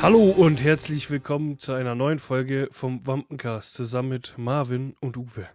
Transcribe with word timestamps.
Hallo 0.00 0.30
und 0.30 0.62
herzlich 0.62 1.10
willkommen 1.10 1.58
zu 1.58 1.72
einer 1.72 1.96
neuen 1.96 2.20
Folge 2.20 2.68
vom 2.70 3.04
Wampencast 3.04 3.74
zusammen 3.74 4.10
mit 4.10 4.38
Marvin 4.38 4.94
und 5.00 5.16
Uwe. 5.16 5.48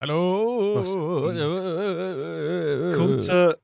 Hallo. 0.00 0.82
Kurzer. 2.94 3.58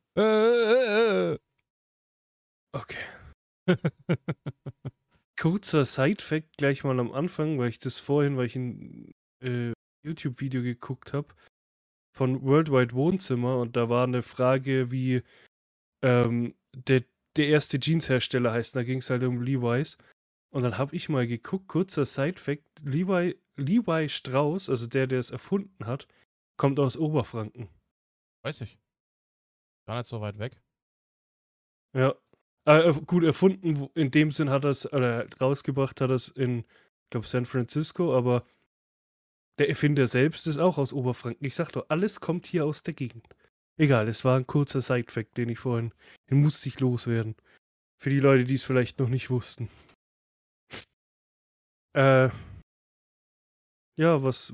Okay. 2.73 3.05
Kurzer 5.41 5.87
Side-Fact 5.87 6.59
gleich 6.59 6.85
mal 6.85 7.01
am 7.01 7.13
Anfang, 7.13 7.59
weil 7.59 7.71
ich 7.71 7.79
das 7.79 7.99
vorhin, 7.99 8.37
weil 8.37 8.45
ich 8.47 8.57
ein 8.57 9.13
äh, 9.43 9.73
YouTube-Video 10.05 10.63
geguckt 10.63 11.15
habe 11.15 11.29
von 12.15 12.43
Worldwide 12.43 12.93
Wohnzimmer 12.93 13.59
und 13.59 13.75
da 13.75 13.89
war 13.89 14.05
eine 14.05 14.21
Frage, 14.21 14.93
wie 14.93 15.23
ähm, 16.03 16.55
der, 16.75 17.05
der 17.41 17.49
erste 17.49 17.81
Jeans-Hersteller 17.81 18.53
heißt. 18.53 18.77
Da 18.77 18.83
ging 18.83 18.99
es 18.99 19.11
halt 19.11 19.23
um 19.25 19.41
Levi's. 19.41 19.97
Und 20.53 20.63
dann 20.63 20.79
habe 20.79 20.95
ich 20.95 21.09
mal 21.09 21.27
geguckt, 21.27 21.69
kurzer 21.69 22.05
Side-Fact: 22.05 22.65
Levi, 22.83 23.41
Levi 23.57 24.09
Strauss, 24.09 24.69
also 24.69 24.87
der, 24.87 25.07
der 25.07 25.21
es 25.21 25.31
erfunden 25.31 25.87
hat, 25.87 26.07
kommt 26.57 26.79
aus 26.79 26.97
Oberfranken. 26.97 27.69
Weiß 28.43 28.61
ich. 28.61 28.79
Gar 29.87 29.99
nicht 29.99 30.09
so 30.09 30.21
weit 30.21 30.39
weg. 30.39 30.61
Ja. 31.95 32.15
Äh, 32.67 32.93
gut, 33.07 33.25
erfunden, 33.25 33.89
in 33.95 34.11
dem 34.11 34.31
Sinn 34.31 34.51
hat 34.51 34.65
er 34.65 34.71
es, 34.71 34.93
oder 34.93 35.27
rausgebracht 35.41 36.01
hat 36.01 36.11
er 36.11 36.17
es 36.17 36.29
in, 36.29 36.61
ich 36.61 37.11
glaube, 37.11 37.27
San 37.27 37.47
Francisco, 37.47 38.15
aber 38.17 38.45
der 39.59 39.69
Erfinder 39.69 40.07
selbst 40.07 40.47
ist 40.47 40.59
auch 40.59 40.79
aus 40.79 40.93
Oberfranken. 40.93 41.47
Ich 41.47 41.55
sag 41.55 41.71
doch, 41.73 41.87
alles 41.89 42.21
kommt 42.21 42.47
hier 42.47 42.67
aus 42.67 42.83
der 42.83 42.95
Gegend. 42.95 43.27
Egal, 43.81 44.09
es 44.09 44.27
war 44.27 44.37
ein 44.37 44.47
kurzer 44.47 44.83
Side-Fact, 44.83 45.39
den 45.39 45.49
ich 45.49 45.59
vorhin, 45.59 45.95
den 46.29 46.43
musste 46.43 46.69
ich 46.69 46.81
loswerden. 46.81 47.35
Für 47.99 48.11
die 48.11 48.21
Leute, 48.21 48.45
die 48.45 48.57
es 48.57 48.63
vielleicht 48.63 48.99
noch 48.99 49.09
nicht 49.09 49.31
wussten. 49.31 49.71
Äh, 51.97 52.29
ja, 53.99 54.23
was, 54.23 54.53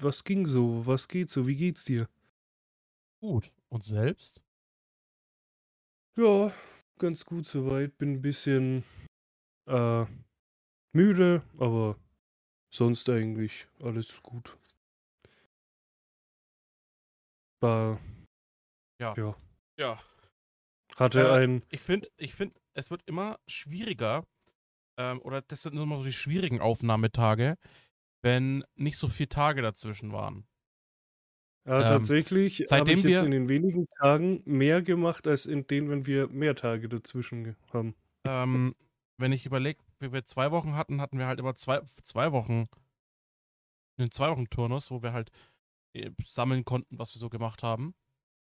was 0.00 0.24
ging 0.24 0.48
so? 0.48 0.84
Was 0.84 1.06
geht 1.06 1.30
so? 1.30 1.46
Wie 1.46 1.54
geht's 1.54 1.84
dir? 1.84 2.08
Gut. 3.20 3.52
Und 3.68 3.84
selbst? 3.84 4.42
Ja, 6.18 6.52
ganz 6.98 7.24
gut 7.24 7.46
soweit. 7.46 7.96
Bin 7.96 8.14
ein 8.14 8.22
bisschen 8.22 8.82
äh, 9.68 10.04
müde, 10.92 11.44
aber 11.58 11.96
sonst 12.74 13.08
eigentlich 13.08 13.68
alles 13.78 14.20
gut. 14.20 14.58
War, 17.60 18.00
Ja. 19.02 19.14
ja. 19.16 19.34
Ja. 19.78 19.98
Hatte 20.96 21.20
Äh, 21.20 21.32
ein, 21.44 21.62
Ich 21.70 21.80
finde, 21.80 22.08
ich 22.16 22.34
find, 22.34 22.58
es 22.74 22.90
wird 22.90 23.02
immer 23.06 23.38
schwieriger, 23.48 24.24
ähm, 24.98 25.20
oder 25.22 25.42
das 25.42 25.62
sind 25.62 25.76
immer 25.76 25.96
so 25.98 26.04
die 26.04 26.12
schwierigen 26.12 26.60
Aufnahmetage, 26.60 27.56
wenn 28.22 28.64
nicht 28.76 28.98
so 28.98 29.08
viele 29.08 29.28
Tage 29.30 29.62
dazwischen 29.62 30.12
waren. 30.12 30.46
ja, 31.66 31.78
ähm, 31.80 31.84
tatsächlich 31.88 32.60
habe 32.60 32.68
seitdem 32.68 32.98
ich 32.98 33.04
jetzt 33.04 33.12
wir- 33.20 33.24
in 33.24 33.30
den 33.32 33.48
wenigen 33.48 33.86
Tagen 33.98 34.42
mehr 34.44 34.82
gemacht, 34.82 35.26
als 35.26 35.46
in 35.46 35.66
denen, 35.66 35.88
wenn 35.90 36.06
wir 36.06 36.28
mehr 36.28 36.54
Tage 36.54 36.88
dazwischen 36.88 37.56
haben. 37.72 37.94
ähm, 38.26 38.74
wenn 39.18 39.32
ich 39.32 39.46
überlege, 39.46 39.80
wie 40.00 40.12
wir 40.12 40.24
zwei 40.24 40.50
Wochen 40.50 40.74
hatten, 40.74 41.00
hatten 41.00 41.18
wir 41.18 41.26
halt 41.26 41.38
immer 41.40 41.54
zwei, 41.56 41.80
zwei 42.04 42.32
Wochen, 42.32 42.68
einen 43.98 44.10
Zwei-Wochen-Turnus, 44.10 44.90
wo 44.90 45.02
wir 45.02 45.12
halt 45.12 45.30
äh, 45.94 46.10
sammeln 46.24 46.64
konnten, 46.64 46.98
was 46.98 47.14
wir 47.14 47.18
so 47.20 47.28
gemacht 47.28 47.62
haben. 47.62 47.94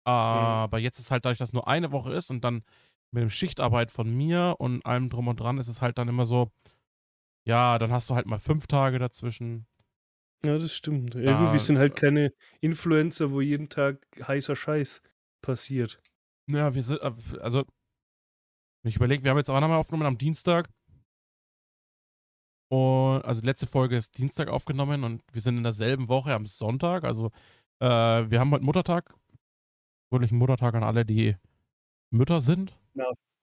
Aber 0.09 0.78
jetzt 0.78 0.98
ist 0.98 1.11
halt 1.11 1.25
dadurch, 1.25 1.39
dass 1.39 1.53
nur 1.53 1.69
eine 1.69 1.92
Woche 1.92 2.14
ist 2.14 2.31
und 2.31 2.42
dann 2.42 2.62
mit 3.11 3.23
dem 3.23 3.31
Schichtarbeit 3.31 3.91
von 3.91 4.11
mir 4.11 4.56
und 4.59 4.84
allem 4.87 5.11
drum 5.11 5.28
und 5.28 5.39
dran 5.39 5.59
ist 5.59 5.69
es 5.69 5.83
halt 5.83 5.98
dann 5.98 6.09
immer 6.09 6.25
so, 6.25 6.50
ja, 7.47 7.78
dann 7.78 7.92
hast 7.92 8.09
du 8.09 8.15
halt 8.15 8.27
mal 8.27 8.39
fünf 8.39 8.67
Tage 8.67 8.98
dazwischen. 8.98 9.67
Ja, 10.45 10.56
das 10.56 10.75
stimmt. 10.75 11.15
Ja, 11.15 11.20
Irgendwie 11.23 11.59
sind 11.59 11.78
halt 11.78 11.92
äh, 11.98 12.00
keine 12.00 12.33
Influencer, 12.60 13.31
wo 13.32 13.41
jeden 13.41 13.69
Tag 13.69 14.06
heißer 14.27 14.56
Scheiß 14.56 15.03
passiert. 15.43 16.00
Ja, 16.50 16.75
wir 16.75 16.82
sind, 16.82 17.00
äh, 17.00 17.12
also, 17.41 17.65
wenn 18.82 18.91
ich 18.91 18.97
überlege, 18.97 19.25
wir 19.25 19.31
haben 19.31 19.38
jetzt 19.38 19.50
auch 19.50 19.61
nochmal 19.61 19.78
aufgenommen 19.78 20.06
am 20.06 20.19
Dienstag. 20.19 20.71
Und, 22.71 23.22
also, 23.25 23.43
letzte 23.43 23.66
Folge 23.66 23.97
ist 23.97 24.16
Dienstag 24.16 24.49
aufgenommen 24.49 25.05
und 25.05 25.22
wir 25.32 25.41
sind 25.41 25.56
in 25.56 25.65
derselben 25.65 26.09
Woche 26.09 26.34
am 26.34 26.47
Sonntag. 26.47 27.05
Also, 27.05 27.31
äh, 27.81 27.87
wir 28.31 28.41
haben 28.41 28.50
heute 28.53 28.65
Muttertag. 28.65 29.18
Fröhlichen 30.10 30.38
Muttertag 30.38 30.74
an 30.74 30.82
alle, 30.82 31.04
die 31.04 31.36
Mütter 32.10 32.41
sind. 32.41 32.78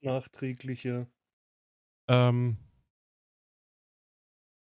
Nachträgliche. 0.01 1.07
Ähm, 2.07 2.57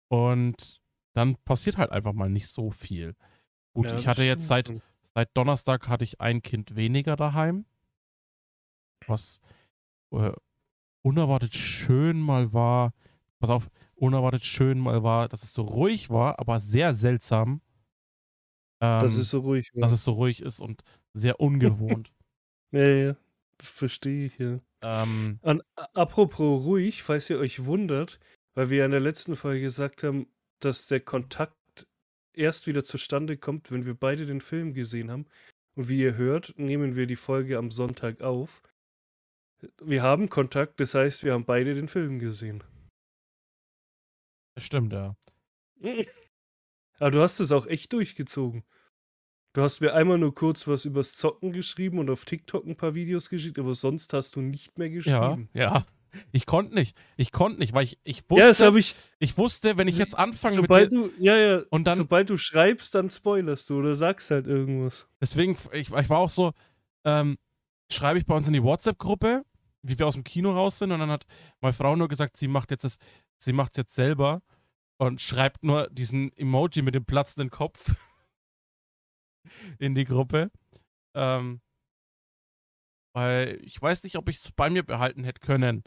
und 0.08 0.80
dann 1.14 1.36
passiert 1.44 1.78
halt 1.78 1.90
einfach 1.90 2.12
mal 2.12 2.30
nicht 2.30 2.48
so 2.48 2.70
viel. 2.70 3.14
Gut, 3.72 3.90
Ja, 3.90 3.98
ich 3.98 4.06
hatte 4.06 4.24
jetzt 4.24 4.46
seit, 4.46 4.72
seit 5.14 5.36
Donnerstag 5.36 5.88
hatte 5.88 6.04
ich 6.04 6.20
ein 6.20 6.42
Kind 6.42 6.76
weniger 6.76 7.16
daheim. 7.16 7.66
Was 9.06 9.40
äh, 10.12 10.32
unerwartet 11.02 11.54
schön 11.54 12.20
mal 12.20 12.52
war. 12.52 12.92
Pass 13.38 13.50
auf, 13.50 13.70
unerwartet 13.94 14.44
schön 14.44 14.78
mal 14.78 15.02
war, 15.02 15.28
dass 15.28 15.42
es 15.42 15.52
so 15.52 15.62
ruhig 15.62 16.10
war, 16.10 16.38
aber 16.38 16.60
sehr 16.60 16.94
seltsam. 16.94 17.60
Ähm, 18.80 19.00
dass 19.02 19.14
es 19.14 19.30
so 19.30 19.40
ruhig 19.40 19.70
war. 19.74 19.82
dass 19.82 19.92
es 19.92 20.04
so 20.04 20.12
ruhig 20.12 20.40
ist 20.40 20.60
und 20.60 20.82
sehr 21.14 21.40
ungewohnt. 21.40 22.12
Ja, 22.72 22.88
ja, 22.88 23.16
das 23.56 23.68
verstehe 23.68 24.26
ich, 24.26 24.36
ja. 24.38 24.58
ähm, 24.82 25.38
An, 25.42 25.62
apropos 25.76 26.64
ruhig, 26.64 27.04
falls 27.04 27.30
ihr 27.30 27.38
euch 27.38 27.66
wundert, 27.66 28.18
weil 28.54 28.68
wir 28.68 28.78
ja 28.78 28.84
in 28.84 28.90
der 28.90 28.98
letzten 28.98 29.36
Folge 29.36 29.60
gesagt 29.60 30.02
haben, 30.02 30.26
dass 30.58 30.88
der 30.88 30.98
Kontakt 30.98 31.54
erst 32.32 32.66
wieder 32.66 32.82
zustande 32.82 33.36
kommt, 33.36 33.70
wenn 33.70 33.86
wir 33.86 33.94
beide 33.94 34.26
den 34.26 34.40
Film 34.40 34.74
gesehen 34.74 35.08
haben. 35.12 35.26
Und 35.76 35.88
wie 35.88 36.00
ihr 36.00 36.16
hört, 36.16 36.54
nehmen 36.56 36.96
wir 36.96 37.06
die 37.06 37.14
Folge 37.14 37.58
am 37.58 37.70
Sonntag 37.70 38.20
auf. 38.20 38.60
Wir 39.80 40.02
haben 40.02 40.28
Kontakt, 40.28 40.80
das 40.80 40.94
heißt, 40.94 41.22
wir 41.22 41.32
haben 41.32 41.44
beide 41.44 41.74
den 41.74 41.86
Film 41.86 42.18
gesehen. 42.18 42.64
das 44.56 44.64
stimmt, 44.64 44.92
ja. 44.92 45.16
Aber 46.98 47.10
du 47.10 47.20
hast 47.20 47.40
es 47.40 47.52
auch 47.52 47.66
echt 47.66 47.92
durchgezogen. 47.92 48.64
Du 49.54 49.62
hast 49.62 49.80
mir 49.80 49.94
einmal 49.94 50.18
nur 50.18 50.34
kurz 50.34 50.66
was 50.66 50.84
übers 50.84 51.14
Zocken 51.14 51.52
geschrieben 51.52 51.98
und 52.00 52.10
auf 52.10 52.24
TikTok 52.24 52.66
ein 52.66 52.76
paar 52.76 52.94
Videos 52.94 53.28
geschickt, 53.30 53.58
aber 53.58 53.74
sonst 53.74 54.12
hast 54.12 54.34
du 54.36 54.40
nicht 54.40 54.76
mehr 54.78 54.88
Ja, 54.88 54.94
geschrieben. 54.94 55.48
ja. 55.54 55.86
Ich 56.32 56.46
konnte 56.46 56.74
nicht. 56.76 56.96
Ich 57.16 57.32
konnte 57.32 57.58
nicht, 57.58 57.72
weil 57.72 57.84
ich, 57.84 57.98
ich 58.04 58.22
wusste, 58.28 58.42
Ja, 58.42 58.48
das 58.48 58.60
habe 58.60 58.78
ich. 58.78 58.94
ich 59.18 59.36
wusste, 59.38 59.76
wenn 59.76 59.88
ich 59.88 59.98
jetzt 59.98 60.16
anfange 60.16 60.56
mit 60.56 60.64
Sobald 60.64 60.92
dir, 60.92 60.96
du, 61.08 61.10
ja, 61.18 61.36
ja, 61.36 61.62
Und 61.70 61.84
dann- 61.86 61.96
sobald 61.98 62.30
du 62.30 62.36
schreibst, 62.36 62.94
dann 62.94 63.10
spoilerst 63.10 63.68
du 63.70 63.78
oder 63.78 63.94
sagst 63.96 64.30
halt 64.30 64.46
irgendwas. 64.46 65.06
deswegen, 65.20 65.56
ich, 65.72 65.90
ich 65.92 66.08
war 66.08 66.18
auch 66.18 66.30
so, 66.30 66.52
ähm, 67.04 67.36
schreibe 67.90 68.18
ich 68.20 68.26
bei 68.26 68.34
uns 68.36 68.46
in 68.46 68.52
die 68.52 68.62
WhatsApp-Gruppe, 68.62 69.44
wie 69.82 69.98
wir 69.98 70.06
aus 70.06 70.14
dem 70.14 70.22
Kino 70.24 70.52
raus 70.52 70.78
sind, 70.78 70.92
und 70.92 71.00
dann 71.00 71.10
hat 71.10 71.26
meine 71.60 71.72
Frau 71.74 71.94
nur 71.96 72.06
gesagt, 72.08 72.36
sie 72.36 72.48
macht 72.48 72.70
jetzt 72.70 72.84
das, 72.84 72.98
sie 73.38 73.52
macht 73.52 73.72
es 73.72 73.76
jetzt 73.76 73.94
selber 73.94 74.42
und 74.98 75.20
schreibt 75.20 75.62
nur 75.64 75.88
diesen 75.90 76.32
Emoji 76.36 76.82
mit 76.82 76.94
dem 76.94 77.04
platzenden 77.04 77.50
Kopf 77.50 77.92
in 79.78 79.94
die 79.94 80.04
Gruppe. 80.04 80.50
Ähm, 81.14 81.60
weil 83.14 83.60
ich 83.62 83.80
weiß 83.80 84.02
nicht, 84.02 84.16
ob 84.16 84.28
ich 84.28 84.38
es 84.38 84.52
bei 84.52 84.70
mir 84.70 84.82
behalten 84.82 85.24
hätte 85.24 85.40
können. 85.40 85.84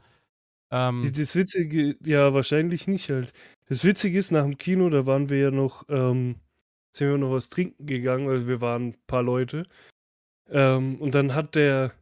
Ähm, 0.72 1.12
Das 1.13 1.35
Witzige, 1.35 1.97
ja, 2.03 2.34
wahrscheinlich 2.34 2.88
nicht 2.88 3.09
halt. 3.09 3.34
Das 3.68 3.84
Witzige 3.84 4.18
ist, 4.18 4.31
nach 4.31 4.44
dem 4.44 4.57
Kino, 4.57 4.90
da 4.90 5.06
waren 5.06 5.29
wir 5.29 5.38
ja 5.40 5.51
noch, 5.51 5.84
ähm, 5.90 6.35
sind 6.95 7.09
wir 7.09 7.18
noch 7.18 7.31
was 7.31 7.50
trinken 7.50 7.85
gegangen, 7.85 8.29
also 8.29 8.47
wir 8.47 8.62
waren 8.62 8.90
ein 8.90 8.95
paar 9.07 9.23
Leute. 9.23 9.63
Ähm, 10.50 11.00
und 11.01 11.16
dann 11.16 11.35
hat 11.35 11.56
der, 11.56 11.94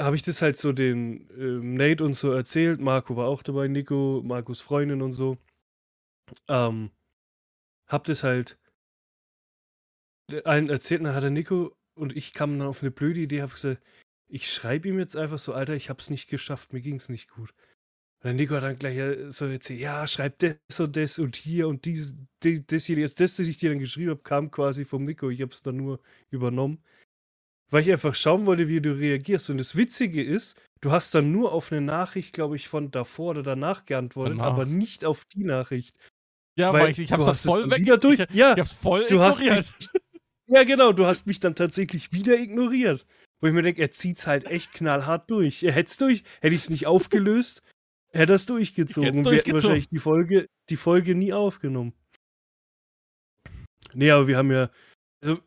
habe 0.00 0.16
ich 0.16 0.22
das 0.22 0.42
halt 0.42 0.56
so 0.56 0.72
den 0.72 1.28
ähm, 1.36 1.74
Nate 1.74 2.04
und 2.04 2.14
so 2.14 2.32
erzählt. 2.32 2.80
Marco 2.80 3.16
war 3.16 3.28
auch 3.28 3.42
dabei, 3.42 3.68
Nico, 3.68 4.22
Markus 4.24 4.60
Freundin 4.60 5.02
und 5.02 5.12
so. 5.12 5.38
Ähm, 6.48 6.90
hab 7.86 8.04
das 8.04 8.22
halt 8.22 8.58
allen 10.44 10.68
erzählt, 10.70 11.04
dann 11.04 11.14
hat 11.14 11.22
der 11.22 11.30
Nico 11.30 11.74
und 11.98 12.16
ich 12.16 12.32
kamen 12.32 12.58
dann 12.58 12.68
auf 12.68 12.82
eine 12.82 12.90
blöde 12.90 13.20
Idee, 13.20 13.42
hab 13.42 13.52
gesagt, 13.52 13.82
ich 14.30 14.52
schreibe 14.52 14.88
ihm 14.88 14.98
jetzt 14.98 15.16
einfach 15.16 15.38
so, 15.38 15.52
Alter, 15.54 15.74
ich 15.74 15.88
hab's 15.90 16.10
nicht 16.10 16.28
geschafft, 16.28 16.72
mir 16.72 16.80
ging's 16.80 17.08
nicht 17.08 17.30
gut. 17.30 17.50
Und 18.20 18.24
der 18.24 18.34
Nico 18.34 18.54
hat 18.56 18.64
dann 18.64 18.78
gleich 18.78 18.96
äh, 18.98 19.30
so 19.30 19.46
erzählt, 19.46 19.80
ja, 19.80 20.06
schreib 20.06 20.38
das 20.40 20.80
und 20.80 20.96
das 20.96 21.18
und 21.18 21.36
hier 21.36 21.68
und 21.68 21.84
dies, 21.84 22.14
die- 22.42 22.66
das 22.66 22.84
hier, 22.84 22.98
jetzt 22.98 23.20
das, 23.20 23.36
das 23.36 23.46
ich 23.48 23.58
dir 23.58 23.70
dann 23.70 23.78
geschrieben 23.78 24.10
habe, 24.10 24.22
kam 24.22 24.50
quasi 24.50 24.84
vom 24.84 25.04
Nico, 25.04 25.30
ich 25.30 25.40
hab's 25.40 25.62
dann 25.62 25.76
nur 25.76 26.00
übernommen. 26.30 26.82
Weil 27.70 27.82
ich 27.82 27.92
einfach 27.92 28.14
schauen 28.14 28.46
wollte, 28.46 28.66
wie 28.66 28.80
du 28.80 28.92
reagierst. 28.96 29.50
Und 29.50 29.58
das 29.58 29.76
Witzige 29.76 30.22
ist, 30.24 30.58
du 30.80 30.90
hast 30.90 31.14
dann 31.14 31.30
nur 31.32 31.52
auf 31.52 31.70
eine 31.70 31.82
Nachricht, 31.82 32.32
glaube 32.32 32.56
ich, 32.56 32.66
von 32.66 32.90
davor 32.90 33.30
oder 33.32 33.42
danach 33.42 33.84
geantwortet, 33.84 34.38
Danach. 34.38 34.52
aber 34.54 34.64
nicht 34.64 35.04
auf 35.04 35.24
die 35.26 35.44
Nachricht. 35.44 35.94
ja, 36.56 36.72
weil 36.72 36.84
weil 36.84 36.90
ich, 36.92 36.98
ich 36.98 37.12
hab's 37.12 37.26
hast 37.26 37.42
voll 37.44 37.70
weg. 37.70 37.78
wieder 37.80 37.98
durch- 37.98 38.20
Ich, 38.20 38.30
ja. 38.30 38.54
ich 38.54 38.58
hab's 38.60 38.72
voll 38.72 39.06
Du 39.06 39.20
hast 39.20 39.40
ignoriert. 39.40 39.72
Ja, 40.48 40.64
genau, 40.64 40.92
du 40.92 41.04
hast 41.06 41.26
mich 41.26 41.40
dann 41.40 41.54
tatsächlich 41.54 42.12
wieder 42.12 42.38
ignoriert. 42.38 43.06
Wo 43.40 43.46
ich 43.46 43.52
mir 43.52 43.62
denke, 43.62 43.82
er 43.82 43.90
zieht's 43.90 44.26
halt 44.26 44.46
echt 44.46 44.72
knallhart 44.72 45.30
durch. 45.30 45.62
Er 45.62 45.72
hätte 45.72 45.90
es 45.90 45.96
durch, 45.96 46.24
hätte 46.40 46.54
ich 46.54 46.62
es 46.62 46.70
nicht 46.70 46.86
aufgelöst, 46.86 47.62
Hätte 48.10 48.32
das 48.32 48.46
durchgezogen. 48.46 49.02
Ich 49.02 49.10
und 49.10 49.16
hätt's 49.18 49.30
wir 49.30 49.36
hätten 49.36 49.50
durchgezogen. 49.50 49.62
wahrscheinlich 49.62 49.88
die 49.90 49.98
Folge, 49.98 50.46
die 50.70 50.76
Folge 50.76 51.14
nie 51.14 51.32
aufgenommen. 51.34 51.92
Nee, 53.92 54.10
aber 54.10 54.26
wir 54.28 54.36
haben 54.38 54.50
ja. 54.50 54.70
Also, 55.22 55.40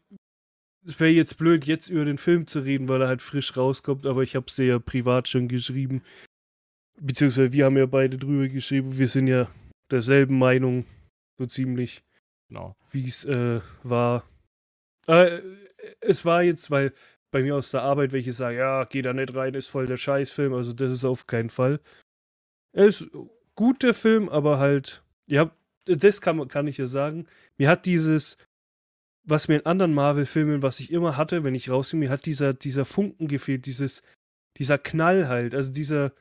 es 0.86 1.00
wäre 1.00 1.12
jetzt 1.12 1.38
blöd, 1.38 1.66
jetzt 1.66 1.90
über 1.90 2.06
den 2.06 2.18
Film 2.18 2.48
zu 2.48 2.60
reden, 2.60 2.88
weil 2.88 3.02
er 3.02 3.08
halt 3.08 3.22
frisch 3.22 3.56
rauskommt, 3.58 4.06
aber 4.06 4.24
ich 4.24 4.36
hab's 4.36 4.56
dir 4.56 4.66
ja 4.66 4.80
privat 4.80 5.28
schon 5.28 5.48
geschrieben. 5.48 6.04
Beziehungsweise 7.00 7.52
wir 7.52 7.66
haben 7.66 7.78
ja 7.78 7.86
beide 7.88 8.18
drüber 8.18 8.48
geschrieben. 8.48 8.98
Wir 8.98 9.08
sind 9.08 9.28
ja 9.28 9.50
derselben 9.90 10.38
Meinung, 10.38 10.86
so 11.40 11.46
ziemlich, 11.46 12.04
Genau. 12.50 12.76
wie 12.92 13.06
es 13.08 13.26
äh, 13.26 13.62
war. 13.84 14.24
Äh, 15.08 15.42
es 16.00 16.26
war 16.26 16.44
jetzt, 16.44 16.72
weil 16.72 16.94
bei 17.32 17.42
mir 17.42 17.56
aus 17.56 17.72
der 17.72 17.82
Arbeit 17.82 18.12
welche 18.12 18.34
sagen, 18.34 18.58
ja, 18.58 18.84
geh 18.84 19.02
da 19.02 19.14
nicht 19.14 19.34
rein, 19.34 19.54
ist 19.54 19.68
voll 19.68 19.88
der 19.88 19.98
Scheißfilm. 19.98 20.54
Also 20.54 20.74
das 20.74 20.92
ist 20.92 21.06
auf 21.06 21.28
keinen 21.28 21.50
Fall. 21.50 21.80
Er 22.74 22.86
ist 22.86 23.08
gut, 23.56 23.84
der 23.84 23.94
Film, 23.94 24.30
aber 24.30 24.60
halt, 24.60 25.04
ja, 25.28 25.52
das 25.86 26.22
kann, 26.22 26.48
kann 26.48 26.68
ich 26.68 26.78
ja 26.78 26.88
sagen. 26.88 27.28
Mir 27.58 27.70
hat 27.70 27.86
dieses, 27.86 28.38
was 29.24 29.48
mir 29.48 29.56
in 29.56 29.66
anderen 29.66 29.94
Marvel-Filmen, 29.94 30.62
was 30.62 30.80
ich 30.80 30.92
immer 30.92 31.18
hatte, 31.18 31.44
wenn 31.44 31.56
ich 31.56 31.70
rausgehe, 31.70 32.00
mir 32.00 32.10
hat 32.10 32.26
dieser, 32.26 32.54
dieser 32.54 32.86
Funken 32.86 33.28
gefehlt, 33.28 33.66
dieses, 33.66 34.04
dieser 34.58 34.78
Knall 34.78 35.28
halt, 35.28 35.56
also 35.56 35.72
dieser, 35.72 36.14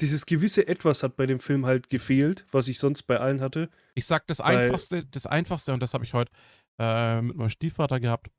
dieses 0.00 0.24
gewisse 0.24 0.66
Etwas 0.66 1.02
hat 1.02 1.16
bei 1.16 1.26
dem 1.26 1.40
Film 1.40 1.66
halt 1.66 1.90
gefehlt, 1.90 2.46
was 2.50 2.68
ich 2.68 2.78
sonst 2.78 3.02
bei 3.02 3.18
allen 3.18 3.40
hatte. 3.40 3.68
Ich 3.94 4.06
sag 4.06 4.26
das 4.26 4.40
einfachste, 4.40 5.04
das 5.04 5.26
einfachste, 5.26 5.74
und 5.74 5.80
das 5.80 5.92
habe 5.92 6.04
ich 6.04 6.14
heute 6.14 6.32
äh, 6.80 7.20
mit 7.22 7.36
meinem 7.36 7.50
Stiefvater 7.50 8.00
gehabt, 8.00 8.30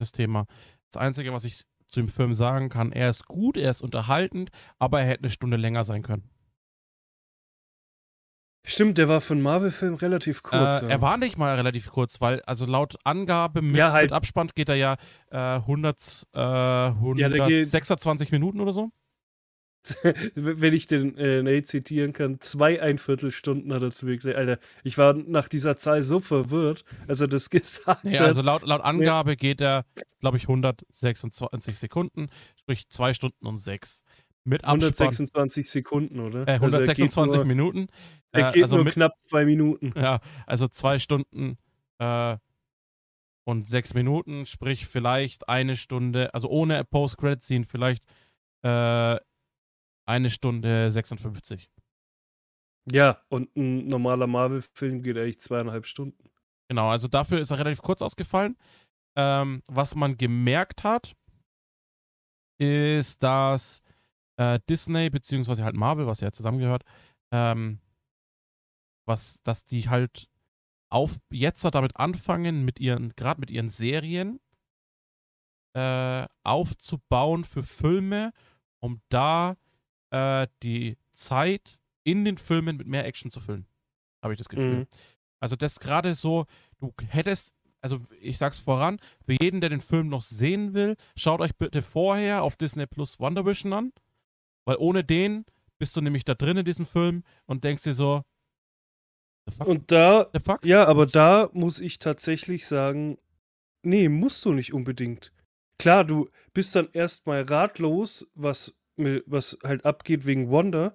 das 0.00 0.10
Thema. 0.12 0.46
Das 0.90 1.00
Einzige, 1.00 1.32
was 1.32 1.44
ich 1.44 1.62
zu 1.86 2.00
dem 2.00 2.08
Film 2.08 2.34
sagen 2.34 2.68
kann, 2.68 2.90
er 2.92 3.08
ist 3.08 3.26
gut, 3.28 3.56
er 3.56 3.70
ist 3.70 3.80
unterhaltend, 3.80 4.50
aber 4.78 5.00
er 5.00 5.06
hätte 5.06 5.22
eine 5.22 5.30
Stunde 5.30 5.56
länger 5.56 5.84
sein 5.84 6.02
können. 6.02 6.28
Stimmt, 8.68 8.98
der 8.98 9.08
war 9.08 9.20
für 9.20 9.34
einen 9.34 9.42
Marvel-Film 9.42 9.94
relativ 9.94 10.42
kurz. 10.42 10.82
äh, 10.82 10.86
ja. 10.86 10.88
Er 10.88 11.00
war 11.00 11.16
nicht 11.18 11.38
mal 11.38 11.54
relativ 11.54 11.92
kurz, 11.92 12.20
weil, 12.20 12.42
also 12.42 12.66
laut 12.66 12.96
Angabe 13.04 13.62
mit, 13.62 13.76
Ja, 13.76 13.92
halt- 13.92 14.06
mit 14.10 14.12
Abspann 14.12 14.48
geht 14.56 14.68
er 14.68 14.74
ja 14.74 14.96
äh, 15.30 15.60
100, 15.60 16.26
äh, 16.32 16.36
der 16.36 16.94
geht- 17.30 17.32
126 17.42 18.32
Minuten 18.32 18.60
oder 18.60 18.72
so. 18.72 18.90
wenn 20.34 20.72
ich 20.74 20.86
den 20.86 21.16
äh, 21.16 21.42
Nate 21.42 21.64
zitieren 21.64 22.12
kann, 22.12 22.40
zwei 22.40 22.80
Einviertelstunden 22.80 23.72
hat 23.72 23.82
er 23.82 23.90
zu 23.90 24.06
mir 24.06 24.16
gesagt. 24.16 24.36
Alter, 24.36 24.58
ich 24.84 24.98
war 24.98 25.14
nach 25.14 25.48
dieser 25.48 25.76
Zahl 25.76 26.02
so 26.02 26.20
verwirrt, 26.20 26.84
als 27.08 27.20
er 27.20 27.28
das 27.28 27.50
gesagt 27.50 28.04
Nee, 28.04 28.18
hat. 28.18 28.26
also 28.26 28.42
laut, 28.42 28.62
laut 28.62 28.80
Angabe 28.82 29.36
geht 29.36 29.60
er, 29.60 29.84
glaube 30.20 30.36
ich, 30.36 30.44
126 30.44 31.78
Sekunden, 31.78 32.28
sprich 32.56 32.88
2 32.88 33.14
Stunden 33.14 33.46
und 33.46 33.58
6. 33.58 34.02
Mit 34.44 34.62
Abspann. 34.62 34.82
126 34.82 35.68
Sekunden, 35.70 36.20
oder? 36.20 36.46
Äh, 36.46 36.52
Also 36.60 36.76
er 36.78 36.82
126 36.82 37.36
nur, 37.38 37.44
Minuten. 37.44 37.86
Er 38.32 38.48
Äh, 38.48 38.52
geht 38.52 38.62
also 38.62 38.76
nur 38.76 38.84
mit, 38.84 38.94
knapp 38.94 39.12
zwei 39.28 39.44
Minuten. 39.44 39.92
ja, 39.96 40.20
also 40.46 40.68
zwei 40.68 40.98
Stunden 41.00 41.58
äh, 41.98 42.36
und 43.44 43.66
sechs 43.66 43.94
Minuten, 43.94 44.46
sprich 44.46 44.86
vielleicht 44.86 45.48
eine 45.48 45.76
Stunde, 45.76 46.32
also 46.34 46.48
ohne 46.48 46.84
Post-Credit-Scene 46.84 47.64
vielleicht 47.64 48.04
äh, 48.62 49.16
eine 50.06 50.30
Stunde 50.30 50.90
56. 50.90 51.70
Ja, 52.90 53.20
und 53.28 53.54
ein 53.56 53.88
normaler 53.88 54.26
Marvel-Film 54.26 55.02
geht 55.02 55.18
eigentlich 55.18 55.40
zweieinhalb 55.40 55.86
Stunden. 55.86 56.30
Genau, 56.68 56.88
also 56.88 57.08
dafür 57.08 57.40
ist 57.40 57.50
er 57.50 57.58
relativ 57.58 57.82
kurz 57.82 58.00
ausgefallen. 58.00 58.56
Ähm, 59.16 59.62
was 59.66 59.94
man 59.94 60.16
gemerkt 60.16 60.84
hat, 60.84 61.16
ist, 62.58 63.22
dass 63.22 63.82
äh, 64.36 64.60
Disney, 64.68 65.10
beziehungsweise 65.10 65.64
halt 65.64 65.74
Marvel, 65.74 66.06
was 66.06 66.20
ja 66.20 66.32
zusammengehört, 66.32 66.84
ähm, 67.32 67.80
was, 69.06 69.42
dass 69.42 69.64
die 69.64 69.88
halt 69.88 70.28
auf 70.88 71.18
jetzt 71.30 71.64
damit 71.64 71.96
anfangen, 71.96 72.64
mit 72.64 72.78
ihren, 72.78 73.14
gerade 73.16 73.40
mit 73.40 73.50
ihren 73.50 73.68
Serien 73.68 74.40
äh, 75.74 76.26
aufzubauen 76.44 77.44
für 77.44 77.62
Filme, 77.62 78.32
um 78.80 79.00
da 79.08 79.56
äh, 80.10 80.46
die 80.62 80.96
Zeit 81.12 81.78
in 82.04 82.24
den 82.24 82.38
Filmen 82.38 82.76
mit 82.76 82.86
mehr 82.86 83.04
Action 83.04 83.30
zu 83.30 83.40
füllen. 83.40 83.66
Habe 84.22 84.34
ich 84.34 84.38
das 84.38 84.48
Gefühl. 84.48 84.80
Mhm. 84.80 84.86
Also 85.40 85.56
das 85.56 85.80
gerade 85.80 86.14
so, 86.14 86.46
du 86.78 86.92
hättest, 87.08 87.54
also 87.80 88.00
ich 88.20 88.38
sag's 88.38 88.58
voran, 88.58 88.98
für 89.24 89.36
jeden, 89.40 89.60
der 89.60 89.70
den 89.70 89.80
Film 89.80 90.08
noch 90.08 90.22
sehen 90.22 90.74
will, 90.74 90.96
schaut 91.16 91.40
euch 91.40 91.54
bitte 91.56 91.82
vorher 91.82 92.42
auf 92.42 92.56
Disney 92.56 92.86
Plus 92.86 93.20
Wonder 93.20 93.44
Vision 93.44 93.72
an, 93.72 93.92
weil 94.64 94.76
ohne 94.78 95.04
den 95.04 95.44
bist 95.78 95.96
du 95.96 96.00
nämlich 96.00 96.24
da 96.24 96.34
drin 96.34 96.56
in 96.56 96.64
diesem 96.64 96.86
Film 96.86 97.22
und 97.46 97.64
denkst 97.64 97.82
dir 97.82 97.92
so, 97.92 98.22
the 99.46 99.54
fuck? 99.54 99.66
Und 99.66 99.92
da, 99.92 100.30
ja, 100.62 100.86
aber 100.86 101.06
da 101.06 101.50
muss 101.52 101.80
ich 101.80 101.98
tatsächlich 101.98 102.66
sagen, 102.66 103.18
nee, 103.82 104.08
musst 104.08 104.44
du 104.44 104.52
nicht 104.52 104.72
unbedingt. 104.72 105.32
Klar, 105.78 106.04
du 106.04 106.30
bist 106.54 106.74
dann 106.74 106.88
erstmal 106.92 107.42
ratlos, 107.42 108.26
was, 108.34 108.74
was 108.96 109.58
halt 109.62 109.84
abgeht 109.84 110.26
wegen 110.26 110.50
Wonder, 110.50 110.94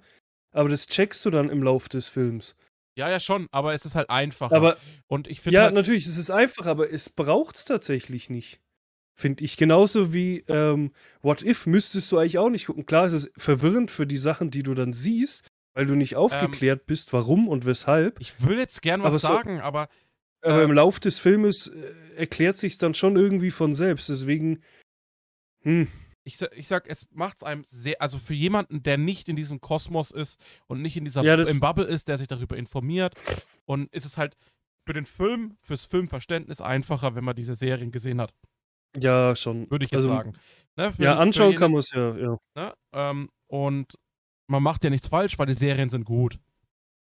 aber 0.51 0.69
das 0.69 0.87
checkst 0.87 1.23
du 1.25 1.29
dann 1.29 1.49
im 1.49 1.63
Lauf 1.63 1.89
des 1.89 2.09
Films. 2.09 2.55
Ja, 2.97 3.09
ja 3.09 3.19
schon, 3.19 3.47
aber 3.51 3.73
es 3.73 3.85
ist 3.85 3.95
halt 3.95 4.09
einfacher. 4.09 4.55
Aber 4.55 4.77
und 5.07 5.27
ich 5.27 5.39
finde 5.41 5.55
Ja, 5.57 5.63
halt, 5.65 5.73
natürlich, 5.73 6.05
es 6.07 6.17
ist 6.17 6.29
einfach, 6.31 6.65
aber 6.65 6.91
es 6.91 7.09
braucht 7.09 7.55
es 7.55 7.65
tatsächlich 7.65 8.29
nicht. 8.29 8.59
Finde 9.17 9.43
ich. 9.43 9.55
Genauso 9.55 10.13
wie 10.13 10.43
ähm, 10.47 10.91
What 11.21 11.41
If 11.41 11.67
müsstest 11.67 12.11
du 12.11 12.17
eigentlich 12.17 12.37
auch 12.37 12.49
nicht 12.49 12.65
gucken. 12.65 12.85
Klar, 12.85 13.05
es 13.05 13.13
ist 13.13 13.31
verwirrend 13.37 13.91
für 13.91 14.07
die 14.07 14.17
Sachen, 14.17 14.51
die 14.51 14.63
du 14.63 14.73
dann 14.73 14.93
siehst, 14.93 15.47
weil 15.73 15.85
du 15.85 15.95
nicht 15.95 16.15
aufgeklärt 16.15 16.85
bist, 16.85 17.13
warum 17.13 17.47
und 17.47 17.65
weshalb. 17.65 18.19
ich 18.19 18.43
will 18.43 18.57
jetzt 18.57 18.81
gern 18.81 19.01
was 19.03 19.07
aber 19.07 19.19
so- 19.19 19.27
sagen, 19.27 19.61
aber 19.61 19.87
Aber 20.41 20.61
äh, 20.61 20.63
im 20.63 20.71
Lauf 20.73 20.99
des 20.99 21.19
Filmes 21.19 21.67
äh, 21.67 21.93
erklärt 22.17 22.57
sich 22.57 22.77
dann 22.77 22.93
schon 22.93 23.15
irgendwie 23.15 23.51
von 23.51 23.75
selbst. 23.75 24.09
Deswegen, 24.09 24.63
hm, 25.63 25.87
ich, 26.23 26.41
ich 26.55 26.67
sag, 26.67 26.87
es 26.87 27.07
macht's 27.11 27.43
einem 27.43 27.63
sehr, 27.63 28.01
also 28.01 28.17
für 28.17 28.33
jemanden, 28.33 28.83
der 28.83 28.97
nicht 28.97 29.27
in 29.29 29.35
diesem 29.35 29.59
Kosmos 29.61 30.11
ist 30.11 30.39
und 30.67 30.81
nicht 30.81 30.95
in 30.97 31.05
dieser 31.05 31.23
Ja, 31.23 31.35
im 31.35 31.59
Bubble 31.59 31.85
ist, 31.85 32.07
der 32.07 32.17
sich 32.17 32.27
darüber 32.27 32.57
informiert 32.57 33.15
und 33.65 33.91
ist 33.93 34.05
es 34.05 34.17
halt 34.17 34.35
für 34.85 34.93
den 34.93 35.05
Film, 35.05 35.57
fürs 35.61 35.85
Filmverständnis 35.85 36.61
einfacher, 36.61 37.15
wenn 37.15 37.23
man 37.23 37.35
diese 37.35 37.55
Serien 37.55 37.91
gesehen 37.91 38.21
hat, 38.21 38.33
ja, 38.95 39.35
schon. 39.35 39.69
würde 39.71 39.85
ich 39.85 39.91
jetzt 39.91 39.97
Also, 39.97 40.09
sagen. 40.09 40.33
Ne, 40.77 40.91
Ja, 40.97 41.17
anschauen 41.17 41.55
kann 41.55 41.71
man 41.71 41.79
es 41.79 41.91
ja, 41.91 42.15
ja. 42.17 42.37
Ne? 42.55 42.73
Ähm, 42.93 43.29
und 43.47 43.97
man 44.47 44.63
macht 44.63 44.83
ja 44.83 44.89
nichts 44.89 45.07
falsch, 45.07 45.37
weil 45.39 45.47
die 45.47 45.53
Serien 45.53 45.89
sind 45.89 46.05
gut. 46.05 46.39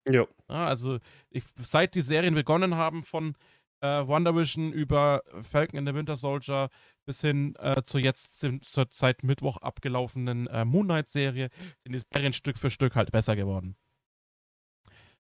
Ja. 0.09 0.27
Ja, 0.49 0.67
also 0.67 0.99
ich, 1.31 1.45
seit 1.61 1.95
die 1.95 2.01
Serien 2.01 2.35
begonnen 2.35 2.75
haben 2.77 3.05
von 3.05 3.37
äh, 3.81 4.07
Wonder 4.07 4.35
Vision 4.35 4.73
über 4.73 5.23
Falcon 5.43 5.79
in 5.79 5.87
the 5.87 5.95
Winter 5.95 6.17
Soldier 6.17 6.69
bis 7.05 7.21
hin 7.21 7.55
äh, 7.59 7.83
zur 7.83 8.01
jetzt 8.01 8.41
zur 8.41 8.87
seit 8.91 9.23
Mittwoch 9.23 9.59
abgelaufenen 9.59 10.47
äh, 10.47 10.65
Moon 10.65 10.87
Knight 10.87 11.09
Serie 11.09 11.51
sind 11.83 11.93
die 11.93 11.99
Serien 11.99 12.33
Stück 12.33 12.59
für 12.59 12.71
Stück 12.71 12.95
halt 12.95 13.13
besser 13.13 13.37
geworden. 13.37 13.77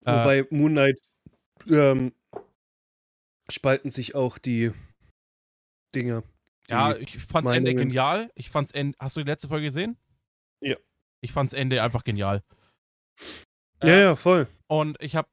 Äh, 0.05 0.13
Wobei 0.13 0.47
Moon 0.51 0.73
Knight 0.73 0.99
ähm, 1.69 2.13
spalten 3.51 3.91
sich 3.91 4.15
auch 4.15 4.39
die 4.39 4.73
Dinge. 5.95 6.23
Die, 6.69 6.73
ja, 6.73 6.97
ich 6.97 7.19
fand's 7.19 7.51
Ende 7.51 7.71
Meinungen. 7.71 7.89
genial. 7.89 8.31
Ich 8.35 8.51
fand's 8.51 8.73
Ende. 8.73 8.97
Hast 9.01 9.17
du 9.17 9.21
die 9.21 9.31
letzte 9.31 9.49
Folge 9.49 9.67
gesehen? 9.67 9.97
Ja. 10.61 10.77
Ich 11.21 11.33
fand's 11.33 11.53
Ende 11.53 11.83
einfach 11.83 12.05
genial. 12.05 12.43
ja, 13.83 13.97
ja, 13.97 14.17
voll. 14.17 14.49
Und 14.67 15.01
ich 15.01 15.17
habe, 15.17 15.29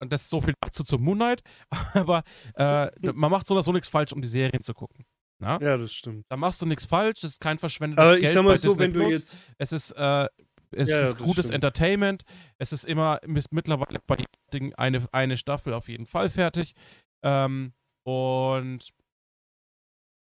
das 0.00 0.22
ist 0.22 0.30
so 0.30 0.40
viel 0.40 0.54
dazu 0.60 0.84
zum 0.84 1.02
Moon 1.02 1.18
Knight, 1.18 1.42
aber 1.94 2.24
äh, 2.54 2.90
man 3.12 3.30
macht 3.30 3.46
so 3.46 3.54
oder 3.54 3.62
so 3.62 3.72
nichts 3.72 3.88
falsch, 3.88 4.12
um 4.12 4.22
die 4.22 4.28
Serien 4.28 4.62
zu 4.62 4.74
gucken. 4.74 5.04
Na? 5.40 5.58
Ja, 5.60 5.76
das 5.76 5.92
stimmt. 5.92 6.26
Da 6.28 6.36
machst 6.36 6.60
du 6.62 6.66
nichts 6.66 6.84
falsch, 6.86 7.20
das 7.20 7.32
ist 7.32 7.40
kein 7.40 7.58
verschwendetes 7.58 8.04
Aber 8.04 8.12
Geld 8.14 8.24
ich 8.24 8.30
sag 8.32 8.40
bei 8.42 8.48
mal 8.50 8.58
so, 8.58 8.68
Disney 8.68 8.80
wenn 8.80 8.92
du 8.92 9.00
Plus. 9.00 9.12
jetzt. 9.12 9.36
Es 9.58 9.72
ist, 9.72 9.92
äh, 9.92 10.28
es 10.72 10.90
Ja, 10.90 11.08
ist 11.08 11.18
gutes 11.18 11.46
stimmt. 11.46 11.54
Entertainment. 11.54 12.24
Es 12.58 12.72
ist 12.72 12.84
immer 12.84 13.20
ist 13.22 13.52
mittlerweile 13.52 14.00
bei 14.06 14.16
jedem 14.16 14.32
Ding 14.52 14.74
eine, 14.74 15.06
eine 15.12 15.36
Staffel 15.36 15.72
auf 15.74 15.88
jeden 15.88 16.06
Fall 16.06 16.28
fertig. 16.28 16.74
Ähm, 17.22 17.72
und 18.04 18.90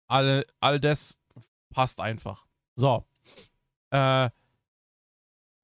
all, 0.08 0.44
all 0.60 0.78
das 0.80 1.18
passt 1.74 2.00
einfach. 2.00 2.46
So. 2.76 3.04
Äh, 3.90 4.30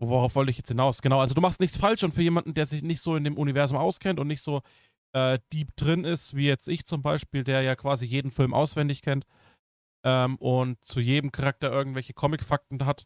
worauf 0.01 0.35
wollte 0.35 0.51
ich 0.51 0.59
jetzt 0.59 0.69
hinaus? 0.69 1.01
Genau, 1.03 1.21
also 1.21 1.35
du 1.35 1.41
machst 1.41 1.61
nichts 1.61 1.77
falsch 1.77 2.03
und 2.05 2.13
für 2.13 2.23
jemanden, 2.23 2.55
der 2.55 2.67
sich 2.67 2.83
nicht 2.83 3.01
so 3.01 3.17
in 3.17 3.25
dem 3.25 3.37
Universum 3.37 3.77
auskennt 3.77 4.21
und 4.21 4.27
nicht 4.27 4.43
so 4.43 4.63
äh, 5.13 5.39
deep 5.53 5.77
drin 5.77 6.05
ist, 6.05 6.35
wie 6.37 6.47
jetzt 6.47 6.69
ich 6.69 6.85
zum 6.87 7.03
Beispiel, 7.03 7.45
der 7.45 7.63
ja 7.63 7.77
quasi 7.77 8.07
jeden 8.07 8.31
Film 8.31 8.55
auswendig 8.55 9.03
kennt 9.03 9.27
ähm, 10.05 10.37
und 10.37 10.83
zu 10.85 11.01
jedem 11.01 11.33
Charakter 11.33 11.71
irgendwelche 11.71 12.15
Comic-Fakten 12.15 12.85
hat, 12.85 13.05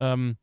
ähm, 0.00 0.38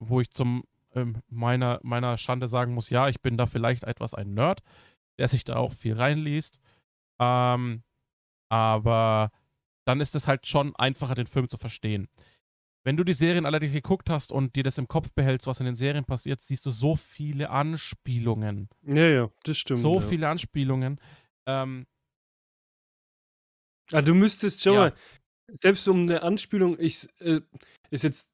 wo 0.00 0.20
ich 0.20 0.30
zum 0.30 0.64
ähm, 0.94 1.22
meiner, 1.28 1.80
meiner 1.82 2.18
Schande 2.18 2.48
sagen 2.48 2.74
muss, 2.74 2.90
ja, 2.90 3.08
ich 3.08 3.20
bin 3.20 3.36
da 3.36 3.46
vielleicht 3.46 3.84
etwas 3.84 4.14
ein 4.14 4.34
Nerd, 4.34 4.60
der 5.18 5.28
sich 5.28 5.44
da 5.44 5.56
auch 5.56 5.72
viel 5.72 5.94
reinliest. 5.94 6.60
Ähm, 7.20 7.82
aber 8.48 9.30
dann 9.86 10.00
ist 10.00 10.14
es 10.14 10.28
halt 10.28 10.46
schon 10.46 10.74
einfacher, 10.76 11.14
den 11.14 11.26
Film 11.26 11.48
zu 11.48 11.58
verstehen. 11.58 12.08
Wenn 12.86 12.96
du 12.98 13.04
die 13.04 13.14
Serien 13.14 13.46
allerdings 13.46 13.72
geguckt 13.72 14.10
hast 14.10 14.30
und 14.30 14.54
dir 14.56 14.62
das 14.62 14.76
im 14.76 14.86
Kopf 14.88 15.12
behältst, 15.14 15.46
was 15.46 15.58
in 15.60 15.66
den 15.66 15.74
Serien 15.74 16.04
passiert, 16.04 16.42
siehst 16.42 16.66
du 16.66 16.70
so 16.70 16.96
viele 16.96 17.48
Anspielungen. 17.50 18.68
Ja, 18.86 19.08
ja, 19.08 19.30
das 19.44 19.56
stimmt. 19.56 19.80
So 19.80 19.94
ja. 19.96 20.00
viele 20.02 20.28
Anspielungen. 20.28 21.00
Ähm, 21.46 21.86
Ah, 23.92 24.00
du 24.02 24.14
müsstest, 24.14 24.62
schau 24.62 24.72
Ja. 24.74 24.80
mal, 24.80 24.92
selbst 25.50 25.86
um 25.88 26.02
eine 26.02 26.22
Anspielung, 26.22 26.78
ich, 26.80 27.06
äh, 27.20 27.40
ist 27.90 28.02
jetzt, 28.02 28.30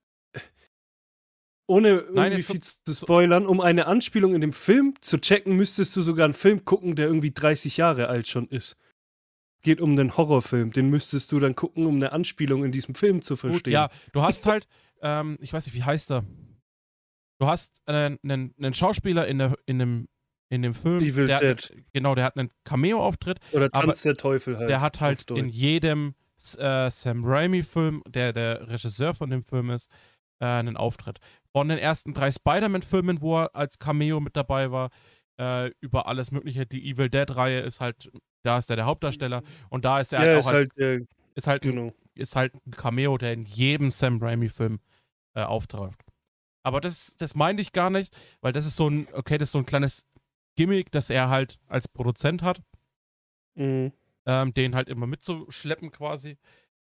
ohne 1.69 1.89
irgendwie 1.89 2.15
Nein, 2.15 2.33
jetzt 2.33 2.47
so- 2.47 2.53
viel 2.55 2.63
zu 2.63 2.95
spoilern, 2.95 3.47
um 3.47 3.61
eine 3.61 3.87
Anspielung 3.87 4.35
in 4.35 4.41
dem 4.41 4.53
Film 4.53 4.95
zu 5.01 5.21
checken, 5.21 5.57
müsstest 5.57 5.95
du 5.97 6.03
sogar 6.03 6.25
einen 6.25 6.35
Film 6.35 6.65
gucken, 6.65 6.95
der 6.97 7.07
irgendwie 7.09 7.33
30 7.33 7.77
Jahre 7.77 8.09
alt 8.09 8.29
schon 8.29 8.49
ist. 8.49 8.77
Geht 9.63 9.81
um 9.81 9.93
einen 9.93 10.17
Horrorfilm, 10.17 10.73
den 10.73 10.89
müsstest 10.89 11.33
du 11.33 11.39
dann 11.39 11.55
gucken, 11.55 11.87
um 11.87 11.97
eine 11.97 12.13
Anspielung 12.13 12.65
in 12.65 12.73
diesem 12.73 12.95
Film 12.95 13.23
zu 13.23 13.35
Gut, 13.35 13.41
verstehen. 13.41 13.73
ja, 13.75 13.91
du 14.13 14.23
hast 14.23 14.47
halt, 14.47 14.67
ähm, 15.03 15.37
ich 15.41 15.53
weiß 15.53 15.67
nicht, 15.67 15.75
wie 15.75 15.85
heißt 15.85 16.11
er? 16.11 16.25
Du 17.39 17.47
hast 17.47 17.81
einen, 17.87 18.19
einen, 18.23 18.55
einen 18.59 18.75
Schauspieler 18.75 19.27
in, 19.27 19.39
der, 19.39 19.57
in, 19.67 19.79
dem, 19.79 20.09
in 20.51 20.63
dem 20.63 20.75
Film, 20.75 21.03
Evil 21.03 21.27
der, 21.27 21.41
Dead. 21.41 21.85
genau, 21.93 22.15
der 22.15 22.25
hat 22.25 22.37
einen 22.37 22.51
Cameo-Auftritt, 22.65 23.39
Oder 23.53 23.71
Tanz 23.71 24.03
der 24.03 24.17
Teufel 24.17 24.57
halt. 24.59 24.69
der 24.69 24.81
hat 24.81 25.01
halt 25.01 25.31
in 25.31 25.49
jedem 25.49 26.15
äh, 26.59 26.91
Sam 26.91 27.25
Raimi-Film, 27.25 28.03
der 28.09 28.33
der 28.33 28.69
Regisseur 28.69 29.15
von 29.15 29.31
dem 29.31 29.43
Film 29.43 29.71
ist, 29.71 29.91
äh, 30.41 30.47
einen 30.47 30.77
Auftritt. 30.77 31.19
Von 31.53 31.69
den 31.69 31.79
ersten 31.79 32.15
drei 32.15 32.31
Spider-Man-Filmen, 32.31 33.21
wo 33.21 33.41
er 33.41 33.55
als 33.55 33.79
Cameo 33.79 34.21
mit 34.21 34.37
dabei 34.37 34.71
war, 34.71 34.91
äh, 35.39 35.71
über 35.81 36.07
alles 36.07 36.31
Mögliche. 36.31 36.67
Die 36.67 36.91
Evil 36.91 37.11
Dead-Reihe 37.11 37.61
ist 37.61 37.81
halt, 37.81 38.11
da 38.43 38.59
ist 38.59 38.71
er 38.71 38.77
der 38.77 38.87
Hauptdarsteller 38.87 39.43
und 39.69 39.85
da 39.85 40.01
ist 40.01 40.13
er 40.13 40.21
ja, 40.25 40.27
halt 40.29 40.39
ist 40.41 40.47
auch 40.47 40.51
als, 40.53 40.69
halt, 40.77 40.79
äh, 40.79 41.07
ist 41.35 41.47
halt 41.47 41.65
ein 41.65 41.71
genau. 41.71 41.93
ist 42.15 42.37
halt 42.37 42.55
ein 42.67 42.73
Cameo, 42.73 43.19
der 43.19 43.33
in 43.33 43.45
jedem 43.45 43.91
Sam 43.91 44.19
Raimi-Film 44.23 44.81
äh, 45.35 45.43
auftaucht. 45.43 46.01
Aber 46.63 46.81
das, 46.81 47.17
das 47.17 47.35
meinte 47.35 47.63
ich 47.63 47.73
gar 47.73 47.91
nicht, 47.91 48.15
weil 48.41 48.53
das 48.53 48.67
ist 48.67 48.77
so 48.77 48.89
ein, 48.89 49.09
okay, 49.13 49.39
das 49.39 49.49
ist 49.49 49.53
so 49.53 49.59
ein 49.59 49.67
kleines 49.67 50.05
Gimmick, 50.57 50.91
das 50.91 51.09
er 51.09 51.31
halt 51.31 51.59
als 51.69 51.89
Produzent 51.89 52.43
hat, 52.43 52.61
Mhm. 53.55 53.93
ähm, 54.27 54.55
den 54.55 54.75
halt 54.75 54.89
immer 54.89 55.07
mitzuschleppen 55.07 55.91
quasi. 55.91 56.37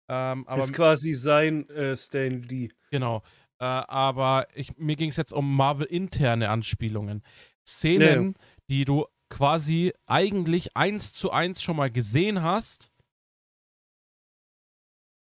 Ähm, 0.08 0.46
aber 0.46 0.64
ist 0.64 0.72
quasi 0.72 1.12
sein 1.12 1.68
äh, 1.70 1.96
Stan 1.96 2.42
Lee. 2.42 2.68
genau. 2.90 3.22
Äh, 3.58 3.64
aber 3.64 4.48
ich, 4.54 4.76
mir 4.76 4.96
ging 4.96 5.10
es 5.10 5.16
jetzt 5.16 5.32
um 5.32 5.56
Marvel-interne 5.56 6.50
Anspielungen. 6.50 7.22
Szenen, 7.66 8.34
die 8.68 8.84
du 8.84 9.06
quasi 9.30 9.92
eigentlich 10.06 10.76
eins 10.76 11.12
zu 11.12 11.30
eins 11.30 11.62
schon 11.62 11.76
mal 11.76 11.90
gesehen 11.90 12.42
hast 12.42 12.92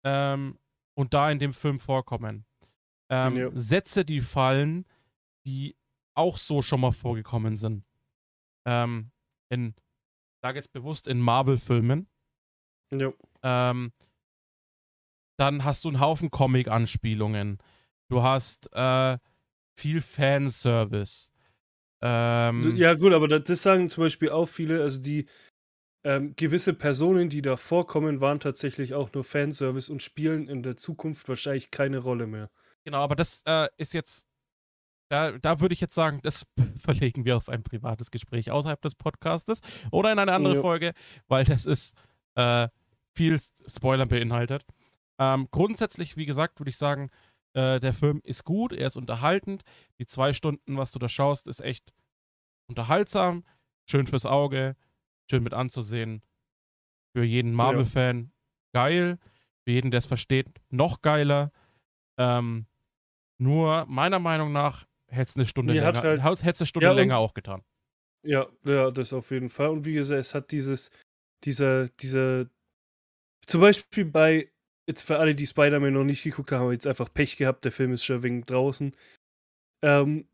ähm, 0.04 0.58
und 0.96 1.14
da 1.14 1.30
in 1.32 1.40
dem 1.40 1.54
Film 1.54 1.80
vorkommen. 1.80 2.46
Ähm, 3.10 3.36
Ja. 3.36 3.50
Sätze, 3.54 4.06
die 4.06 4.22
fallen, 4.22 4.86
die 5.46 5.76
auch 6.16 6.38
so 6.38 6.62
schon 6.62 6.82
mal 6.82 6.92
vorgekommen 6.92 7.56
sind. 7.56 7.84
Ähm, 8.66 9.12
in, 9.50 9.74
sage 10.42 10.60
jetzt 10.60 10.72
bewusst 10.72 11.08
in 11.08 11.20
Marvel-Filmen. 11.20 12.08
Ja. 12.94 13.12
Ähm, 13.44 13.94
dann 15.38 15.64
hast 15.64 15.86
du 15.86 15.88
einen 15.90 16.00
Haufen 16.00 16.32
Comic-Anspielungen. 16.32 17.60
Du 18.10 18.22
hast 18.22 18.72
äh, 18.74 19.18
viel 19.78 20.02
Fanservice. 20.02 21.32
Ähm, 22.02 22.76
Ja, 22.76 22.94
gut, 22.94 23.14
aber 23.14 23.28
das, 23.28 23.62
sagen 23.62 23.90
zum 23.90 24.04
Beispiel 24.04 24.30
auch 24.30 24.48
viele, 24.48 24.82
also 24.82 25.02
die 25.02 25.28
ähm, 26.04 26.34
gewisse 26.36 26.74
Personen, 26.74 27.30
die 27.30 27.42
da 27.42 27.58
vorkommen, 27.58 28.22
waren 28.22 28.40
tatsächlich 28.40 28.94
auch 28.94 29.12
nur 29.14 29.24
Fanservice 29.24 29.90
und 29.90 30.02
spielen 30.02 30.48
in 30.48 30.64
der 30.64 30.78
Zukunft 30.78 31.28
wahrscheinlich 31.28 31.72
keine 31.72 31.98
Rolle 32.00 32.28
mehr. 32.28 32.50
Genau, 32.86 33.00
aber 33.00 33.16
das 33.16 33.42
äh, 33.46 33.68
ist 33.78 33.94
jetzt, 33.94 34.26
da, 35.10 35.34
da 35.38 35.60
würde 35.60 35.74
ich 35.74 35.82
jetzt 35.82 35.96
sagen, 35.96 36.22
das 36.24 36.46
verlegen 36.80 37.26
wir 37.26 37.36
auf 37.36 37.50
ein 37.50 37.64
privates 37.64 38.12
Gespräch 38.12 38.52
außerhalb 38.52 38.82
des 38.82 38.96
Podcastes 38.96 39.60
oder 39.92 40.12
in 40.12 40.20
eine 40.20 40.32
andere 40.34 40.56
Ja. 40.56 40.62
Folge, 40.62 40.94
weil 41.28 41.44
das 41.44 41.66
ist 41.66 41.96
äh, 42.36 42.70
viel 43.14 43.38
Spoiler 43.68 44.06
beinhaltet. 44.06 44.64
Ähm, 45.20 45.50
grundsätzlich, 45.52 46.16
wie 46.16 46.26
gesagt, 46.26 46.62
würde 46.62 46.70
ich 46.70 46.78
sagen, 46.78 47.10
äh, 47.54 47.80
der 47.80 47.94
Film 47.94 48.22
ist 48.24 48.44
gut, 48.44 48.74
er 48.74 48.88
ist 48.88 48.96
unterhaltend. 48.98 49.64
Die 50.00 50.06
zwei 50.06 50.34
Stunden, 50.34 50.78
was 50.78 50.92
du 50.92 51.00
da 51.00 51.10
schaust, 51.10 51.48
ist 51.48 51.62
echt 51.62 51.94
unterhaltsam, 52.68 53.44
schön 53.90 54.08
fürs 54.08 54.26
Auge, 54.26 54.76
schön 55.30 55.44
mit 55.44 55.54
anzusehen. 55.54 56.22
Für 57.16 57.24
jeden 57.24 57.54
Marvel-Fan 57.54 58.32
geil, 58.74 59.18
für 59.66 59.72
jeden, 59.72 59.90
der 59.92 59.98
es 60.00 60.06
versteht, 60.06 60.48
noch 60.70 61.02
geiler. 61.02 61.52
Ähm, 62.18 62.68
nur 63.40 63.86
meiner 63.88 64.20
Meinung 64.20 64.52
nach 64.52 64.86
hätte 65.08 65.30
es 65.30 65.36
eine 65.36 65.46
Stunde 65.48 65.74
Mir 65.74 65.82
länger, 65.82 66.02
halt- 66.22 66.44
hätte 66.44 66.60
eine 66.60 66.66
Stunde 66.68 66.88
Ja, 66.88 66.94
länger 66.94 67.18
auch 67.18 67.34
getan. 67.34 67.64
Ja, 68.24 68.48
ja, 68.66 68.92
das 68.92 69.14
auf 69.14 69.32
jeden 69.32 69.50
Fall. 69.50 69.70
Und 69.70 69.86
wie 69.86 69.94
gesagt, 69.94 70.20
es 70.20 70.36
hat 70.36 70.52
dieses, 70.52 70.92
dieser, 71.46 71.88
dieser, 71.90 72.46
zum 73.48 73.62
Beispiel 73.62 74.06
bei, 74.06 74.52
jetzt 74.90 75.04
für 75.04 75.20
alle, 75.20 75.36
die 75.36 75.46
Spider-Man 75.46 75.94
noch 75.94 76.04
nicht 76.04 76.24
geguckt 76.24 76.52
haben, 76.52 76.62
haben 76.62 76.72
jetzt 76.72 76.88
einfach 76.88 77.14
Pech 77.14 77.38
gehabt, 77.38 77.64
der 77.64 77.72
Film 77.72 77.94
ist 77.94 78.04
schon 78.04 78.24
wegen 78.24 78.46
draußen. 78.46 78.96
Ähm, 79.84 80.28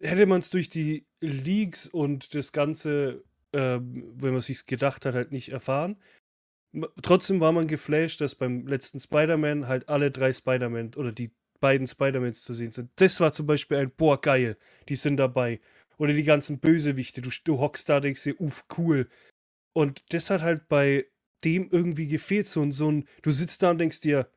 hätte 0.00 0.24
man 0.26 0.40
es 0.40 0.48
durch 0.48 0.70
die 0.70 1.06
Leaks 1.20 1.86
und 1.86 2.34
das 2.34 2.52
Ganze, 2.52 3.22
ähm, 3.52 4.10
wenn 4.16 4.32
man 4.32 4.40
sich's 4.40 4.64
gedacht 4.64 5.04
hat, 5.04 5.14
halt 5.14 5.32
nicht 5.32 5.50
erfahren. 5.50 6.00
Trotzdem 7.02 7.40
war 7.40 7.52
man 7.52 7.66
geflasht, 7.66 8.22
dass 8.22 8.34
beim 8.34 8.66
letzten 8.66 8.98
Spider-Man 8.98 9.68
halt 9.68 9.90
alle 9.90 10.10
drei 10.10 10.32
Spider-Man 10.32 10.94
oder 10.94 11.12
die 11.12 11.30
beiden 11.60 11.86
Spider-Mans 11.86 12.42
zu 12.42 12.54
sehen 12.54 12.72
sind. 12.72 12.90
Das 12.96 13.20
war 13.20 13.34
zum 13.34 13.46
Beispiel 13.46 13.76
ein, 13.76 13.90
boah, 13.90 14.18
geil, 14.18 14.56
die 14.88 14.96
sind 14.96 15.18
dabei. 15.18 15.60
Oder 15.98 16.14
die 16.14 16.24
ganzen 16.24 16.58
Bösewichte, 16.58 17.20
du, 17.20 17.28
du 17.44 17.60
hockst 17.60 17.90
da, 17.90 18.00
denkst 18.00 18.24
dir, 18.24 18.40
uff, 18.40 18.64
cool. 18.78 19.10
Und 19.74 20.02
das 20.14 20.30
hat 20.30 20.40
halt 20.40 20.68
bei 20.68 21.06
dem 21.44 21.68
irgendwie 21.70 22.08
gefehlt, 22.08 22.46
so, 22.46 22.62
ein- 22.62 22.72
so 22.72 22.90
ein, 22.90 23.06
du 23.22 23.30
sitzt 23.30 23.62
da 23.62 23.70
und 23.70 23.78
denkst 23.78 24.00
dir, 24.00 24.30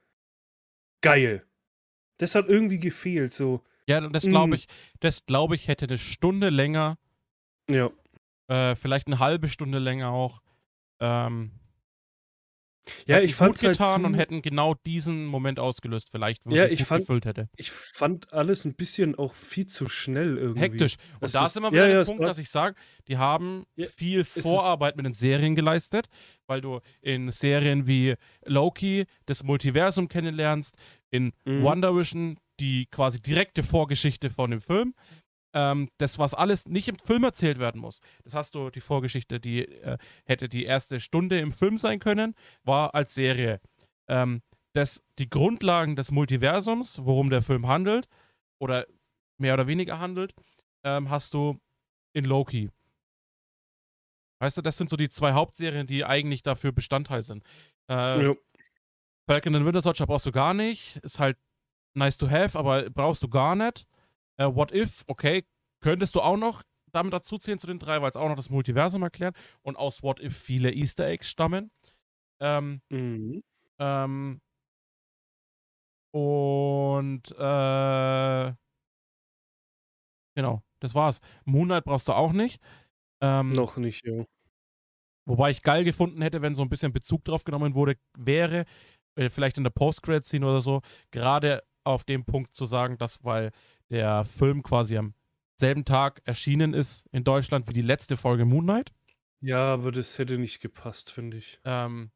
geil. 1.02 1.46
Das 2.18 2.36
hat 2.36 2.48
irgendwie 2.48 2.80
gefehlt, 2.80 3.34
so, 3.34 3.64
Ja, 3.88 4.02
das 4.08 4.24
glaube 4.24 4.56
ich, 4.56 4.68
das 5.02 5.26
glaube 5.26 5.56
ich 5.56 5.68
hätte 5.68 5.86
eine 5.86 5.98
Stunde 5.98 6.50
länger, 6.50 6.98
ja. 7.70 7.90
äh, 8.48 8.76
vielleicht 8.76 9.08
eine 9.08 9.20
halbe 9.20 9.50
Stunde 9.50 9.80
länger 9.80 10.10
auch. 10.12 10.42
Ähm, 11.00 11.52
Ja, 13.08 13.20
ich 13.20 13.36
fand 13.36 13.54
gut 13.56 13.64
halt 13.64 13.78
getan 13.78 14.02
zu, 14.02 14.08
und 14.08 14.14
hätten 14.14 14.42
genau 14.42 14.76
diesen 14.86 15.26
Moment 15.26 15.60
ausgelöst, 15.60 16.10
vielleicht, 16.12 16.46
wenn 16.46 16.54
Ja, 16.54 16.66
ich 16.66 16.84
fand- 16.84 17.02
gefüllt 17.02 17.26
hätte. 17.26 17.50
ich 17.56 17.72
fand 17.72 18.32
alles 18.34 18.66
ein 18.66 18.76
bisschen 18.76 19.16
auch 19.16 19.34
viel 19.34 19.66
zu 19.66 19.90
schnell 19.90 20.38
irgendwie. 20.38 20.60
Hektisch. 20.62 20.96
Und 21.14 21.24
Das 21.24 21.32
da 21.34 21.46
ist- 21.46 21.58
immer 21.58 21.68
ja, 21.68 21.74
wieder 21.74 21.82
ja, 21.88 21.92
der 21.94 22.02
es 22.02 22.08
Punkt, 22.10 22.24
dass 22.24 22.38
ich 22.38 22.50
sage, 22.50 22.76
die 23.08 23.18
haben 23.18 23.66
Ja, 23.76 23.88
viel 23.88 24.24
Vorarbeit 24.24 24.96
mit 24.98 25.06
den 25.06 25.14
Serien 25.14 25.56
geleistet, 25.56 26.08
weil 26.48 26.62
du 26.62 26.80
in 27.02 27.32
Serien 27.32 27.88
wie 27.88 28.16
Loki 28.46 29.06
das 29.26 29.44
Multiversum 29.44 30.08
kennenlernst, 30.08 30.76
in 31.10 31.34
Mhm. 31.46 31.64
WandaVision 31.64 32.38
die 32.60 32.86
quasi 32.90 33.22
direkte 33.22 33.64
Vorgeschichte 33.64 34.30
von 34.30 34.52
dem 34.52 34.62
Film. 34.62 34.94
Ähm, 35.58 35.90
das, 36.00 36.20
was 36.20 36.34
alles 36.34 36.66
nicht 36.68 36.90
im 36.90 37.00
Film 37.00 37.24
erzählt 37.24 37.60
werden 37.60 37.80
muss. 37.80 38.02
Das 38.26 38.34
hast 38.34 38.56
du, 38.56 38.70
die 38.70 38.82
Vorgeschichte, 38.82 39.40
die 39.40 39.66
äh, 39.66 39.98
hätte 40.26 40.50
die 40.50 40.66
erste 40.66 41.00
Stunde 41.00 41.40
im 41.40 41.54
Film 41.54 41.78
sein 41.78 42.00
können, 42.00 42.36
war 42.64 42.94
als 42.94 43.16
Serie. 43.16 43.62
Ähm, 44.10 44.42
das, 44.74 45.02
die 45.18 45.30
Grundlagen 45.30 45.96
des 45.96 46.12
Multiversums, 46.12 47.00
worum 47.06 47.30
der 47.30 47.42
Film 47.42 47.68
handelt, 47.68 48.10
oder 48.60 48.86
mehr 49.40 49.54
oder 49.54 49.68
weniger 49.68 50.00
handelt, 50.00 50.36
ähm, 50.84 51.10
hast 51.10 51.34
du 51.34 51.58
in 52.14 52.26
Loki. 52.26 52.70
Weißt 54.42 54.58
du, 54.58 54.62
das 54.62 54.78
sind 54.78 54.90
so 54.90 54.98
die 54.98 55.10
zwei 55.10 55.32
Hauptserien, 55.32 55.88
die 55.88 56.04
eigentlich 56.04 56.44
dafür 56.44 56.74
Bestandteil 56.74 57.24
sind. 57.24 57.44
Äh, 57.90 58.26
Ja. 58.26 58.36
Falcon 59.28 59.56
and 59.56 59.66
Winter 59.66 59.82
Soldier 59.82 60.06
brauchst 60.06 60.26
du 60.26 60.32
gar 60.32 60.54
nicht. 60.54 60.98
Ist 60.98 61.20
halt 61.20 61.38
nice 61.96 62.18
to 62.18 62.30
have, 62.30 62.60
aber 62.60 62.90
brauchst 62.90 63.24
du 63.24 63.30
gar 63.30 63.56
nicht. 63.56 63.88
Äh, 64.38 64.46
What 64.54 64.72
If, 64.74 65.04
okay, 65.08 65.46
könntest 65.82 66.16
du 66.16 66.22
auch 66.22 66.38
noch 66.38 66.62
damit 66.92 67.14
dazuzählen 67.14 67.60
zu 67.60 67.68
den 67.68 67.80
drei, 67.80 68.02
weil 68.02 68.10
es 68.10 68.16
auch 68.16 68.30
noch 68.30 68.36
das 68.38 68.50
Multiversum 68.50 69.04
erklärt 69.04 69.36
und 69.62 69.76
aus 69.78 70.02
What 70.04 70.20
If 70.22 70.38
viele 70.38 70.72
Easter 70.72 71.08
Eggs 71.08 71.30
stammen. 71.30 71.72
Ähm, 72.42 72.82
Mhm. 72.92 73.44
ähm, 73.80 74.42
und 76.14 77.32
äh, 77.38 78.54
genau, 80.36 80.62
das 80.80 80.96
war's. 80.96 81.20
Moonlight 81.46 81.86
brauchst 81.86 82.08
du 82.08 82.14
auch 82.14 82.32
nicht. 82.34 82.60
Ähm, 83.22 83.50
Noch 83.50 83.78
nicht, 83.78 84.06
ja. 84.06 84.26
Wobei 85.28 85.50
ich 85.52 85.64
geil 85.64 85.84
gefunden 85.84 86.22
hätte, 86.22 86.42
wenn 86.42 86.54
so 86.56 86.62
ein 86.62 86.70
bisschen 86.70 86.94
Bezug 86.94 87.24
drauf 87.26 87.44
genommen 87.44 87.74
wurde, 87.74 87.96
wäre, 88.18 88.66
äh, 89.16 89.30
vielleicht 89.30 89.58
in 89.58 89.64
der 89.64 89.72
Post-Credit-Scene 89.72 90.46
oder 90.46 90.62
so, 90.62 90.82
gerade 91.12 91.64
auf 91.84 92.04
dem 92.04 92.26
Punkt 92.26 92.56
zu 92.56 92.66
sagen, 92.66 92.98
dass, 92.98 93.24
weil 93.24 93.52
der 93.90 94.26
Film 94.26 94.64
quasi 94.64 94.98
am 94.98 95.14
selben 95.58 95.86
Tag 95.86 96.22
erschienen 96.26 96.74
ist 96.74 97.06
in 97.12 97.24
Deutschland 97.24 97.68
wie 97.70 97.74
die 97.74 97.82
letzte 97.82 98.18
Folge 98.18 98.46
Moon 98.46 98.66
Knight. 98.66 98.92
Ja, 99.42 99.74
aber 99.74 99.92
das 99.92 100.18
hätte 100.18 100.38
nicht 100.38 100.60
gepasst, 100.62 101.12
finde 101.12 101.38
ich. 101.38 101.60
Ähm, 101.64 102.12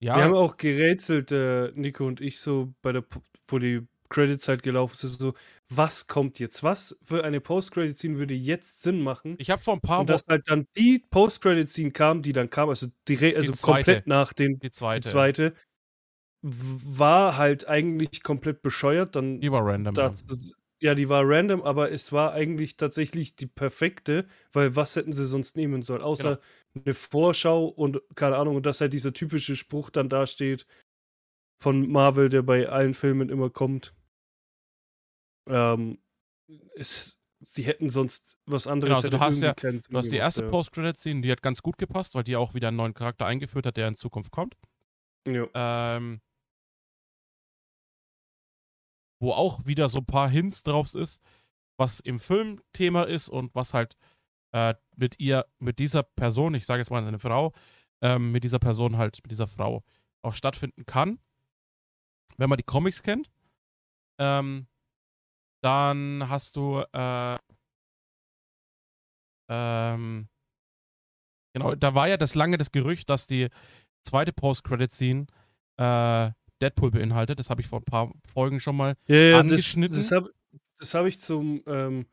Ja, 0.00 0.16
Wir 0.16 0.24
haben 0.24 0.34
auch 0.34 0.56
gerätselt, 0.56 1.30
äh, 1.30 1.70
Nico 1.76 2.04
und 2.06 2.20
ich, 2.20 2.40
so 2.40 2.74
bei 2.82 2.90
der, 2.90 3.04
wo 3.46 3.58
die 3.58 3.86
Credit-Zeit 4.08 4.62
gelaufen 4.62 4.94
ist, 5.06 5.20
so, 5.20 5.34
was 5.68 6.06
kommt 6.08 6.38
jetzt? 6.40 6.62
Was 6.62 6.98
für 7.02 7.24
eine 7.24 7.40
Post-Credit-Scene 7.40 8.18
würde 8.18 8.34
jetzt 8.34 8.82
Sinn 8.82 9.00
machen? 9.00 9.36
ich 9.38 9.50
habe 9.50 9.62
vor 9.62 9.74
ein 9.74 9.80
paar 9.80 10.00
Und 10.00 10.10
dass 10.10 10.22
Wochen 10.22 10.30
halt 10.30 10.42
dann 10.48 10.66
die 10.76 11.04
Post-Credit-Scene 11.10 11.92
kam, 11.92 12.22
die 12.22 12.32
dann 12.32 12.50
kam, 12.50 12.68
also, 12.68 12.88
direkt, 13.08 13.36
also 13.36 13.52
zweite. 13.52 13.92
komplett 13.92 14.06
nach 14.08 14.32
den, 14.32 14.58
die 14.58 14.70
die 14.70 14.70
zweite. 15.02 15.54
War 16.42 17.36
halt 17.36 17.68
eigentlich 17.68 18.22
komplett 18.22 18.62
bescheuert. 18.62 19.14
Dann 19.16 19.40
Die 19.40 19.52
war 19.52 19.64
random. 19.64 19.94
ja. 19.94 20.10
das, 20.26 20.52
ja, 20.80 20.94
die 20.96 21.08
war 21.08 21.22
random, 21.24 21.62
aber 21.62 21.92
es 21.92 22.10
war 22.12 22.32
eigentlich 22.32 22.76
tatsächlich 22.76 23.36
die 23.36 23.46
perfekte, 23.46 24.26
weil 24.52 24.74
was 24.74 24.96
hätten 24.96 25.12
sie 25.12 25.24
sonst 25.26 25.56
nehmen 25.56 25.82
sollen? 25.82 26.02
Außer 26.02 26.40
eine 26.74 26.94
Vorschau 26.94 27.66
und 27.66 28.00
keine 28.16 28.36
Ahnung, 28.36 28.56
und 28.56 28.66
dass 28.66 28.80
halt 28.80 28.92
dieser 28.92 29.12
typische 29.12 29.54
Spruch 29.54 29.90
dann 29.90 30.08
dasteht 30.08 30.66
von 31.62 31.88
Marvel, 31.88 32.28
der 32.28 32.42
bei 32.42 32.68
allen 32.68 32.94
Filmen 32.94 33.28
immer 33.28 33.48
kommt. 33.50 33.94
Ähm, 35.48 35.98
es, 36.74 37.16
sie 37.46 37.62
hätten 37.62 37.88
sonst 37.88 38.36
was 38.46 38.66
anderes 38.66 39.02
Genau, 39.02 39.06
also 39.06 39.16
du 39.16 39.20
hast 39.20 39.40
ja- 39.40 39.54
Du 39.88 39.98
hast 39.98 40.10
die 40.10 40.16
erste 40.16 40.42
ja. 40.42 40.48
Post-Credit-Scene, 40.50 41.20
die 41.20 41.30
hat 41.30 41.42
ganz 41.42 41.62
gut 41.62 41.78
gepasst, 41.78 42.16
weil 42.16 42.24
die 42.24 42.34
auch 42.34 42.54
wieder 42.54 42.68
einen 42.68 42.76
neuen 42.78 42.94
Charakter 42.94 43.26
eingeführt 43.26 43.66
hat, 43.66 43.76
der 43.76 43.86
in 43.88 43.96
Zukunft 43.96 44.32
kommt. 44.32 44.56
Ja. 45.28 45.46
Ähm, 45.54 46.20
wo 49.22 49.32
auch 49.32 49.64
wieder 49.64 49.88
so 49.88 50.00
ein 50.00 50.06
paar 50.06 50.28
Hints 50.28 50.64
drauf 50.64 50.94
ist, 50.94 51.22
was 51.78 52.00
im 52.00 52.18
Film 52.18 52.60
Thema 52.72 53.04
ist 53.04 53.28
und 53.28 53.54
was 53.54 53.72
halt 53.72 53.96
äh, 54.52 54.74
mit 54.96 55.20
ihr, 55.20 55.46
mit 55.60 55.78
dieser 55.78 56.02
Person, 56.02 56.54
ich 56.54 56.66
sage 56.66 56.80
jetzt 56.80 56.90
mal 56.90 57.06
eine 57.06 57.20
Frau, 57.20 57.52
ähm, 58.02 58.32
mit 58.32 58.42
dieser 58.42 58.58
Person 58.58 58.98
halt, 58.98 59.20
mit 59.22 59.30
dieser 59.30 59.46
Frau 59.46 59.84
auch 60.22 60.34
stattfinden 60.34 60.86
kann. 60.86 61.20
Wenn 62.36 62.48
man 62.48 62.56
die 62.56 62.64
Comics 62.64 63.02
kennt, 63.02 63.30
ähm, 64.18 64.66
dann 65.62 66.28
hast 66.28 66.56
du 66.56 66.82
äh, 66.92 67.38
ähm, 69.48 70.28
genau, 71.54 71.76
da 71.76 71.94
war 71.94 72.08
ja 72.08 72.16
das 72.16 72.34
lange 72.34 72.58
das 72.58 72.72
Gerücht, 72.72 73.08
dass 73.08 73.28
die 73.28 73.48
zweite 74.02 74.32
Post-Credit-Scene 74.32 75.26
äh, 75.76 76.30
Deadpool 76.62 76.90
beinhaltet. 76.90 77.38
Das 77.38 77.50
habe 77.50 77.60
ich 77.60 77.66
vor 77.66 77.80
ein 77.80 77.84
paar 77.84 78.12
Folgen 78.32 78.60
schon 78.60 78.76
mal. 78.76 78.94
Ja, 79.06 79.16
ja, 79.16 79.30
das, 79.30 79.40
angeschnitten. 79.40 79.96
das 79.96 80.10
habe 80.12 80.32
das 80.78 80.94
hab 80.94 81.06
ich 81.06 81.20
zum, 81.20 81.62
ähm, 81.66 82.06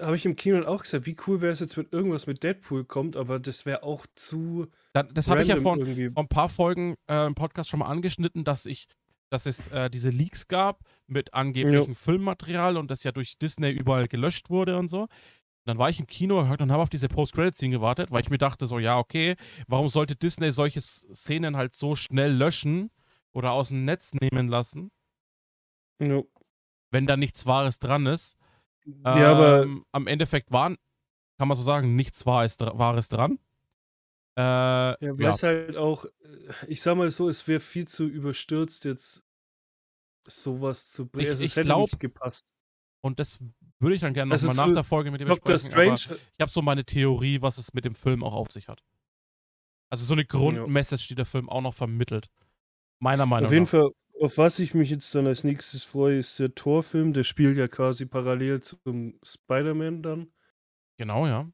habe 0.00 0.16
ich 0.16 0.26
im 0.26 0.36
Kino 0.36 0.64
auch 0.64 0.82
gesagt, 0.82 1.06
wie 1.06 1.16
cool 1.26 1.40
wäre 1.40 1.52
es 1.52 1.60
jetzt, 1.60 1.76
wenn 1.76 1.86
irgendwas 1.90 2.26
mit 2.26 2.42
Deadpool 2.42 2.84
kommt, 2.84 3.16
aber 3.16 3.38
das 3.38 3.64
wäre 3.64 3.82
auch 3.82 4.06
zu 4.14 4.66
Da, 4.92 5.04
das 5.04 5.28
habe 5.28 5.42
ich 5.42 5.48
ja 5.48 5.56
vor, 5.56 5.76
vor 5.76 6.22
ein 6.22 6.28
paar 6.28 6.48
Folgen 6.48 6.96
äh, 7.08 7.26
im 7.26 7.34
Podcast 7.34 7.70
schon 7.70 7.80
mal 7.80 7.86
angeschnitten, 7.86 8.44
dass 8.44 8.66
ich, 8.66 8.88
dass 9.30 9.46
es 9.46 9.68
äh, 9.68 9.88
diese 9.88 10.10
Leaks 10.10 10.48
gab 10.48 10.80
mit 11.06 11.32
angeblichem 11.34 11.94
Filmmaterial 11.94 12.76
und 12.76 12.90
das 12.90 13.04
ja 13.04 13.12
durch 13.12 13.38
Disney 13.38 13.70
überall 13.70 14.08
gelöscht 14.08 14.50
wurde 14.50 14.76
und 14.78 14.88
so. 14.88 15.06
Dann 15.66 15.78
war 15.78 15.88
ich 15.88 15.98
im 15.98 16.06
Kino 16.06 16.40
und 16.40 16.72
habe 16.72 16.82
auf 16.82 16.90
diese 16.90 17.08
Post-Credit-Scene 17.08 17.74
gewartet, 17.74 18.10
weil 18.10 18.20
ich 18.20 18.28
mir 18.28 18.36
dachte 18.36 18.66
so, 18.66 18.78
ja, 18.78 18.98
okay, 18.98 19.36
warum 19.66 19.88
sollte 19.88 20.14
Disney 20.14 20.52
solche 20.52 20.80
Szenen 20.80 21.56
halt 21.56 21.74
so 21.74 21.96
schnell 21.96 22.34
löschen 22.34 22.90
oder 23.34 23.52
aus 23.52 23.68
dem 23.68 23.84
Netz 23.84 24.14
nehmen 24.14 24.48
lassen, 24.48 24.90
Ja, 26.00 26.22
wenn 26.90 27.06
da 27.06 27.16
nichts 27.16 27.46
Wahres 27.46 27.78
dran 27.78 28.06
ist? 28.06 28.36
ja 28.86 29.32
aber 29.32 29.62
Ähm, 29.64 29.84
am 29.92 30.06
Endeffekt 30.06 30.52
waren, 30.52 30.76
kann 31.38 31.48
man 31.48 31.56
so 31.56 31.62
sagen, 31.62 31.96
nichts 31.96 32.26
Wahres, 32.26 32.58
Wahres 32.60 33.08
dran. 33.08 33.38
Äh, 34.36 34.40
Ja, 34.42 34.96
ja, 35.00 35.18
weil 35.18 35.30
es 35.30 35.42
halt 35.42 35.76
auch, 35.76 36.04
äh, 36.04 36.10
ich 36.68 36.80
sag 36.82 36.96
mal 36.96 37.10
so, 37.10 37.28
es 37.28 37.46
wäre 37.48 37.60
viel 37.60 37.86
zu 37.86 38.04
überstürzt, 38.06 38.84
jetzt 38.84 39.22
sowas 40.26 40.90
zu 40.90 41.06
bringen. 41.06 41.26
Ich- 41.26 41.30
Also, 41.32 41.44
es 41.44 41.50
ich 41.50 41.56
hätte 41.56 41.66
glaub, 41.68 41.82
nicht 41.90 42.00
gepasst. 42.00 42.44
Und 43.02 43.18
das 43.18 43.40
würde 43.80 43.94
ich 43.96 44.00
dann 44.00 44.14
gerne 44.14 44.32
Also 44.32 44.46
nochmal 44.46 44.66
nach 44.68 44.74
der 44.74 44.84
Folge 44.84 45.10
mit 45.10 45.20
Doctor 45.20 45.52
besprechen. 45.54 45.98
Strange, 45.98 46.00
Aber 46.06 46.30
ich 46.32 46.40
habe 46.40 46.50
so 46.50 46.62
meine 46.62 46.84
Theorie, 46.84 47.42
was 47.42 47.58
es 47.58 47.74
mit 47.74 47.84
dem 47.84 47.94
Film 47.94 48.24
auch 48.24 48.32
auf 48.32 48.50
sich 48.50 48.68
hat. 48.68 48.82
Also 49.90 50.04
so 50.04 50.14
eine 50.14 50.24
Grundmessage, 50.24 51.06
die 51.08 51.14
der 51.14 51.26
Film 51.26 51.48
auch 51.48 51.60
noch 51.60 51.74
vermittelt. 51.74 52.30
Meiner 53.00 53.26
Meinung 53.26 53.46
auf 53.46 53.52
jeden 53.52 53.64
nach. 53.64 53.70
Fall, 53.70 53.90
auf 54.20 54.38
was 54.38 54.58
ich 54.58 54.74
mich 54.74 54.90
jetzt 54.90 55.14
dann 55.14 55.26
als 55.26 55.44
nächstes 55.44 55.84
freue, 55.84 56.18
ist 56.18 56.38
der 56.38 56.54
Torfilm. 56.54 57.12
Der 57.12 57.24
spielt 57.24 57.56
ja 57.56 57.68
quasi 57.68 58.06
parallel 58.06 58.62
zum 58.62 59.18
Spider-Man 59.22 60.02
dann. 60.02 60.32
Genau, 60.98 61.26
ja. 61.26 61.50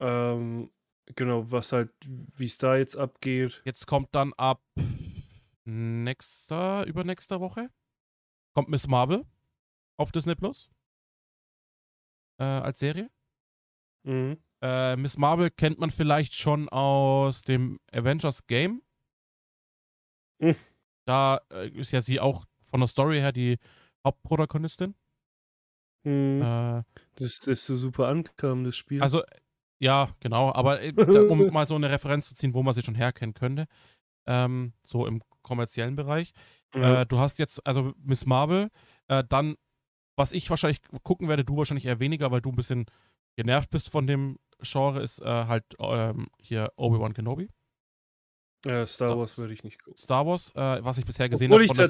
Ähm, 0.00 0.70
genau, 1.16 1.50
was 1.50 1.72
halt, 1.72 1.92
wie 2.06 2.44
es 2.44 2.58
da 2.58 2.76
jetzt 2.76 2.96
abgeht. 2.96 3.62
Jetzt 3.64 3.86
kommt 3.86 4.14
dann 4.14 4.32
ab 4.34 4.62
nächster, 5.64 6.86
übernächster 6.86 7.40
Woche, 7.40 7.70
kommt 8.54 8.68
Miss 8.68 8.86
Marvel 8.86 9.24
auf 9.98 10.12
Disney 10.12 10.34
Plus. 10.34 10.70
Äh, 12.38 12.44
als 12.44 12.78
Serie. 12.78 13.10
Mhm. 14.04 14.38
Äh, 14.62 14.96
Miss 14.96 15.16
Marvel 15.16 15.50
kennt 15.50 15.78
man 15.78 15.90
vielleicht 15.90 16.34
schon 16.34 16.68
aus 16.68 17.42
dem 17.42 17.80
Avengers 17.92 18.46
Game. 18.46 18.82
Hm. 20.40 20.56
Da 21.06 21.40
äh, 21.52 21.68
ist 21.68 21.92
ja 21.92 22.00
sie 22.00 22.20
auch 22.20 22.46
von 22.64 22.80
der 22.80 22.86
Story 22.88 23.18
her 23.18 23.32
die 23.32 23.58
Hauptprotagonistin. 24.04 24.94
Mhm. 26.04 26.42
Äh, 26.42 26.82
Das, 27.16 27.40
das 27.40 27.64
so 27.66 27.76
super 27.76 28.08
ankam, 28.08 28.64
das 28.64 28.76
Spiel. 28.76 29.02
also, 29.02 29.22
ja, 29.78 30.08
genau, 30.20 30.52
aber 30.54 30.82
äh, 30.82 30.92
um 30.92 31.46
mal 31.52 31.66
so 31.66 31.74
eine 31.74 31.90
Referenz 31.90 32.28
zu 32.28 32.34
ziehen, 32.34 32.54
wo 32.54 32.62
man 32.62 32.74
sie 32.74 32.82
schon 32.82 32.94
herkennen 32.94 33.34
könnte. 33.34 33.66
Ähm, 34.26 34.72
so 34.84 35.06
im 35.06 35.22
kommerziellen 35.42 35.96
Bereich. 35.96 36.32
ja. 36.74 37.02
Äh, 37.02 37.06
du 37.06 37.18
hast 37.18 37.38
jetzt, 37.38 37.66
also 37.66 37.92
Miss 38.02 38.26
Marvel, 38.26 38.70
äh, 39.08 39.24
dann, 39.28 39.56
was 40.16 40.32
ich 40.32 40.48
wahrscheinlich 40.50 40.80
gucken 41.02 41.28
werde, 41.28 41.44
du 41.44 41.56
wahrscheinlich 41.56 41.86
eher 41.86 42.00
weniger, 42.00 42.30
weil 42.30 42.42
du 42.42 42.50
ein 42.50 42.56
bisschen 42.56 42.86
genervt 43.36 43.70
bist 43.70 43.90
von 43.90 44.06
dem 44.06 44.38
Genre, 44.62 45.00
ist 45.02 45.20
äh, 45.22 45.24
halt 45.46 45.64
ähm, 45.78 46.28
hier 46.38 46.70
Obi-Wan 46.76 47.14
Kenobi. 47.14 47.48
Ja, 48.66 48.86
Star 48.86 49.08
das- 49.08 49.16
Wars 49.18 49.38
würde 49.38 49.54
ich 49.54 49.64
nicht 49.64 49.82
gucken. 49.82 49.96
Star 49.96 50.26
Wars, 50.26 50.50
äh, 50.54 50.84
was 50.84 50.98
ich 50.98 51.06
bisher 51.06 51.28
gesehen 51.28 51.52
habe, 51.52 51.66
von, 51.66 51.88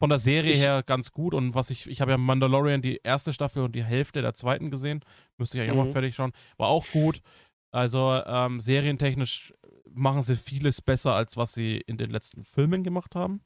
von 0.00 0.08
der 0.10 0.18
Serie 0.18 0.54
her 0.56 0.82
ganz 0.82 1.12
gut 1.12 1.32
und 1.34 1.54
was 1.54 1.70
ich, 1.70 1.86
ich 1.88 2.00
habe 2.00 2.10
ja 2.10 2.18
Mandalorian 2.18 2.82
die 2.82 3.00
erste 3.04 3.32
Staffel 3.32 3.62
und 3.62 3.72
die 3.76 3.84
Hälfte 3.84 4.20
der 4.20 4.34
zweiten 4.34 4.70
gesehen, 4.70 5.04
müsste 5.38 5.56
ich 5.58 5.62
eigentlich 5.62 5.72
auch 5.72 5.76
mal 5.84 5.88
Mhm. 5.88 5.92
fertig 5.92 6.14
schauen, 6.16 6.32
war 6.56 6.68
auch 6.68 6.86
gut. 6.88 7.20
Also 7.70 8.20
ähm, 8.26 8.58
serientechnisch 8.60 9.54
machen 9.88 10.22
sie 10.22 10.36
vieles 10.36 10.82
besser, 10.82 11.14
als 11.14 11.36
was 11.36 11.54
sie 11.54 11.76
in 11.86 11.98
den 11.98 12.10
letzten 12.10 12.44
Filmen 12.44 12.82
gemacht 12.82 13.14
haben. 13.14 13.42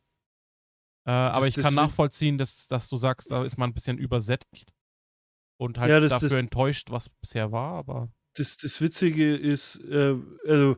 Äh, 1.06 1.10
aber 1.12 1.46
ich 1.46 1.54
kann 1.56 1.74
nachvollziehen, 1.74 2.38
dass, 2.38 2.66
dass 2.68 2.88
du 2.88 2.96
sagst, 2.96 3.30
da 3.30 3.44
ist 3.44 3.58
man 3.58 3.70
ein 3.70 3.74
bisschen 3.74 3.98
übersättigt 3.98 4.72
und 5.60 5.78
halt 5.78 5.90
Ja, 5.90 6.00
das- 6.00 6.10
dafür 6.10 6.30
das- 6.30 6.38
enttäuscht, 6.38 6.90
was 6.90 7.08
bisher 7.08 7.52
war, 7.52 7.74
aber 7.74 8.08
das, 8.34 8.56
das 8.56 8.80
Witzige 8.80 9.36
ist, 9.36 9.76
äh, 9.84 10.14
also 10.46 10.76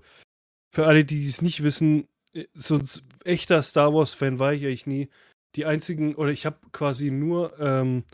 für 0.70 0.86
alle, 0.86 1.04
die 1.04 1.26
es 1.26 1.42
nicht 1.42 1.62
wissen, 1.62 2.08
äh, 2.32 2.46
so 2.54 2.76
ein 2.76 2.88
echter 3.24 3.62
Star 3.62 3.92
Wars-Fan 3.94 4.38
war 4.38 4.52
ich 4.52 4.64
eigentlich 4.64 4.86
nie. 4.86 5.08
Die 5.54 5.64
einzigen, 5.64 6.14
oder 6.14 6.30
ich 6.30 6.46
habe 6.46 6.58
quasi 6.72 7.10
nur, 7.10 7.58
ähm, 7.58 8.04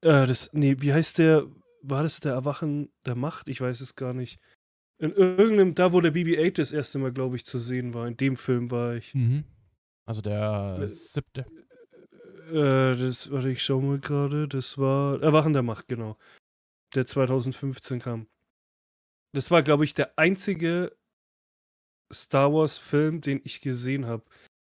äh, 0.00 0.26
das, 0.26 0.50
nee, 0.52 0.76
wie 0.80 0.92
heißt 0.92 1.18
der, 1.18 1.46
war 1.82 2.02
das 2.02 2.20
der 2.20 2.32
Erwachen 2.32 2.90
der 3.06 3.14
Macht? 3.14 3.48
Ich 3.48 3.60
weiß 3.60 3.80
es 3.80 3.94
gar 3.94 4.12
nicht. 4.14 4.40
In 4.98 5.12
irgendeinem, 5.12 5.74
da 5.74 5.92
wo 5.92 6.00
der 6.00 6.12
BB-8 6.12 6.56
das 6.56 6.72
erste 6.72 6.98
Mal, 6.98 7.12
glaube 7.12 7.36
ich, 7.36 7.44
zu 7.44 7.58
sehen 7.58 7.94
war, 7.94 8.06
in 8.06 8.16
dem 8.16 8.36
Film 8.36 8.70
war 8.70 8.94
ich. 8.94 9.14
also 10.06 10.20
der 10.22 10.78
Äh, 10.80 10.88
siebte. 10.88 11.46
Äh, 12.50 12.96
das, 12.96 13.30
warte, 13.30 13.50
ich 13.50 13.62
schau 13.62 13.80
mal 13.80 13.98
gerade, 13.98 14.48
das 14.48 14.78
war 14.78 15.20
Erwachen 15.22 15.52
der 15.52 15.62
Macht, 15.62 15.88
genau. 15.88 16.16
Der 16.94 17.06
2015 17.06 18.00
kam. 18.00 18.26
Das 19.32 19.50
war, 19.50 19.62
glaube 19.62 19.84
ich, 19.84 19.94
der 19.94 20.16
einzige 20.18 20.96
Star 22.12 22.52
Wars-Film, 22.52 23.20
den 23.20 23.40
ich 23.44 23.60
gesehen 23.60 24.06
habe. 24.06 24.22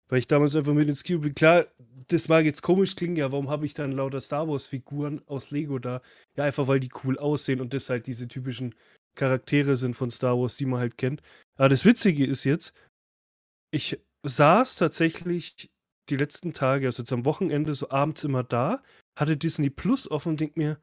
Weil 0.10 0.20
ich 0.20 0.28
damals 0.28 0.56
einfach 0.56 0.74
mit 0.74 0.88
ins 0.88 1.04
Kino 1.04 1.20
bin. 1.20 1.34
Klar, 1.34 1.66
das 2.08 2.28
mag 2.28 2.46
jetzt 2.46 2.62
komisch 2.62 2.96
klingen, 2.96 3.16
ja, 3.16 3.32
warum 3.32 3.50
habe 3.50 3.66
ich 3.66 3.74
dann 3.74 3.92
lauter 3.92 4.22
Star 4.22 4.48
Wars-Figuren 4.48 5.22
aus 5.28 5.52
Lego 5.52 5.80
da? 5.80 6.02
Ja, 6.36 6.44
einfach 6.44 6.68
weil 6.68 6.80
die 6.80 6.92
cool 7.04 7.18
aussehen 7.18 7.62
und 7.62 7.74
das 7.74 7.90
halt 7.90 8.08
diese 8.08 8.28
typischen 8.28 8.76
Charaktere 9.16 9.78
sind 9.78 9.96
von 9.96 10.12
Star 10.12 10.38
Wars, 10.38 10.58
die 10.58 10.66
man 10.66 10.80
halt 10.80 10.98
kennt. 10.98 11.22
Aber 11.56 11.70
das 11.70 11.86
Witzige 11.86 12.26
ist 12.26 12.44
jetzt, 12.44 12.74
ich 13.72 14.00
saß 14.24 14.76
tatsächlich 14.76 15.72
die 16.10 16.18
letzten 16.18 16.54
Tage, 16.54 16.88
also 16.88 17.04
jetzt 17.04 17.14
am 17.14 17.26
Wochenende, 17.26 17.74
so 17.74 17.90
abends 17.90 18.24
immer 18.24 18.44
da, 18.44 18.82
hatte 19.16 19.38
Disney 19.38 19.70
Plus 19.70 20.10
offen 20.10 20.30
und 20.30 20.40
denk 20.40 20.58
mir, 20.58 20.80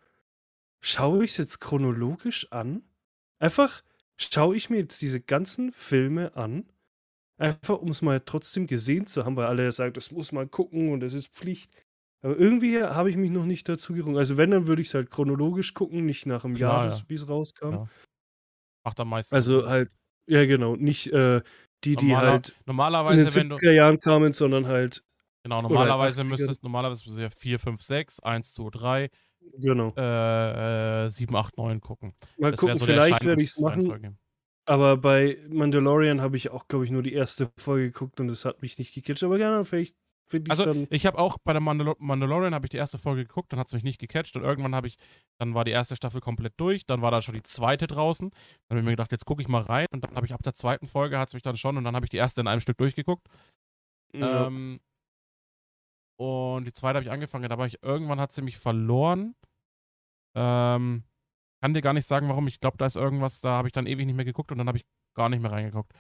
schaue 0.81 1.25
ich 1.25 1.33
es 1.33 1.37
jetzt 1.37 1.61
chronologisch 1.61 2.51
an? 2.53 2.83
Einfach 3.39 3.83
schaue 4.23 4.57
ich 4.57 4.71
mir 4.71 4.79
jetzt 4.79 5.01
diese 5.03 5.21
ganzen 5.21 5.73
Filme 5.73 6.35
an, 6.37 6.65
einfach 7.39 7.79
um 7.79 7.89
es 7.91 8.03
mal 8.03 8.21
trotzdem 8.21 8.67
gesehen 8.67 9.07
zu 9.07 9.25
haben, 9.25 9.37
weil 9.37 9.47
alle 9.47 9.65
ja 9.65 9.73
sagen, 9.73 9.95
das 9.95 10.11
muss 10.11 10.33
man 10.33 10.51
gucken 10.51 10.93
und 10.93 11.01
das 11.01 11.15
ist 11.15 11.29
Pflicht. 11.29 11.73
Aber 12.23 12.37
irgendwie 12.37 12.83
habe 12.83 13.09
ich 13.09 13.17
mich 13.17 13.31
noch 13.31 13.47
nicht 13.47 13.67
dazu 13.69 13.95
gerungen. 13.95 14.19
Also 14.19 14.37
wenn, 14.37 14.51
dann 14.51 14.67
würde 14.67 14.83
ich 14.83 14.89
es 14.89 14.95
halt 14.95 15.11
chronologisch 15.11 15.73
gucken, 15.73 16.05
nicht 16.05 16.27
nach 16.27 16.43
dem 16.43 16.55
Klar, 16.55 16.85
Jahr, 16.87 16.93
ja. 16.95 17.03
wie 17.09 17.15
es 17.15 17.27
rauskam. 17.29 17.71
Ja. 17.73 17.87
Macht 18.85 19.01
am 19.01 19.09
meisten. 19.09 19.35
Also 19.35 19.67
halt, 19.69 19.91
Ja, 20.27 20.45
genau. 20.45 20.77
Nicht 20.77 21.07
äh, 21.13 21.41
die, 21.85 21.97
die 21.97 22.09
Normaler- 22.09 22.31
halt 22.33 22.49
in 22.51 22.55
Normalerweise, 22.67 23.25
den 23.25 23.35
wenn 23.35 23.49
du. 23.49 23.57
70er 23.57 23.73
Jahren 23.73 24.01
kamen, 24.01 24.33
sondern 24.35 24.67
halt, 24.67 25.03
Genau, 25.45 25.63
normalerweise 25.63 26.21
80er. 26.21 26.25
müsstest 26.25 26.63
normalerweise 26.63 26.99
müsstest 27.01 27.17
du 27.17 27.23
ja 27.23 27.31
4, 27.31 27.59
5, 27.59 27.81
6, 27.83 28.21
1, 28.21 28.53
2, 28.53 28.69
3, 28.71 29.11
genau. 29.59 29.93
äh, 29.97 31.05
äh, 31.07 31.09
7, 31.09 31.35
8, 31.35 31.57
9 31.57 31.81
gucken. 31.81 32.15
Mal 32.39 32.51
Das 32.51 32.61
gucken, 32.61 32.77
so 32.77 32.85
vielleicht 32.85 33.25
werde 33.25 33.43
ich 33.43 33.51
es 33.51 33.59
machen. 33.61 34.19
Aber 34.67 34.97
bei 34.97 35.39
Mandalorian 35.49 36.21
habe 36.21 36.37
ich 36.37 36.51
auch, 36.51 36.69
glaube 36.69 36.85
ich, 36.85 36.91
nur 36.91 37.03
die 37.03 37.13
erste 37.13 37.51
Folge 37.59 37.87
geguckt 37.91 38.21
und 38.21 38.29
es 38.29 38.45
hat 38.45 38.63
mich 38.63 38.79
nicht 38.79 38.95
gecatcht. 38.95 39.23
Aber 39.25 39.37
gerne, 39.37 39.65
vielleicht 39.65 39.97
finde 40.29 40.49
ich 40.49 40.51
Also 40.51 40.65
dann. 40.65 40.87
ich 40.91 41.07
habe 41.07 41.19
auch 41.19 41.39
bei 41.43 41.53
der 41.53 41.61
Mandalor 41.61 41.97
Mandalorian 41.99 42.55
habe 42.55 42.67
ich 42.67 42.71
die 42.71 42.77
erste 42.77 42.99
Folge 42.99 43.23
geguckt, 43.27 43.53
dann 43.53 43.59
hat 43.59 43.67
es 43.67 43.73
mich 43.73 43.83
nicht 43.83 43.99
gecatcht 43.99 44.37
und 44.37 44.43
irgendwann 44.43 44.75
habe 44.75 44.87
ich, 44.87 44.97
dann 45.39 45.55
war 45.55 45.65
die 45.65 45.73
erste 45.73 45.97
Staffel 45.97 46.21
komplett 46.21 46.55
durch, 46.59 46.87
dann 46.87 47.03
war 47.03 47.11
da 47.11 47.21
schon 47.21 47.35
die 47.35 47.43
zweite 47.43 47.87
draußen. 47.87 48.31
Dann 48.31 48.77
habe 48.77 48.81
ich 48.81 48.85
mir 48.85 48.93
gedacht, 48.93 49.11
jetzt 49.13 49.27
gucke 49.27 49.43
ich 49.43 49.49
mal 49.49 49.63
rein 49.63 49.87
und 49.93 50.05
dann 50.05 50.15
habe 50.15 50.27
ich 50.27 50.33
ab 50.33 50.43
der 50.43 50.55
zweiten 50.55 50.87
Folge 50.87 51.19
hat 51.19 51.29
es 51.29 51.35
mich 51.35 51.43
dann 51.43 51.57
schon 51.57 51.77
und 51.77 51.85
dann 51.85 51.97
habe 51.97 52.07
ich 52.07 52.11
die 52.11 52.19
erste 52.19 52.41
in 52.41 52.47
einem 52.47 52.61
Stück 52.61 52.79
durchgeguckt. 52.79 53.27
Ja. 54.13 54.47
Ähm, 54.47 54.81
und 56.21 56.67
die 56.67 56.73
zweite 56.73 56.97
habe 56.97 57.05
ich 57.05 57.11
angefangen, 57.11 57.49
da 57.49 57.57
war 57.57 57.67
ich 57.67 57.83
irgendwann 57.83 58.21
hat 58.21 58.31
sie 58.33 58.43
mich 58.43 58.59
verloren. 58.59 59.35
Ähm, 60.37 61.05
kann 61.63 61.73
dir 61.73 61.81
gar 61.81 61.95
nicht 61.95 62.07
sagen, 62.07 62.29
warum. 62.29 62.47
Ich 62.47 62.61
glaube, 62.61 62.77
da 62.77 62.85
ist 62.85 62.97
irgendwas, 62.97 63.41
da 63.41 63.53
habe 63.53 63.69
ich 63.69 63.73
dann 63.73 63.87
ewig 63.87 64.05
nicht 64.05 64.17
mehr 64.17 64.27
geguckt 64.27 64.53
und 64.53 64.59
dann 64.59 64.69
habe 64.69 64.77
ich 64.77 64.85
gar 65.15 65.31
nicht 65.31 65.41
mehr 65.41 65.51
reingeguckt. 65.51 65.95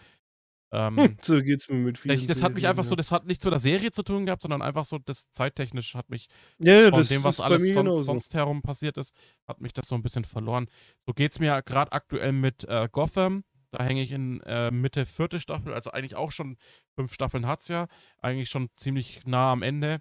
Ähm, 0.73 0.97
Hm, 0.99 1.17
so 1.23 1.41
geht's 1.41 1.71
mir 1.71 1.77
mit 1.77 1.97
vielen. 1.97 2.27
das 2.27 2.43
hat 2.43 2.53
mich 2.53 2.67
einfach 2.69 2.85
so, 2.85 2.95
das 2.97 3.11
hat 3.13 3.25
nichts 3.25 3.45
mit 3.45 3.53
der 3.53 3.59
Serie 3.59 3.93
zu 3.93 4.03
tun 4.03 4.27
gehabt, 4.27 4.43
sondern 4.43 4.61
einfach 4.61 4.85
so, 4.85 4.99
das 4.99 5.31
zeittechnisch 5.33 5.95
hat 5.95 6.11
mich 6.11 6.29
Ja, 6.59 6.91
von 6.91 7.03
dem, 7.03 7.25
was 7.25 7.41
alles 7.41 7.67
sonst, 7.73 8.05
sonst 8.05 8.35
herum 8.35 8.61
passiert 8.61 8.99
ist, 8.99 9.15
hat 9.49 9.63
mich 9.63 9.73
das 9.73 9.89
so 9.89 9.95
ein 9.95 10.03
bisschen 10.03 10.25
verloren. 10.25 10.69
So 11.07 11.15
geht 11.15 11.33
es 11.33 11.41
mir 11.41 11.63
gerade 11.63 11.93
aktuell 11.93 12.33
mit 12.33 12.65
äh, 12.65 12.89
Gotham. 12.93 13.43
Da 13.73 13.85
hänge 13.85 14.03
ich 14.03 14.13
in 14.13 14.41
äh, 14.43 14.71
Mitte 14.71 15.07
vierte 15.07 15.39
Staffel, 15.41 15.73
also 15.73 15.93
eigentlich 15.93 16.17
auch 16.17 16.33
schon 16.33 16.57
fünf 16.95 17.15
Staffeln 17.15 17.47
hat 17.47 17.61
es 17.63 17.69
ja, 17.69 17.87
eigentlich 18.19 18.51
schon 18.51 18.69
ziemlich 18.77 19.21
nah 19.25 19.53
am 19.53 19.63
Ende. 19.63 20.01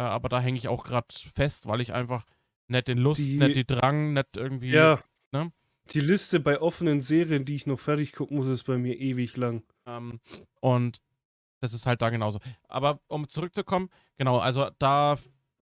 Äh, 0.00 0.04
aber 0.04 0.30
da 0.30 0.40
hänge 0.40 0.56
ich 0.56 0.66
auch 0.68 0.84
gerade 0.84 1.06
fest, 1.34 1.66
weil 1.66 1.80
ich 1.82 1.92
einfach 1.92 2.24
nicht 2.68 2.88
den 2.88 2.96
Lust, 2.98 3.20
Die- 3.20 3.36
nicht 3.36 3.54
die 3.56 3.66
Drang, 3.66 4.14
nicht 4.14 4.36
irgendwie. 4.36 4.70
Ja. 4.70 5.00
ne? 5.32 5.52
Die 5.92 6.00
Liste 6.00 6.40
bei 6.40 6.60
offenen 6.60 7.00
Serien, 7.02 7.44
die 7.44 7.54
ich 7.56 7.66
noch 7.66 7.78
fertig 7.80 8.12
gucken 8.12 8.38
muss, 8.38 8.46
ist 8.46 8.64
bei 8.64 8.78
mir 8.78 8.96
ewig 8.98 9.36
lang. 9.36 9.62
Ähm, 9.86 10.20
und 10.60 11.02
das 11.60 11.74
ist 11.74 11.84
halt 11.84 12.00
da 12.00 12.08
genauso. 12.10 12.38
Aber 12.68 13.00
um 13.08 13.28
zurückzukommen, 13.28 13.90
genau, 14.16 14.38
also 14.38 14.70
da 14.78 15.18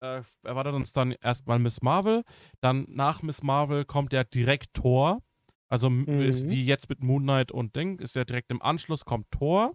äh, 0.01 0.21
erwartet 0.43 0.73
uns 0.73 0.91
dann 0.93 1.11
erstmal 1.11 1.59
Miss 1.59 1.81
Marvel. 1.81 2.23
Dann 2.61 2.85
nach 2.89 3.21
Miss 3.21 3.43
Marvel 3.43 3.85
kommt 3.85 4.11
ja 4.13 4.23
direkt 4.23 4.73
Thor. 4.73 5.21
Also 5.69 5.89
Mhm. 5.89 6.21
ist 6.21 6.49
wie 6.49 6.65
jetzt 6.65 6.89
mit 6.89 7.03
Moon 7.03 7.23
Knight 7.23 7.51
und 7.51 7.75
Ding, 7.75 7.99
ist 7.99 8.15
ja 8.15 8.25
direkt 8.25 8.49
im 8.51 8.61
Anschluss 8.61 9.05
kommt 9.05 9.29
Thor. 9.31 9.73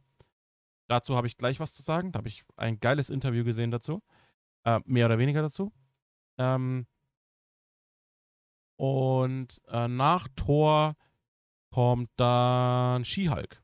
Dazu 0.88 1.16
habe 1.16 1.26
ich 1.26 1.36
gleich 1.36 1.60
was 1.60 1.72
zu 1.74 1.82
sagen. 1.82 2.12
Da 2.12 2.18
habe 2.18 2.28
ich 2.28 2.44
ein 2.56 2.80
geiles 2.80 3.10
Interview 3.10 3.44
gesehen 3.44 3.70
dazu. 3.70 4.02
Äh, 4.76 4.80
mehr 4.84 5.06
oder 5.06 5.18
weniger 5.18 5.42
dazu. 5.42 5.72
Ähm, 6.38 6.86
und 8.78 9.60
äh, 9.68 9.88
nach 9.88 10.28
Thor 10.36 10.94
kommt 11.72 12.10
dann 12.16 13.04
She-Hulk. 13.04 13.62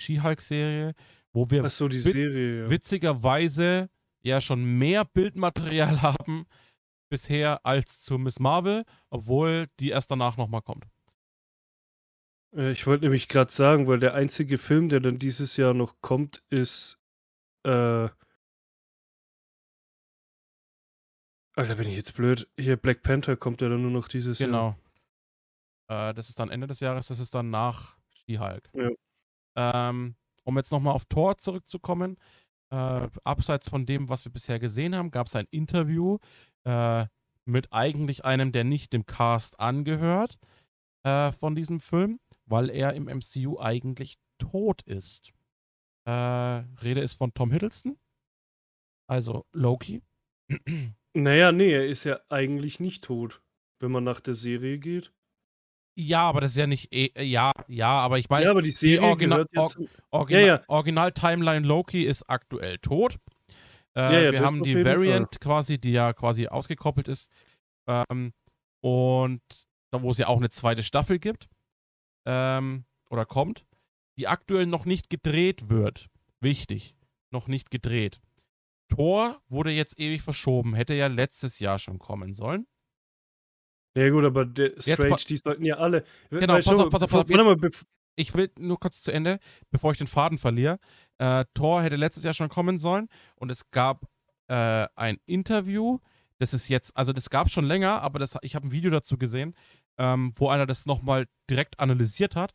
She-Hulk-Serie, 0.00 0.94
wo 1.32 1.50
wir 1.50 1.68
so, 1.70 1.90
Wit- 1.90 2.00
Serie. 2.02 2.62
Ja. 2.64 2.70
witzigerweise 2.70 3.90
ja 4.22 4.40
schon 4.40 4.64
mehr 4.78 5.04
Bildmaterial 5.04 6.02
haben 6.02 6.46
bisher 7.10 7.64
als 7.64 8.00
zu 8.00 8.18
Miss 8.18 8.38
Marvel, 8.38 8.84
obwohl 9.10 9.66
die 9.80 9.90
erst 9.90 10.10
danach 10.10 10.36
nochmal 10.36 10.62
kommt. 10.62 10.86
Äh, 12.54 12.70
Ich 12.72 12.86
wollte 12.86 13.04
nämlich 13.04 13.28
gerade 13.28 13.50
sagen, 13.50 13.86
weil 13.86 13.98
der 13.98 14.14
einzige 14.14 14.58
Film, 14.58 14.88
der 14.88 15.00
dann 15.00 15.18
dieses 15.18 15.56
Jahr 15.56 15.74
noch 15.74 16.00
kommt, 16.00 16.44
ist. 16.50 16.97
Äh, 17.64 18.08
Alter, 21.58 21.74
bin 21.74 21.88
ich 21.88 21.96
jetzt 21.96 22.14
blöd. 22.14 22.48
Hier, 22.56 22.76
Black 22.76 23.02
Panther 23.02 23.36
kommt 23.36 23.60
ja 23.62 23.68
dann 23.68 23.82
nur 23.82 23.90
noch 23.90 24.06
dieses 24.06 24.38
Jahr. 24.38 24.48
Genau. 24.48 24.76
Äh, 25.88 26.14
das 26.14 26.28
ist 26.28 26.38
dann 26.38 26.50
Ende 26.50 26.68
des 26.68 26.80
Jahres, 26.80 27.08
das 27.08 27.18
ist 27.18 27.34
dann 27.34 27.50
nach 27.50 27.96
She-Hulk. 28.10 28.70
Ja. 28.74 28.90
Ähm, 29.56 30.14
um 30.44 30.56
jetzt 30.56 30.70
nochmal 30.70 30.94
auf 30.94 31.06
Thor 31.06 31.36
zurückzukommen, 31.38 32.16
äh, 32.70 33.08
abseits 33.24 33.68
von 33.68 33.86
dem, 33.86 34.08
was 34.08 34.24
wir 34.24 34.32
bisher 34.32 34.58
gesehen 34.58 34.94
haben, 34.94 35.10
gab 35.10 35.26
es 35.26 35.34
ein 35.34 35.48
Interview 35.50 36.18
äh, 36.64 37.06
mit 37.44 37.72
eigentlich 37.72 38.24
einem, 38.24 38.52
der 38.52 38.64
nicht 38.64 38.92
dem 38.92 39.06
Cast 39.06 39.58
angehört 39.58 40.38
äh, 41.02 41.32
von 41.32 41.54
diesem 41.54 41.80
Film, 41.80 42.20
weil 42.46 42.70
er 42.70 42.92
im 42.92 43.06
MCU 43.06 43.58
eigentlich 43.58 44.16
tot 44.38 44.82
ist. 44.82 45.32
Äh, 46.08 46.64
Rede 46.82 47.00
ist 47.00 47.12
von 47.14 47.34
Tom 47.34 47.50
Hiddleston, 47.50 47.98
also 49.06 49.44
Loki. 49.52 50.02
Naja, 51.14 51.52
nee, 51.52 51.70
er 51.70 51.86
ist 51.86 52.04
ja 52.04 52.18
eigentlich 52.30 52.80
nicht 52.80 53.04
tot, 53.04 53.42
wenn 53.80 53.90
man 53.90 54.04
nach 54.04 54.20
der 54.20 54.34
Serie 54.34 54.78
geht. 54.78 55.12
Ja, 55.98 56.22
aber 56.22 56.40
das 56.40 56.52
ist 56.52 56.56
ja 56.56 56.66
nicht. 56.66 56.92
eh- 56.94 57.12
Ja, 57.22 57.52
ja, 57.66 57.90
aber 57.90 58.18
ich 58.18 58.30
meine, 58.30 58.46
ja, 58.46 58.50
aber 58.52 58.62
die 58.62 58.70
Serie 58.70 59.02
Original- 59.06 59.44
gehört 59.52 59.76
ja 59.76 59.82
Or- 59.82 59.88
Original, 60.20 60.42
Ja, 60.42 60.46
ja. 60.56 60.62
Original 60.68 61.12
Timeline 61.12 61.66
Loki 61.66 62.04
ist 62.04 62.22
aktuell 62.30 62.78
tot. 62.78 63.18
Äh, 63.94 64.00
Ja, 64.00 64.20
ja, 64.20 64.32
wir 64.32 64.40
haben 64.46 64.62
die 64.62 64.82
Variant 64.84 65.40
quasi, 65.40 65.78
die 65.78 65.92
ja 65.92 66.12
quasi 66.14 66.46
ausgekoppelt 66.46 67.08
ist. 67.08 67.30
Ähm, 67.86 68.32
und 68.82 69.42
da, 69.90 70.00
wo 70.00 70.10
es 70.12 70.18
ja 70.18 70.28
auch 70.28 70.36
eine 70.38 70.50
zweite 70.50 70.82
Staffel 70.84 71.18
gibt. 71.18 71.48
Ähm, 72.26 72.84
oder 73.10 73.26
kommt. 73.26 73.66
Die 74.18 74.28
aktuell 74.28 74.66
noch 74.66 74.84
nicht 74.84 75.10
gedreht 75.10 75.70
wird. 75.70 76.08
Wichtig. 76.40 76.94
Noch 77.30 77.46
nicht 77.46 77.70
gedreht. 77.70 78.20
Thor 78.88 79.40
wurde 79.48 79.70
jetzt 79.70 79.98
ewig 79.98 80.22
verschoben. 80.22 80.74
Hätte 80.74 80.94
ja 80.94 81.06
letztes 81.08 81.58
Jahr 81.58 81.78
schon 81.78 81.98
kommen 81.98 82.34
sollen. 82.34 82.66
Ja, 83.96 84.10
gut, 84.10 84.24
aber 84.24 84.46
Strange, 84.78 85.16
die 85.28 85.36
sollten 85.36 85.64
ja 85.64 85.76
alle. 85.76 86.04
Genau, 86.30 86.54
pass 86.54 86.68
auf, 86.68 86.90
pass 86.90 87.02
auf, 87.02 87.10
pass 87.10 87.20
auf, 87.22 87.26
bev- 87.26 87.84
ich 88.16 88.34
will 88.34 88.50
nur 88.58 88.78
kurz 88.78 89.00
zu 89.00 89.12
Ende, 89.12 89.38
bevor 89.70 89.92
ich 89.92 89.98
den 89.98 90.06
Faden 90.06 90.38
verliere. 90.38 90.78
Äh, 91.18 91.44
Thor 91.54 91.82
hätte 91.82 91.96
letztes 91.96 92.24
Jahr 92.24 92.34
schon 92.34 92.48
kommen 92.48 92.78
sollen 92.78 93.08
und 93.36 93.50
es 93.50 93.70
gab 93.70 94.08
äh, 94.48 94.86
ein 94.94 95.18
Interview. 95.26 95.98
Das 96.38 96.54
ist 96.54 96.68
jetzt, 96.68 96.96
also 96.96 97.12
das 97.12 97.30
gab 97.30 97.48
es 97.48 97.52
schon 97.52 97.64
länger, 97.64 98.02
aber 98.02 98.18
das, 98.18 98.36
ich 98.42 98.54
habe 98.54 98.68
ein 98.68 98.72
Video 98.72 98.90
dazu 98.90 99.18
gesehen, 99.18 99.54
ähm, 99.98 100.32
wo 100.36 100.48
einer 100.48 100.66
das 100.66 100.86
nochmal 100.86 101.26
direkt 101.50 101.80
analysiert 101.80 102.36
hat, 102.36 102.52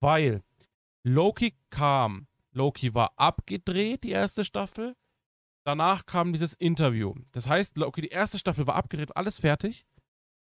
weil 0.00 0.42
Loki 1.04 1.54
kam, 1.70 2.28
Loki 2.52 2.94
war 2.94 3.12
abgedreht, 3.16 4.04
die 4.04 4.10
erste 4.10 4.44
Staffel. 4.44 4.96
Danach 5.64 6.06
kam 6.06 6.32
dieses 6.32 6.54
Interview. 6.54 7.14
Das 7.32 7.48
heißt, 7.48 7.76
Loki, 7.76 8.02
die 8.02 8.08
erste 8.08 8.38
Staffel 8.38 8.66
war 8.66 8.74
abgedreht, 8.74 9.16
alles 9.16 9.38
fertig. 9.38 9.86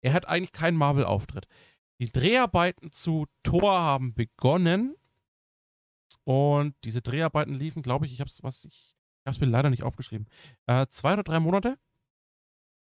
Er 0.00 0.12
hat 0.12 0.28
eigentlich 0.28 0.52
keinen 0.52 0.76
Marvel-Auftritt. 0.76 1.48
Die 2.00 2.10
Dreharbeiten 2.10 2.92
zu 2.92 3.26
Thor 3.42 3.80
haben 3.80 4.14
begonnen 4.14 4.94
und 6.24 6.76
diese 6.84 7.02
Dreharbeiten 7.02 7.54
liefen, 7.54 7.82
glaube 7.82 8.06
ich, 8.06 8.12
ich 8.12 8.20
habe 8.20 8.28
es 8.28 8.42
was 8.42 8.64
ich, 8.64 8.94
mir 9.40 9.46
leider 9.46 9.70
nicht 9.70 9.82
aufgeschrieben, 9.82 10.28
äh, 10.66 10.86
zwei 10.86 11.14
oder 11.14 11.24
drei 11.24 11.40
Monate. 11.40 11.78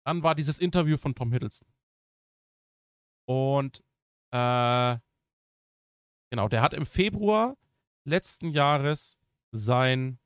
Dann 0.05 0.23
war 0.23 0.35
dieses 0.35 0.59
Interview 0.59 0.97
von 0.97 1.15
Tom 1.15 1.33
Hiddleston 1.33 1.69
und 3.27 3.83
äh, 4.33 4.99
genau, 6.33 6.49
der 6.49 6.63
hat 6.63 6.73
im 6.73 6.87
Februar 6.87 7.59
letzten 8.05 8.49
Jahres 8.49 9.19
sein 9.53 10.19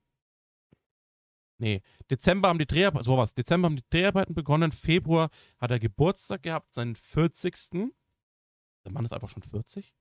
Nee, 1.58 1.80
Dezember 2.10 2.50
haben 2.50 2.58
die 2.58 2.66
Dreharbeiten, 2.66 3.02
sowas, 3.04 3.32
Dezember 3.32 3.66
haben 3.66 3.76
die 3.76 3.84
Dreharbeiten 3.88 4.34
begonnen, 4.34 4.72
Februar 4.72 5.30
hat 5.58 5.70
er 5.70 5.78
Geburtstag 5.78 6.42
gehabt, 6.42 6.74
seinen 6.74 6.96
40. 6.96 7.92
Der 8.84 8.92
Mann 8.92 9.06
ist 9.06 9.12
einfach 9.12 9.30
schon 9.30 9.42
40. 9.42 9.96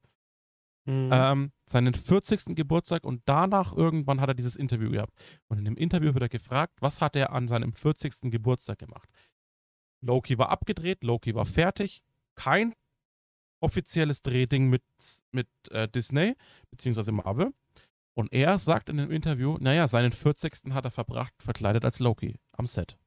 Mhm. 0.84 1.10
Ähm, 1.14 1.52
seinen 1.66 1.94
40. 1.94 2.56
Geburtstag 2.56 3.06
und 3.06 3.22
danach 3.24 3.74
irgendwann 3.74 4.20
hat 4.20 4.28
er 4.28 4.36
dieses 4.36 4.58
Interview 4.58 4.92
gehabt. 4.92 5.14
Und 5.48 5.58
in 5.58 5.64
dem 5.64 5.78
Interview 5.78 6.14
wird 6.14 6.24
er 6.24 6.30
gefragt, 6.30 6.82
was 6.82 7.00
hat 7.00 7.16
er 7.16 7.32
an 7.32 7.48
seinem 7.48 7.72
40. 7.72 8.30
Geburtstag 8.30 8.78
gemacht? 8.80 9.10
Loki 10.02 10.38
war 10.38 10.50
abgedreht, 10.50 11.04
Loki 11.04 11.34
war 11.36 11.46
fertig, 11.46 12.04
kein 12.36 12.76
offizielles 13.66 14.22
Drehding 14.22 14.70
mit, 14.70 14.84
mit 15.32 15.48
äh, 15.72 15.88
Disney, 15.88 16.36
beziehungsweise 16.72 17.12
Marvel. 17.12 17.54
Und 18.18 18.32
er 18.32 18.58
sagt 18.58 18.90
in 18.90 18.98
dem 18.98 19.12
Interview, 19.12 19.58
naja, 19.60 19.88
seinen 19.88 20.14
40. 20.14 20.72
hat 20.74 20.86
er 20.86 20.92
verbracht, 20.92 21.34
verkleidet 21.44 21.84
als 21.84 22.00
Loki 22.00 22.40
am 22.54 22.66
Set. 22.66 22.98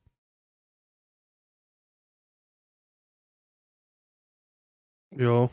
ja. 5.19 5.51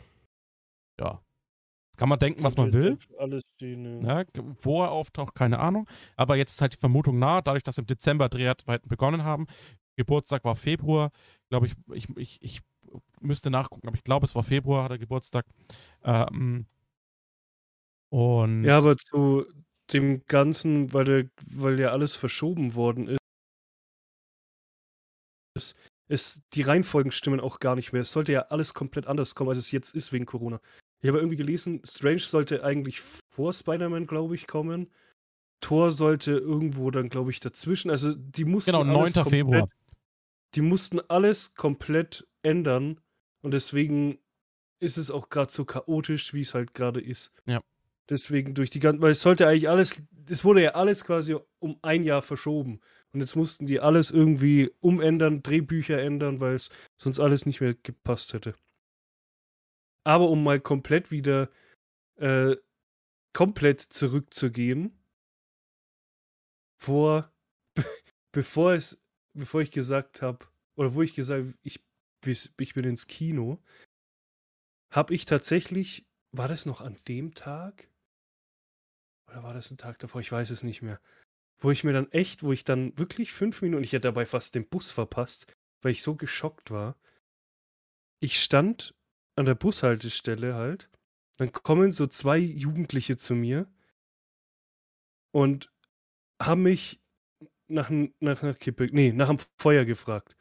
Ja. 1.00 1.20
Kann 1.96 2.08
man 2.10 2.18
denken, 2.18 2.44
was 2.44 2.56
man 2.56 2.72
will. 2.72 2.98
Alles 3.18 3.42
stehen, 3.54 4.02
ja. 4.02 4.20
Ja, 4.20 4.24
wo 4.60 4.82
er 4.82 4.90
auftaucht, 4.90 5.34
keine 5.34 5.58
Ahnung. 5.58 5.88
Aber 6.16 6.36
jetzt 6.36 6.52
ist 6.52 6.60
halt 6.60 6.74
die 6.74 6.78
Vermutung 6.78 7.18
nahe, 7.18 7.42
dadurch, 7.42 7.62
dass 7.62 7.78
im 7.78 7.86
Dezember 7.86 8.28
Dreharbeiten 8.28 8.88
begonnen 8.88 9.24
haben. 9.24 9.46
Geburtstag 9.96 10.44
war 10.44 10.56
Februar. 10.56 11.10
Glaube 11.48 11.66
ich, 11.66 11.74
ich, 11.92 12.08
ich, 12.16 12.38
ich 12.42 12.60
müsste 13.20 13.50
nachgucken, 13.50 13.88
aber 13.88 13.96
ich 13.96 14.04
glaube, 14.04 14.26
es 14.26 14.34
war 14.34 14.42
Februar, 14.42 14.84
hat 14.84 14.90
er 14.90 14.98
Geburtstag. 14.98 15.46
Ähm, 16.04 16.66
und 18.10 18.64
Ja, 18.64 18.78
aber 18.78 18.96
zu 18.96 19.44
dem 19.92 20.24
Ganzen, 20.26 20.92
weil, 20.92 21.04
der, 21.04 21.30
weil 21.50 21.78
ja 21.78 21.90
alles 21.90 22.16
verschoben 22.16 22.74
worden 22.74 23.16
ist, 25.54 25.76
ist 26.08 26.42
die 26.54 26.62
Reihenfolgen 26.62 27.12
stimmen 27.12 27.40
auch 27.40 27.58
gar 27.58 27.74
nicht 27.74 27.92
mehr. 27.92 28.02
Es 28.02 28.12
sollte 28.12 28.32
ja 28.32 28.42
alles 28.42 28.74
komplett 28.74 29.06
anders 29.06 29.34
kommen, 29.34 29.50
als 29.50 29.58
es 29.58 29.70
jetzt 29.70 29.94
ist 29.94 30.12
wegen 30.12 30.26
Corona. 30.26 30.60
Ich 31.02 31.08
habe 31.08 31.18
irgendwie 31.18 31.36
gelesen, 31.36 31.82
Strange 31.84 32.20
sollte 32.20 32.64
eigentlich 32.64 33.00
vor 33.00 33.52
Spider-Man, 33.52 34.06
glaube 34.06 34.34
ich, 34.34 34.46
kommen. 34.46 34.90
Thor 35.60 35.90
sollte 35.90 36.32
irgendwo 36.32 36.90
dann, 36.90 37.08
glaube 37.08 37.30
ich, 37.30 37.40
dazwischen. 37.40 37.90
Also 37.90 38.14
die 38.14 38.44
mussten 38.44 38.70
genau, 38.70 38.84
9. 38.84 38.96
alles 38.96 39.14
komplett, 39.14 39.30
Februar. 39.30 39.68
Die 40.54 40.60
mussten 40.60 41.00
alles 41.00 41.54
komplett 41.54 42.26
ändern 42.42 43.00
und 43.46 43.52
deswegen 43.52 44.18
ist 44.80 44.98
es 44.98 45.08
auch 45.08 45.28
gerade 45.28 45.52
so 45.52 45.64
chaotisch, 45.64 46.34
wie 46.34 46.40
es 46.40 46.52
halt 46.52 46.74
gerade 46.74 47.00
ist. 47.00 47.32
Ja. 47.46 47.62
Deswegen 48.08 48.54
durch 48.56 48.70
die 48.70 48.80
ganzen, 48.80 49.00
weil 49.00 49.12
es 49.12 49.22
sollte 49.22 49.46
eigentlich 49.46 49.68
alles, 49.68 50.02
es 50.28 50.42
wurde 50.42 50.64
ja 50.64 50.70
alles 50.70 51.04
quasi 51.04 51.36
um 51.60 51.78
ein 51.80 52.02
Jahr 52.02 52.22
verschoben. 52.22 52.80
Und 53.12 53.20
jetzt 53.20 53.36
mussten 53.36 53.66
die 53.66 53.78
alles 53.78 54.10
irgendwie 54.10 54.72
umändern, 54.80 55.44
Drehbücher 55.44 55.96
ändern, 56.02 56.40
weil 56.40 56.54
es 56.54 56.70
sonst 56.98 57.20
alles 57.20 57.46
nicht 57.46 57.60
mehr 57.60 57.74
gepasst 57.74 58.32
hätte. 58.32 58.56
Aber 60.02 60.28
um 60.28 60.42
mal 60.42 60.58
komplett 60.58 61.12
wieder 61.12 61.48
äh, 62.16 62.56
komplett 63.32 63.80
zurückzugehen, 63.80 64.98
vor, 66.78 67.32
bevor 68.32 68.72
es, 68.72 69.00
bevor 69.34 69.60
ich 69.60 69.70
gesagt 69.70 70.20
habe, 70.20 70.48
oder 70.74 70.96
wo 70.96 71.02
ich 71.02 71.14
gesagt 71.14 71.54
ich, 71.62 71.85
ich 72.26 72.74
bin 72.74 72.84
ins 72.84 73.06
Kino, 73.06 73.62
habe 74.90 75.14
ich 75.14 75.24
tatsächlich, 75.24 76.06
war 76.32 76.48
das 76.48 76.66
noch 76.66 76.80
an 76.80 76.96
dem 77.08 77.34
Tag? 77.34 77.90
Oder 79.28 79.42
war 79.42 79.54
das 79.54 79.70
ein 79.70 79.78
Tag 79.78 79.98
davor? 79.98 80.20
Ich 80.20 80.32
weiß 80.32 80.50
es 80.50 80.62
nicht 80.62 80.82
mehr. 80.82 81.00
Wo 81.58 81.70
ich 81.70 81.84
mir 81.84 81.92
dann 81.92 82.10
echt, 82.12 82.42
wo 82.42 82.52
ich 82.52 82.64
dann 82.64 82.96
wirklich 82.98 83.32
fünf 83.32 83.62
Minuten, 83.62 83.82
ich 83.82 83.92
hätte 83.92 84.08
dabei 84.08 84.26
fast 84.26 84.54
den 84.54 84.68
Bus 84.68 84.90
verpasst, 84.90 85.52
weil 85.82 85.92
ich 85.92 86.02
so 86.02 86.14
geschockt 86.14 86.70
war. 86.70 86.98
Ich 88.20 88.42
stand 88.42 88.94
an 89.36 89.46
der 89.46 89.54
Bushaltestelle 89.54 90.54
halt. 90.54 90.90
Dann 91.38 91.52
kommen 91.52 91.92
so 91.92 92.06
zwei 92.06 92.38
Jugendliche 92.38 93.16
zu 93.16 93.34
mir 93.34 93.70
und 95.32 95.70
haben 96.40 96.62
mich 96.62 97.02
nach, 97.68 97.90
nach 98.20 98.42
einer 98.42 98.54
Kippe, 98.54 98.88
nee, 98.90 99.12
nach 99.12 99.28
dem 99.28 99.38
Feuer 99.58 99.84
gefragt. 99.84 100.36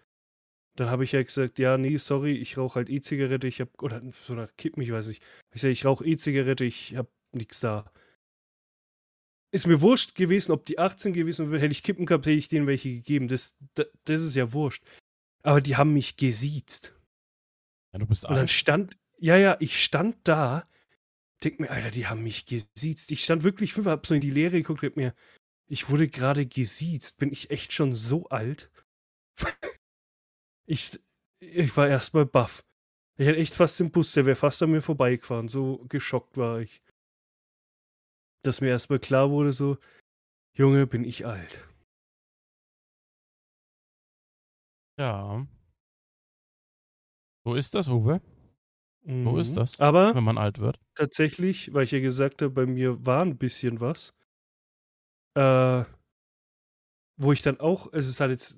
Dann 0.75 0.89
habe 0.89 1.05
ich 1.05 1.13
ja 1.13 1.23
gesagt, 1.23 1.57
ja, 1.57 1.77
nee, 1.77 1.97
sorry, 1.97 2.33
ich 2.33 2.57
rauche 2.57 2.75
halt 2.75 2.89
E-Zigarette, 2.89 3.47
ich 3.47 3.61
habe, 3.61 3.71
oder 3.81 4.01
so 4.11 4.33
nach 4.33 4.55
Kippen, 4.57 4.81
ich 4.81 4.91
weiß 4.91 5.07
nicht. 5.07 5.23
Ich 5.53 5.61
sage, 5.61 5.71
ich 5.71 5.85
rauche 5.85 6.05
E-Zigarette, 6.05 6.65
ich 6.65 6.95
habe 6.95 7.09
nichts 7.31 7.61
da. 7.61 7.89
Ist 9.51 9.67
mir 9.67 9.79
wurscht 9.79 10.15
gewesen, 10.15 10.51
ob 10.51 10.65
die 10.65 10.79
18 10.79 11.13
gewesen 11.13 11.49
wären, 11.49 11.61
hätte 11.61 11.71
ich 11.71 11.83
Kippen 11.83 12.05
gehabt, 12.05 12.25
hätte 12.25 12.37
ich 12.37 12.49
denen 12.49 12.67
welche 12.67 12.89
gegeben. 12.89 13.29
Das, 13.29 13.55
das, 13.75 13.87
das 14.03 14.21
ist 14.21 14.35
ja 14.35 14.51
wurscht. 14.51 14.83
Aber 15.43 15.61
die 15.61 15.77
haben 15.77 15.93
mich 15.93 16.17
gesiezt. 16.17 16.99
Ja, 17.93 17.99
du 17.99 18.05
bist 18.05 18.25
Und 18.25 18.31
dann 18.31 18.39
alt. 18.39 18.49
stand, 18.49 18.97
ja, 19.17 19.37
ja, 19.37 19.55
ich 19.61 19.81
stand 19.81 20.17
da, 20.27 20.67
denk 21.41 21.61
mir, 21.61 21.69
Alter, 21.69 21.91
die 21.91 22.07
haben 22.07 22.23
mich 22.23 22.45
gesiezt. 22.45 23.11
Ich 23.11 23.23
stand 23.23 23.43
wirklich 23.43 23.71
fünf, 23.71 23.87
hab 23.87 24.05
so 24.05 24.13
in 24.13 24.21
die 24.21 24.31
Leere 24.31 24.57
geguckt, 24.57 24.83
hab 24.83 24.97
mir, 24.97 25.13
ich 25.67 25.89
wurde 25.89 26.09
gerade 26.09 26.45
gesiezt. 26.45 27.17
Bin 27.17 27.31
ich 27.31 27.49
echt 27.49 27.71
schon 27.71 27.95
so 27.95 28.27
alt? 28.27 28.69
ich, 30.65 30.99
ich 31.39 31.75
war 31.77 31.87
erstmal 31.87 32.25
baff. 32.25 32.63
Ich 33.17 33.27
hätte 33.27 33.39
echt 33.39 33.53
fast 33.53 33.79
den 33.79 33.91
Bus, 33.91 34.13
der 34.13 34.25
wäre 34.25 34.35
fast 34.35 34.61
an 34.63 34.71
mir 34.71 34.81
vorbeigefahren. 34.81 35.47
So 35.49 35.85
geschockt 35.89 36.37
war 36.37 36.59
ich. 36.59 36.81
Dass 38.43 38.61
mir 38.61 38.69
erstmal 38.69 38.99
klar 38.99 39.29
wurde, 39.31 39.51
so, 39.53 39.77
Junge, 40.57 40.87
bin 40.87 41.03
ich 41.03 41.25
alt. 41.25 41.67
Ja. 44.97 45.45
Wo 47.45 47.53
ist 47.55 47.75
das, 47.75 47.87
Uwe? 47.87 48.21
Wo 49.23 49.37
ist 49.37 49.51
Mhm. 49.51 49.55
das, 49.55 49.79
Aber 49.79 50.15
wenn 50.15 50.23
man 50.23 50.37
alt 50.37 50.59
wird? 50.59 50.79
tatsächlich, 50.95 51.73
weil 51.73 51.83
ich 51.85 51.91
ja 51.91 51.99
gesagt 51.99 52.41
habe, 52.41 52.51
bei 52.53 52.65
mir 52.65 53.05
war 53.05 53.21
ein 53.23 53.37
bisschen 53.37 53.79
was. 53.81 54.13
Äh, 55.35 55.83
wo 57.17 57.31
ich 57.31 57.41
dann 57.41 57.59
auch, 57.59 57.91
es 57.93 58.07
ist 58.07 58.19
halt 58.19 58.31
jetzt 58.31 58.57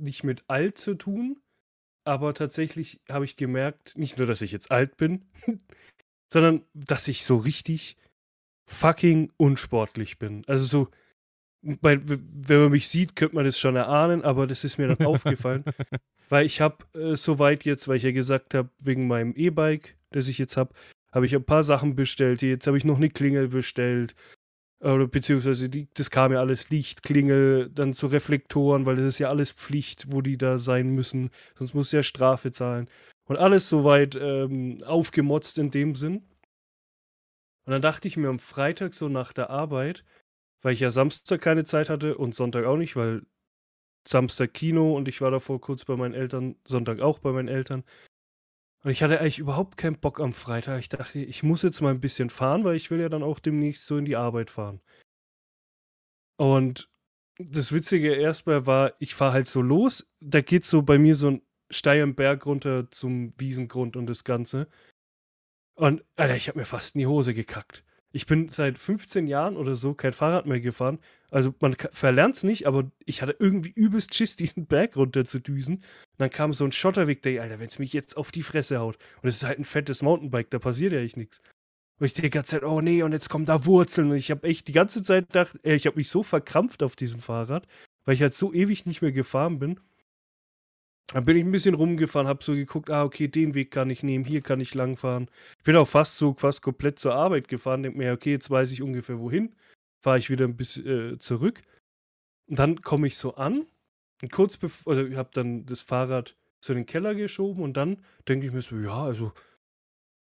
nicht 0.00 0.24
mit 0.24 0.44
alt 0.48 0.78
zu 0.78 0.94
tun, 0.94 1.40
aber 2.04 2.34
tatsächlich 2.34 3.00
habe 3.08 3.24
ich 3.24 3.36
gemerkt, 3.36 3.96
nicht 3.96 4.18
nur, 4.18 4.26
dass 4.26 4.42
ich 4.42 4.52
jetzt 4.52 4.70
alt 4.70 4.96
bin, 4.96 5.26
sondern 6.32 6.62
dass 6.74 7.08
ich 7.08 7.24
so 7.24 7.36
richtig 7.36 7.96
fucking 8.66 9.32
unsportlich 9.36 10.18
bin. 10.18 10.44
Also 10.46 10.64
so, 10.64 10.88
bei, 11.62 12.00
wenn 12.02 12.60
man 12.60 12.70
mich 12.70 12.88
sieht, 12.88 13.16
könnte 13.16 13.34
man 13.34 13.44
das 13.44 13.58
schon 13.58 13.76
erahnen, 13.76 14.22
aber 14.22 14.46
das 14.46 14.64
ist 14.64 14.78
mir 14.78 14.88
dann 14.88 15.06
aufgefallen, 15.06 15.64
weil 16.28 16.46
ich 16.46 16.60
habe 16.60 16.84
äh, 16.98 17.16
soweit 17.16 17.64
jetzt, 17.64 17.88
weil 17.88 17.96
ich 17.96 18.04
ja 18.04 18.12
gesagt 18.12 18.54
habe, 18.54 18.70
wegen 18.82 19.06
meinem 19.06 19.34
E-Bike, 19.34 19.96
das 20.10 20.28
ich 20.28 20.38
jetzt 20.38 20.56
habe, 20.56 20.72
habe 21.12 21.26
ich 21.26 21.34
ein 21.34 21.44
paar 21.44 21.64
Sachen 21.64 21.96
bestellt. 21.96 22.42
Jetzt 22.42 22.66
habe 22.66 22.78
ich 22.78 22.84
noch 22.84 22.96
eine 22.96 23.10
Klingel 23.10 23.48
bestellt. 23.48 24.14
Oder 24.80 25.06
beziehungsweise 25.06 25.68
die, 25.68 25.88
das 25.94 26.10
kam 26.10 26.32
ja 26.32 26.40
alles 26.40 26.70
Licht, 26.70 27.02
Klingel, 27.02 27.68
dann 27.70 27.92
zu 27.92 28.06
Reflektoren, 28.06 28.86
weil 28.86 28.96
das 28.96 29.04
ist 29.04 29.18
ja 29.18 29.28
alles 29.28 29.52
Pflicht, 29.52 30.10
wo 30.10 30.22
die 30.22 30.38
da 30.38 30.58
sein 30.58 30.90
müssen. 30.90 31.30
Sonst 31.54 31.74
muss 31.74 31.92
ja 31.92 32.02
Strafe 32.02 32.50
zahlen. 32.50 32.88
Und 33.26 33.36
alles 33.36 33.68
soweit 33.68 34.16
ähm, 34.16 34.82
aufgemotzt 34.84 35.58
in 35.58 35.70
dem 35.70 35.94
Sinn. 35.94 36.24
Und 37.66 37.72
dann 37.72 37.82
dachte 37.82 38.08
ich 38.08 38.16
mir 38.16 38.28
am 38.28 38.38
Freitag 38.38 38.94
so 38.94 39.08
nach 39.08 39.32
der 39.32 39.50
Arbeit, 39.50 40.04
weil 40.62 40.72
ich 40.72 40.80
ja 40.80 40.90
Samstag 40.90 41.40
keine 41.42 41.64
Zeit 41.64 41.90
hatte 41.90 42.16
und 42.16 42.34
Sonntag 42.34 42.64
auch 42.64 42.76
nicht, 42.76 42.96
weil 42.96 43.22
Samstag 44.08 44.54
Kino 44.54 44.96
und 44.96 45.08
ich 45.08 45.20
war 45.20 45.30
davor 45.30 45.60
kurz 45.60 45.84
bei 45.84 45.94
meinen 45.96 46.14
Eltern, 46.14 46.56
Sonntag 46.66 47.00
auch 47.00 47.18
bei 47.18 47.32
meinen 47.32 47.48
Eltern. 47.48 47.84
Und 48.82 48.90
ich 48.90 49.02
hatte 49.02 49.20
eigentlich 49.20 49.38
überhaupt 49.38 49.76
keinen 49.76 49.98
Bock 49.98 50.20
am 50.20 50.32
Freitag. 50.32 50.80
Ich 50.80 50.88
dachte, 50.88 51.18
ich 51.18 51.42
muss 51.42 51.62
jetzt 51.62 51.80
mal 51.82 51.90
ein 51.90 52.00
bisschen 52.00 52.30
fahren, 52.30 52.64
weil 52.64 52.76
ich 52.76 52.90
will 52.90 53.00
ja 53.00 53.08
dann 53.08 53.22
auch 53.22 53.38
demnächst 53.38 53.86
so 53.86 53.98
in 53.98 54.06
die 54.06 54.16
Arbeit 54.16 54.50
fahren. 54.50 54.80
Und 56.38 56.88
das 57.38 57.72
Witzige 57.72 58.14
erstmal 58.14 58.66
war, 58.66 58.94
ich 58.98 59.14
fahre 59.14 59.32
halt 59.32 59.48
so 59.48 59.60
los, 59.60 60.06
da 60.20 60.40
geht 60.40 60.64
so 60.64 60.82
bei 60.82 60.98
mir 60.98 61.14
so 61.14 61.28
ein 61.28 61.42
steilen 61.70 62.14
Berg 62.14 62.46
runter 62.46 62.90
zum 62.90 63.32
Wiesengrund 63.38 63.96
und 63.96 64.06
das 64.06 64.24
Ganze. 64.24 64.68
Und, 65.74 66.04
Alter, 66.16 66.36
ich 66.36 66.48
habe 66.48 66.58
mir 66.58 66.64
fast 66.64 66.94
in 66.94 67.00
die 67.00 67.06
Hose 67.06 67.34
gekackt. 67.34 67.84
Ich 68.12 68.26
bin 68.26 68.48
seit 68.48 68.78
15 68.78 69.26
Jahren 69.26 69.56
oder 69.56 69.76
so 69.76 69.94
kein 69.94 70.12
Fahrrad 70.12 70.46
mehr 70.46 70.60
gefahren. 70.60 70.98
Also 71.30 71.54
man 71.60 71.76
verlernt 71.92 72.36
es 72.36 72.42
nicht, 72.42 72.66
aber 72.66 72.90
ich 73.04 73.22
hatte 73.22 73.36
irgendwie 73.38 73.70
übelst 73.70 74.14
Schiss, 74.14 74.36
diesen 74.36 74.66
Berg 74.66 74.96
runter 74.96 75.24
zu 75.24 75.38
düsen. 75.38 75.82
Dann 76.20 76.28
kam 76.28 76.52
so 76.52 76.66
ein 76.66 76.72
Schotterweg, 76.72 77.22
der, 77.22 77.40
Alter, 77.40 77.60
wenn 77.60 77.68
es 77.68 77.78
mich 77.78 77.94
jetzt 77.94 78.14
auf 78.18 78.30
die 78.30 78.42
Fresse 78.42 78.78
haut. 78.78 78.98
Und 79.22 79.30
es 79.30 79.36
ist 79.36 79.44
halt 79.44 79.58
ein 79.58 79.64
fettes 79.64 80.02
Mountainbike, 80.02 80.50
da 80.50 80.58
passiert 80.58 80.92
ja 80.92 80.98
echt 80.98 81.16
nichts. 81.16 81.40
Und 81.98 82.04
ich 82.04 82.12
die 82.12 82.28
ganze 82.28 82.50
Zeit, 82.50 82.62
oh 82.62 82.82
nee, 82.82 83.02
und 83.02 83.12
jetzt 83.12 83.30
kommen 83.30 83.46
da 83.46 83.64
Wurzeln. 83.64 84.10
Und 84.10 84.18
ich 84.18 84.30
habe 84.30 84.46
echt 84.46 84.68
die 84.68 84.72
ganze 84.72 85.02
Zeit 85.02 85.28
gedacht, 85.28 85.58
äh, 85.64 85.76
ich 85.76 85.86
habe 85.86 85.96
mich 85.96 86.10
so 86.10 86.22
verkrampft 86.22 86.82
auf 86.82 86.94
diesem 86.94 87.20
Fahrrad, 87.20 87.66
weil 88.04 88.16
ich 88.16 88.20
halt 88.20 88.34
so 88.34 88.52
ewig 88.52 88.84
nicht 88.84 89.00
mehr 89.00 89.12
gefahren 89.12 89.58
bin. 89.58 89.80
Dann 91.14 91.24
bin 91.24 91.38
ich 91.38 91.42
ein 91.42 91.52
bisschen 91.52 91.74
rumgefahren, 91.74 92.28
habe 92.28 92.44
so 92.44 92.52
geguckt, 92.52 92.90
ah, 92.90 93.04
okay, 93.04 93.26
den 93.26 93.54
Weg 93.54 93.70
kann 93.70 93.88
ich 93.88 94.02
nehmen, 94.02 94.26
hier 94.26 94.42
kann 94.42 94.60
ich 94.60 94.74
langfahren. 94.74 95.30
Ich 95.56 95.64
bin 95.64 95.76
auch 95.76 95.88
fast 95.88 96.18
so, 96.18 96.34
fast 96.34 96.60
komplett 96.60 96.98
zur 96.98 97.14
Arbeit 97.14 97.48
gefahren, 97.48 97.82
denke 97.82 97.96
mir, 97.96 98.12
okay, 98.12 98.32
jetzt 98.32 98.50
weiß 98.50 98.72
ich 98.72 98.82
ungefähr 98.82 99.18
wohin. 99.18 99.56
Fahre 100.02 100.18
ich 100.18 100.28
wieder 100.28 100.44
ein 100.44 100.58
bisschen 100.58 101.14
äh, 101.14 101.18
zurück. 101.18 101.62
Und 102.46 102.58
dann 102.58 102.82
komme 102.82 103.06
ich 103.06 103.16
so 103.16 103.36
an. 103.36 103.64
Und 104.22 104.30
kurz 104.32 104.56
bevor, 104.56 104.92
also 104.94 105.06
ich 105.06 105.16
habe 105.16 105.30
dann 105.32 105.66
das 105.66 105.80
Fahrrad 105.80 106.36
zu 106.60 106.74
den 106.74 106.86
Keller 106.86 107.14
geschoben 107.14 107.62
und 107.62 107.76
dann 107.76 108.04
denke 108.28 108.46
ich 108.46 108.52
mir 108.52 108.62
so, 108.62 108.76
ja, 108.76 109.02
also, 109.04 109.32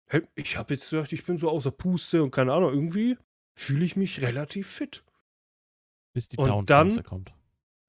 hey, 0.09 0.23
ich 0.35 0.57
habe 0.57 0.73
jetzt 0.73 0.89
gedacht, 0.89 1.13
ich 1.13 1.25
bin 1.25 1.37
so 1.37 1.49
außer 1.49 1.71
Puste 1.71 2.21
und 2.23 2.31
keine 2.31 2.53
Ahnung, 2.53 2.73
irgendwie 2.73 3.17
fühle 3.57 3.85
ich 3.85 3.95
mich 3.95 4.21
relativ 4.21 4.67
fit. 4.67 5.03
Bis 6.13 6.27
die 6.27 6.37
Und 6.37 6.69
dann- 6.69 7.03
kommt. 7.03 7.33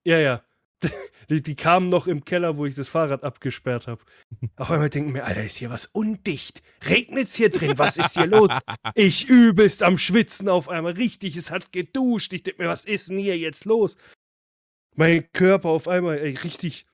Ja, 0.05 0.17
ja. 0.19 0.43
Die, 1.29 1.43
die 1.43 1.55
kamen 1.55 1.89
noch 1.89 2.07
im 2.07 2.23
Keller, 2.25 2.57
wo 2.57 2.65
ich 2.65 2.73
das 2.73 2.87
Fahrrad 2.87 3.23
abgesperrt 3.23 3.85
habe. 3.85 4.01
Auf 4.55 4.71
einmal 4.71 4.89
denken 4.89 5.11
mir, 5.11 5.25
Alter, 5.25 5.43
ist 5.43 5.57
hier 5.57 5.69
was 5.69 5.85
undicht. 5.85 6.63
Regnet's 6.85 7.35
hier 7.35 7.49
drin? 7.49 7.77
Was 7.77 7.97
ist 7.97 8.13
hier 8.13 8.25
los? 8.25 8.49
Ich 8.95 9.27
übelst 9.29 9.83
am 9.83 9.97
Schwitzen 9.99 10.49
auf 10.49 10.69
einmal. 10.69 10.93
Richtig, 10.93 11.35
es 11.35 11.51
hat 11.51 11.71
geduscht. 11.71 12.33
Ich 12.33 12.43
denke 12.43 12.63
mir, 12.63 12.69
was 12.69 12.85
ist 12.85 13.09
denn 13.09 13.19
hier 13.19 13.37
jetzt 13.37 13.65
los? 13.65 13.95
Mein 14.99 15.31
Körper 15.31 15.69
auf 15.69 15.87
einmal, 15.87 16.17
ey, 16.17 16.35
richtig 16.35 16.85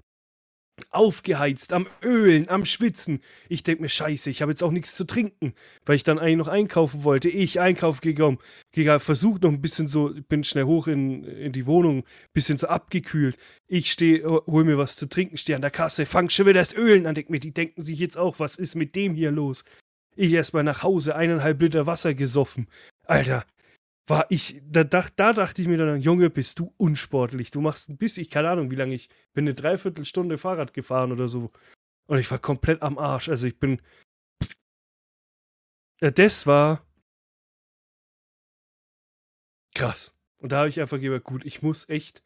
aufgeheizt, 0.91 1.73
am 1.73 1.87
Ölen, 2.03 2.47
am 2.49 2.63
Schwitzen. 2.63 3.19
Ich 3.49 3.63
denke 3.63 3.81
mir, 3.81 3.89
scheiße, 3.89 4.29
ich 4.29 4.43
habe 4.43 4.51
jetzt 4.51 4.61
auch 4.61 4.69
nichts 4.69 4.93
zu 4.93 5.05
trinken, 5.05 5.55
weil 5.87 5.95
ich 5.95 6.03
dann 6.03 6.19
eigentlich 6.19 6.37
noch 6.37 6.47
einkaufen 6.47 7.03
wollte. 7.03 7.29
Ich 7.29 7.59
einkaufen 7.59 8.01
gegangen, 8.01 8.37
gegangen 8.71 8.99
versucht 8.99 9.41
noch 9.41 9.49
ein 9.49 9.59
bisschen 9.59 9.87
so, 9.87 10.13
bin 10.29 10.43
schnell 10.43 10.65
hoch 10.65 10.85
in, 10.85 11.23
in 11.23 11.51
die 11.51 11.65
Wohnung, 11.65 12.03
bisschen 12.31 12.59
so 12.59 12.67
abgekühlt. 12.67 13.37
Ich 13.65 13.91
stehe, 13.91 14.23
hol 14.23 14.65
mir 14.65 14.77
was 14.77 14.97
zu 14.97 15.09
trinken, 15.09 15.37
stehe 15.37 15.55
an 15.55 15.63
der 15.63 15.71
Kasse, 15.71 16.05
fang 16.05 16.29
schon 16.29 16.45
wieder 16.45 16.59
das 16.59 16.75
Ölen 16.75 17.07
an, 17.07 17.15
denk 17.15 17.31
mir, 17.31 17.39
die 17.39 17.55
denken 17.55 17.81
sich 17.81 17.97
jetzt 17.97 18.19
auch, 18.19 18.37
was 18.37 18.55
ist 18.55 18.75
mit 18.75 18.95
dem 18.95 19.15
hier 19.15 19.31
los? 19.31 19.63
Ich 20.15 20.31
erstmal 20.31 20.63
nach 20.63 20.83
Hause, 20.83 21.15
eineinhalb 21.15 21.59
Liter 21.59 21.87
Wasser 21.87 22.13
gesoffen. 22.13 22.67
Alter, 23.07 23.45
war 24.07 24.27
ich, 24.29 24.61
da, 24.63 24.83
da, 24.83 25.05
da 25.15 25.33
dachte 25.33 25.61
ich 25.61 25.67
mir 25.67 25.77
dann, 25.77 25.99
Junge, 25.99 26.29
bist 26.29 26.59
du 26.59 26.73
unsportlich. 26.77 27.51
Du 27.51 27.61
machst 27.61 27.89
ein 27.89 27.97
bisschen, 27.97 28.21
ich 28.21 28.29
keine 28.29 28.49
Ahnung, 28.49 28.69
wie 28.71 28.75
lange 28.75 28.95
ich 28.95 29.09
bin, 29.33 29.45
eine 29.45 29.55
Dreiviertelstunde 29.55 30.37
Fahrrad 30.37 30.73
gefahren 30.73 31.11
oder 31.11 31.27
so. 31.27 31.51
Und 32.07 32.19
ich 32.19 32.29
war 32.29 32.39
komplett 32.39 32.81
am 32.81 32.97
Arsch. 32.97 33.29
Also 33.29 33.47
ich 33.47 33.59
bin. 33.59 33.81
Ja, 36.01 36.11
das 36.11 36.45
war 36.45 36.85
krass. 39.73 40.13
Und 40.39 40.51
da 40.51 40.59
habe 40.59 40.69
ich 40.69 40.79
einfach 40.79 40.99
gesagt, 40.99 41.23
gut, 41.23 41.45
ich 41.45 41.61
muss 41.61 41.89
echt 41.89 42.23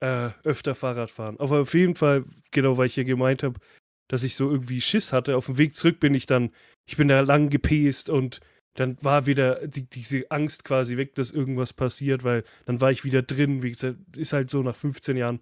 äh, 0.00 0.30
öfter 0.44 0.74
Fahrrad 0.74 1.10
fahren. 1.10 1.38
Aber 1.40 1.60
auf 1.60 1.74
jeden 1.74 1.94
Fall, 1.94 2.24
genau, 2.50 2.78
weil 2.78 2.86
ich 2.86 2.96
ja 2.96 3.02
gemeint 3.02 3.42
habe, 3.42 3.60
dass 4.08 4.22
ich 4.22 4.36
so 4.36 4.50
irgendwie 4.50 4.80
Schiss 4.80 5.12
hatte. 5.12 5.36
Auf 5.36 5.46
dem 5.46 5.58
Weg 5.58 5.74
zurück 5.76 6.00
bin 6.00 6.14
ich 6.14 6.26
dann, 6.26 6.54
ich 6.86 6.96
bin 6.96 7.08
da 7.08 7.20
lang 7.20 7.50
gepest 7.50 8.08
und 8.08 8.40
dann 8.78 8.96
war 9.02 9.26
wieder 9.26 9.66
die, 9.66 9.88
diese 9.88 10.30
Angst 10.30 10.64
quasi 10.64 10.96
weg, 10.96 11.14
dass 11.16 11.32
irgendwas 11.32 11.72
passiert, 11.72 12.22
weil 12.22 12.44
dann 12.66 12.80
war 12.80 12.92
ich 12.92 13.04
wieder 13.04 13.22
drin. 13.22 13.62
Wie 13.62 13.70
gesagt, 13.70 13.98
ist 14.16 14.32
halt 14.32 14.50
so 14.50 14.62
nach 14.62 14.76
15 14.76 15.16
Jahren, 15.16 15.40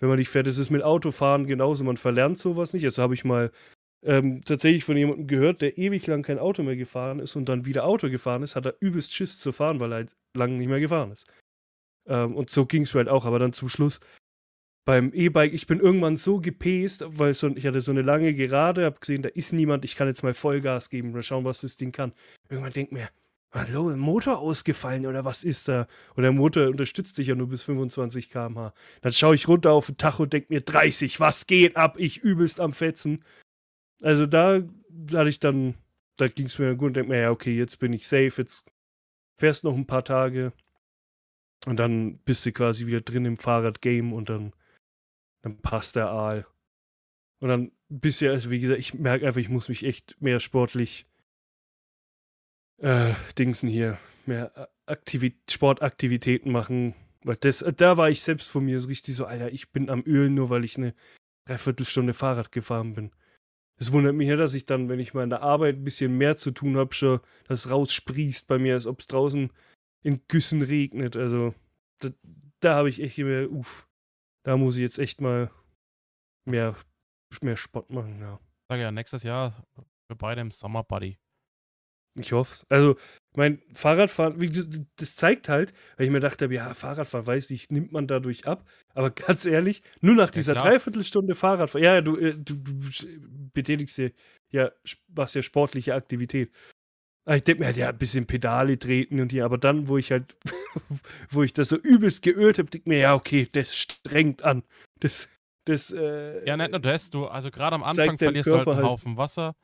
wenn 0.00 0.08
man 0.08 0.18
nicht 0.18 0.28
fährt, 0.28 0.46
ist 0.46 0.58
es 0.58 0.70
mit 0.70 0.82
Autofahren 0.82 1.46
genauso, 1.46 1.84
man 1.84 1.96
verlernt 1.96 2.38
sowas 2.38 2.74
nicht. 2.74 2.84
Also 2.84 3.02
habe 3.02 3.14
ich 3.14 3.24
mal 3.24 3.50
ähm, 4.04 4.42
tatsächlich 4.44 4.84
von 4.84 4.96
jemandem 4.96 5.26
gehört, 5.26 5.62
der 5.62 5.78
ewig 5.78 6.06
lang 6.06 6.22
kein 6.22 6.38
Auto 6.38 6.62
mehr 6.62 6.76
gefahren 6.76 7.20
ist 7.20 7.36
und 7.36 7.48
dann 7.48 7.64
wieder 7.64 7.84
Auto 7.84 8.10
gefahren 8.10 8.42
ist, 8.42 8.54
hat 8.54 8.66
er 8.66 8.76
übelst 8.80 9.14
Schiss 9.14 9.38
zu 9.38 9.52
fahren, 9.52 9.80
weil 9.80 9.92
er 9.92 9.96
halt 9.96 10.16
lange 10.36 10.58
nicht 10.58 10.68
mehr 10.68 10.80
gefahren 10.80 11.12
ist. 11.12 11.26
Ähm, 12.06 12.36
und 12.36 12.50
so 12.50 12.66
ging 12.66 12.82
es 12.82 12.94
halt 12.94 13.08
auch, 13.08 13.24
aber 13.24 13.38
dann 13.38 13.54
zum 13.54 13.70
Schluss 13.70 14.00
beim 14.84 15.12
E-Bike, 15.14 15.54
ich 15.54 15.66
bin 15.66 15.80
irgendwann 15.80 16.16
so 16.16 16.40
gepäst, 16.40 17.04
weil 17.06 17.32
so, 17.34 17.48
ich 17.48 17.66
hatte 17.66 17.80
so 17.80 17.90
eine 17.90 18.02
lange 18.02 18.34
Gerade, 18.34 18.84
habe 18.84 19.00
gesehen, 19.00 19.22
da 19.22 19.30
ist 19.30 19.52
niemand, 19.52 19.84
ich 19.84 19.96
kann 19.96 20.08
jetzt 20.08 20.22
mal 20.22 20.34
Vollgas 20.34 20.90
geben 20.90 21.14
und 21.14 21.22
schauen, 21.24 21.44
was 21.44 21.62
das 21.62 21.76
Ding 21.76 21.92
kann. 21.92 22.12
Irgendwann 22.50 22.72
denkt 22.72 22.92
mir, 22.92 23.08
hallo, 23.50 23.96
Motor 23.96 24.38
ausgefallen 24.38 25.06
oder 25.06 25.24
was 25.24 25.42
ist 25.42 25.68
da? 25.68 25.86
Und 26.16 26.22
der 26.22 26.32
Motor 26.32 26.68
unterstützt 26.68 27.16
dich 27.16 27.28
ja 27.28 27.34
nur 27.34 27.48
bis 27.48 27.62
25 27.62 28.28
km/h. 28.28 28.74
Dann 29.00 29.12
schaue 29.12 29.34
ich 29.34 29.48
runter 29.48 29.72
auf 29.72 29.86
den 29.86 29.96
Tacho 29.96 30.24
und 30.24 30.32
denke 30.32 30.52
mir, 30.52 30.60
30, 30.60 31.18
was 31.20 31.46
geht 31.46 31.76
ab? 31.76 31.98
Ich 31.98 32.18
übelst 32.18 32.60
am 32.60 32.72
Fetzen. 32.72 33.24
Also 34.02 34.26
da, 34.26 34.60
da 34.90 35.18
hatte 35.20 35.30
ich 35.30 35.40
dann, 35.40 35.74
da 36.16 36.28
ging 36.28 36.46
es 36.46 36.58
mir 36.58 36.74
gut 36.76 36.88
und 36.88 36.94
denke 36.94 37.10
mir, 37.10 37.20
ja, 37.20 37.30
okay, 37.30 37.56
jetzt 37.56 37.78
bin 37.78 37.92
ich 37.94 38.06
safe, 38.06 38.34
jetzt 38.36 38.66
fährst 39.38 39.64
noch 39.64 39.74
ein 39.74 39.86
paar 39.86 40.04
Tage 40.04 40.52
und 41.66 41.78
dann 41.78 42.18
bist 42.18 42.44
du 42.44 42.52
quasi 42.52 42.86
wieder 42.86 43.00
drin 43.00 43.24
im 43.24 43.38
Fahrradgame 43.38 44.14
und 44.14 44.28
dann 44.28 44.52
dann 45.44 45.58
passt 45.58 45.94
der 45.94 46.08
Aal. 46.08 46.46
Und 47.40 47.48
dann 47.50 47.72
bisher, 47.90 48.32
also 48.32 48.50
wie 48.50 48.60
gesagt, 48.60 48.80
ich 48.80 48.94
merke 48.94 49.26
einfach, 49.26 49.40
ich 49.40 49.50
muss 49.50 49.68
mich 49.68 49.84
echt 49.84 50.20
mehr 50.20 50.40
sportlich 50.40 51.06
äh, 52.78 53.12
Dingsen 53.38 53.68
hier, 53.68 53.98
mehr 54.24 54.70
Aktivit 54.86 55.36
Sportaktivitäten 55.50 56.50
machen. 56.50 56.94
Weil 57.22 57.36
das, 57.36 57.60
äh, 57.60 57.74
da 57.74 57.98
war 57.98 58.08
ich 58.08 58.22
selbst 58.22 58.48
von 58.48 58.64
mir 58.64 58.80
so 58.80 58.88
richtig 58.88 59.16
so, 59.16 59.26
Alter, 59.26 59.52
ich 59.52 59.70
bin 59.70 59.90
am 59.90 60.02
Ölen, 60.06 60.34
nur 60.34 60.48
weil 60.48 60.64
ich 60.64 60.78
eine 60.78 60.94
Dreiviertelstunde 61.46 62.14
Fahrrad 62.14 62.50
gefahren 62.50 62.94
bin. 62.94 63.10
Es 63.76 63.92
wundert 63.92 64.14
mich 64.14 64.28
ja, 64.28 64.36
dass 64.36 64.54
ich 64.54 64.64
dann, 64.64 64.88
wenn 64.88 65.00
ich 65.00 65.12
mal 65.12 65.24
in 65.24 65.30
der 65.30 65.42
Arbeit 65.42 65.76
ein 65.76 65.84
bisschen 65.84 66.16
mehr 66.16 66.38
zu 66.38 66.52
tun 66.52 66.78
habe, 66.78 66.94
schon 66.94 67.20
das 67.48 67.68
raussprießt 67.68 68.46
bei 68.46 68.58
mir, 68.58 68.74
als 68.74 68.86
ob 68.86 69.00
es 69.00 69.08
draußen 69.08 69.50
in 70.02 70.22
Güssen 70.28 70.62
regnet. 70.62 71.16
Also, 71.16 71.54
da, 71.98 72.10
da 72.60 72.76
habe 72.76 72.88
ich 72.88 73.02
echt 73.02 73.18
immer, 73.18 73.50
uff, 73.50 73.86
da 74.44 74.56
muss 74.56 74.76
ich 74.76 74.82
jetzt 74.82 74.98
echt 74.98 75.20
mal 75.20 75.50
mehr, 76.46 76.76
mehr 77.42 77.56
Sport 77.56 77.90
machen, 77.90 78.20
ja. 78.20 78.38
Sag 78.68 78.78
ja, 78.78 78.90
nächstes 78.90 79.22
Jahr 79.22 79.66
wir 80.08 80.16
beide 80.16 80.40
im 80.40 80.50
Sommer 80.50 80.84
Buddy. 80.84 81.18
Ich 82.16 82.32
hoffe 82.32 82.52
es. 82.52 82.66
Also, 82.68 82.96
mein 83.34 83.60
Fahrradfahren, 83.74 84.40
wie, 84.40 84.48
das 84.96 85.16
zeigt 85.16 85.48
halt, 85.48 85.72
weil 85.96 86.06
ich 86.06 86.12
mir 86.12 86.20
dachte, 86.20 86.46
ja, 86.46 86.72
Fahrradfahren, 86.72 87.26
weiß 87.26 87.50
ich, 87.50 87.70
nimmt 87.70 87.90
man 87.90 88.06
dadurch 88.06 88.46
ab. 88.46 88.68
Aber 88.94 89.10
ganz 89.10 89.44
ehrlich, 89.44 89.82
nur 90.00 90.14
nach 90.14 90.30
dieser 90.30 90.52
klar. 90.52 90.66
Dreiviertelstunde 90.66 91.34
Fahrradfahren, 91.34 91.84
ja, 91.84 92.00
du, 92.00 92.16
äh, 92.16 92.36
du, 92.36 92.54
du 92.54 92.90
betätigst 93.52 93.98
dir, 93.98 94.12
ja, 94.52 94.70
machst 95.08 95.34
ja 95.34 95.42
sportliche 95.42 95.94
Aktivität. 95.94 96.52
Aber 97.24 97.36
ich 97.36 97.44
denke 97.44 97.60
mir 97.60 97.66
halt, 97.66 97.76
ja, 97.76 97.88
ein 97.88 97.98
bisschen 97.98 98.26
Pedale 98.26 98.78
treten 98.78 99.20
und 99.20 99.32
hier, 99.32 99.44
aber 99.44 99.56
dann, 99.56 99.88
wo 99.88 99.96
ich 99.96 100.12
halt, 100.12 100.36
wo 101.30 101.42
ich 101.42 101.52
das 101.54 101.70
so 101.70 101.76
übelst 101.76 102.22
geölt 102.22 102.58
habe, 102.58 102.68
denke 102.68 102.88
mir, 102.88 102.98
ja, 102.98 103.14
okay, 103.14 103.48
das 103.50 103.74
strengt 103.74 104.42
an. 104.42 104.62
Das, 105.00 105.28
das, 105.64 105.90
äh, 105.90 106.46
Ja, 106.46 106.56
nicht 106.56 106.70
nur 106.70 106.80
das, 106.80 107.10
du, 107.10 107.26
also 107.26 107.50
gerade 107.50 107.76
am 107.76 107.82
Anfang 107.82 108.18
verlierst 108.18 108.48
du 108.48 108.58
halt 108.58 108.68
einen 108.68 108.76
halt. 108.76 108.86
Haufen 108.86 109.16
Wasser. 109.16 109.54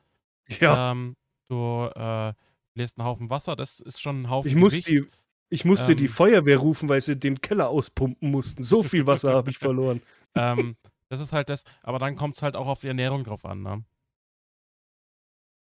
Ja. 0.59 0.91
Ähm, 0.91 1.15
du 1.49 1.85
äh, 1.93 2.33
verlierst 2.73 2.97
einen 2.97 3.05
Haufen 3.05 3.29
Wasser, 3.29 3.55
das 3.55 3.79
ist 3.79 4.01
schon 4.01 4.23
ein 4.23 4.29
Haufen 4.29 4.49
ich 4.49 4.55
muss 4.55 4.81
die, 4.81 5.05
Ich 5.49 5.63
musste 5.63 5.91
ähm, 5.91 5.97
die 5.99 6.07
Feuerwehr 6.07 6.57
rufen, 6.57 6.89
weil 6.89 7.01
sie 7.01 7.15
den 7.15 7.41
Keller 7.41 7.69
auspumpen 7.69 8.31
mussten. 8.31 8.63
So 8.63 8.81
viel 8.81 9.05
Wasser 9.05 9.33
habe 9.33 9.51
ich 9.51 9.57
verloren. 9.59 10.01
ähm, 10.33 10.77
das 11.09 11.19
ist 11.19 11.33
halt 11.33 11.49
das, 11.49 11.63
aber 11.83 11.99
dann 11.99 12.15
kommt 12.15 12.37
es 12.37 12.41
halt 12.41 12.55
auch 12.55 12.67
auf 12.67 12.79
die 12.79 12.87
Ernährung 12.87 13.23
drauf 13.23 13.45
an, 13.45 13.61
ne? 13.61 13.83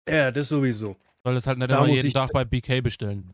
Ja, 0.08 0.30
das 0.30 0.48
sowieso. 0.48 0.96
Soll 1.24 1.36
es 1.36 1.46
halt 1.46 1.58
nicht 1.58 1.70
da 1.70 1.78
immer 1.78 1.88
jeden 1.88 2.12
Tag 2.12 2.32
bei 2.32 2.44
BK 2.44 2.82
bestellen. 2.82 3.32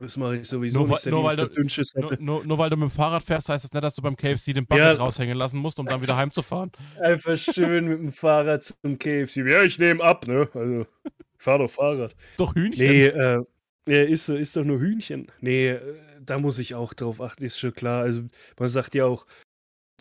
Das 0.00 0.16
mache 0.16 0.38
ich 0.38 0.48
sowieso 0.48 0.78
nur, 0.78 0.88
nicht, 0.88 1.06
nur, 1.06 1.24
weil 1.24 1.36
du, 1.36 1.46
nur, 1.46 2.16
nur, 2.18 2.44
nur, 2.46 2.58
weil 2.58 2.70
du 2.70 2.76
mit 2.76 2.88
dem 2.88 2.90
Fahrrad 2.90 3.22
fährst, 3.22 3.50
heißt 3.50 3.64
das 3.64 3.72
nicht, 3.72 3.84
dass 3.84 3.94
du 3.94 4.00
beim 4.00 4.16
KFC 4.16 4.54
den 4.54 4.66
Bucket 4.66 4.84
ja. 4.84 4.92
raushängen 4.94 5.36
lassen 5.36 5.58
musst, 5.58 5.78
um 5.78 5.84
dann 5.84 6.00
wieder 6.00 6.16
heimzufahren. 6.16 6.72
Einfach 6.98 7.36
schön 7.36 7.86
mit 7.86 7.98
dem 7.98 8.12
Fahrrad 8.12 8.64
zum 8.64 8.98
KFC. 8.98 9.36
Ja, 9.46 9.62
ich 9.62 9.78
nehme 9.78 10.02
ab, 10.02 10.26
ne? 10.26 10.48
Also, 10.54 10.86
ich 11.04 11.42
fahre 11.42 11.58
doch 11.58 11.70
Fahrrad. 11.70 12.16
Ist 12.30 12.40
doch 12.40 12.54
Hühnchen. 12.54 12.86
Nee, 12.86 13.06
äh, 13.06 13.44
ja, 13.86 14.02
ist, 14.02 14.30
ist 14.30 14.56
doch 14.56 14.64
nur 14.64 14.80
Hühnchen. 14.80 15.30
Nee, 15.40 15.68
äh, 15.68 15.96
da 16.24 16.38
muss 16.38 16.58
ich 16.58 16.74
auch 16.74 16.94
drauf 16.94 17.20
achten, 17.20 17.44
ist 17.44 17.58
schon 17.58 17.74
klar. 17.74 18.02
Also, 18.02 18.22
man 18.58 18.68
sagt 18.70 18.94
ja 18.94 19.04
auch, 19.04 19.26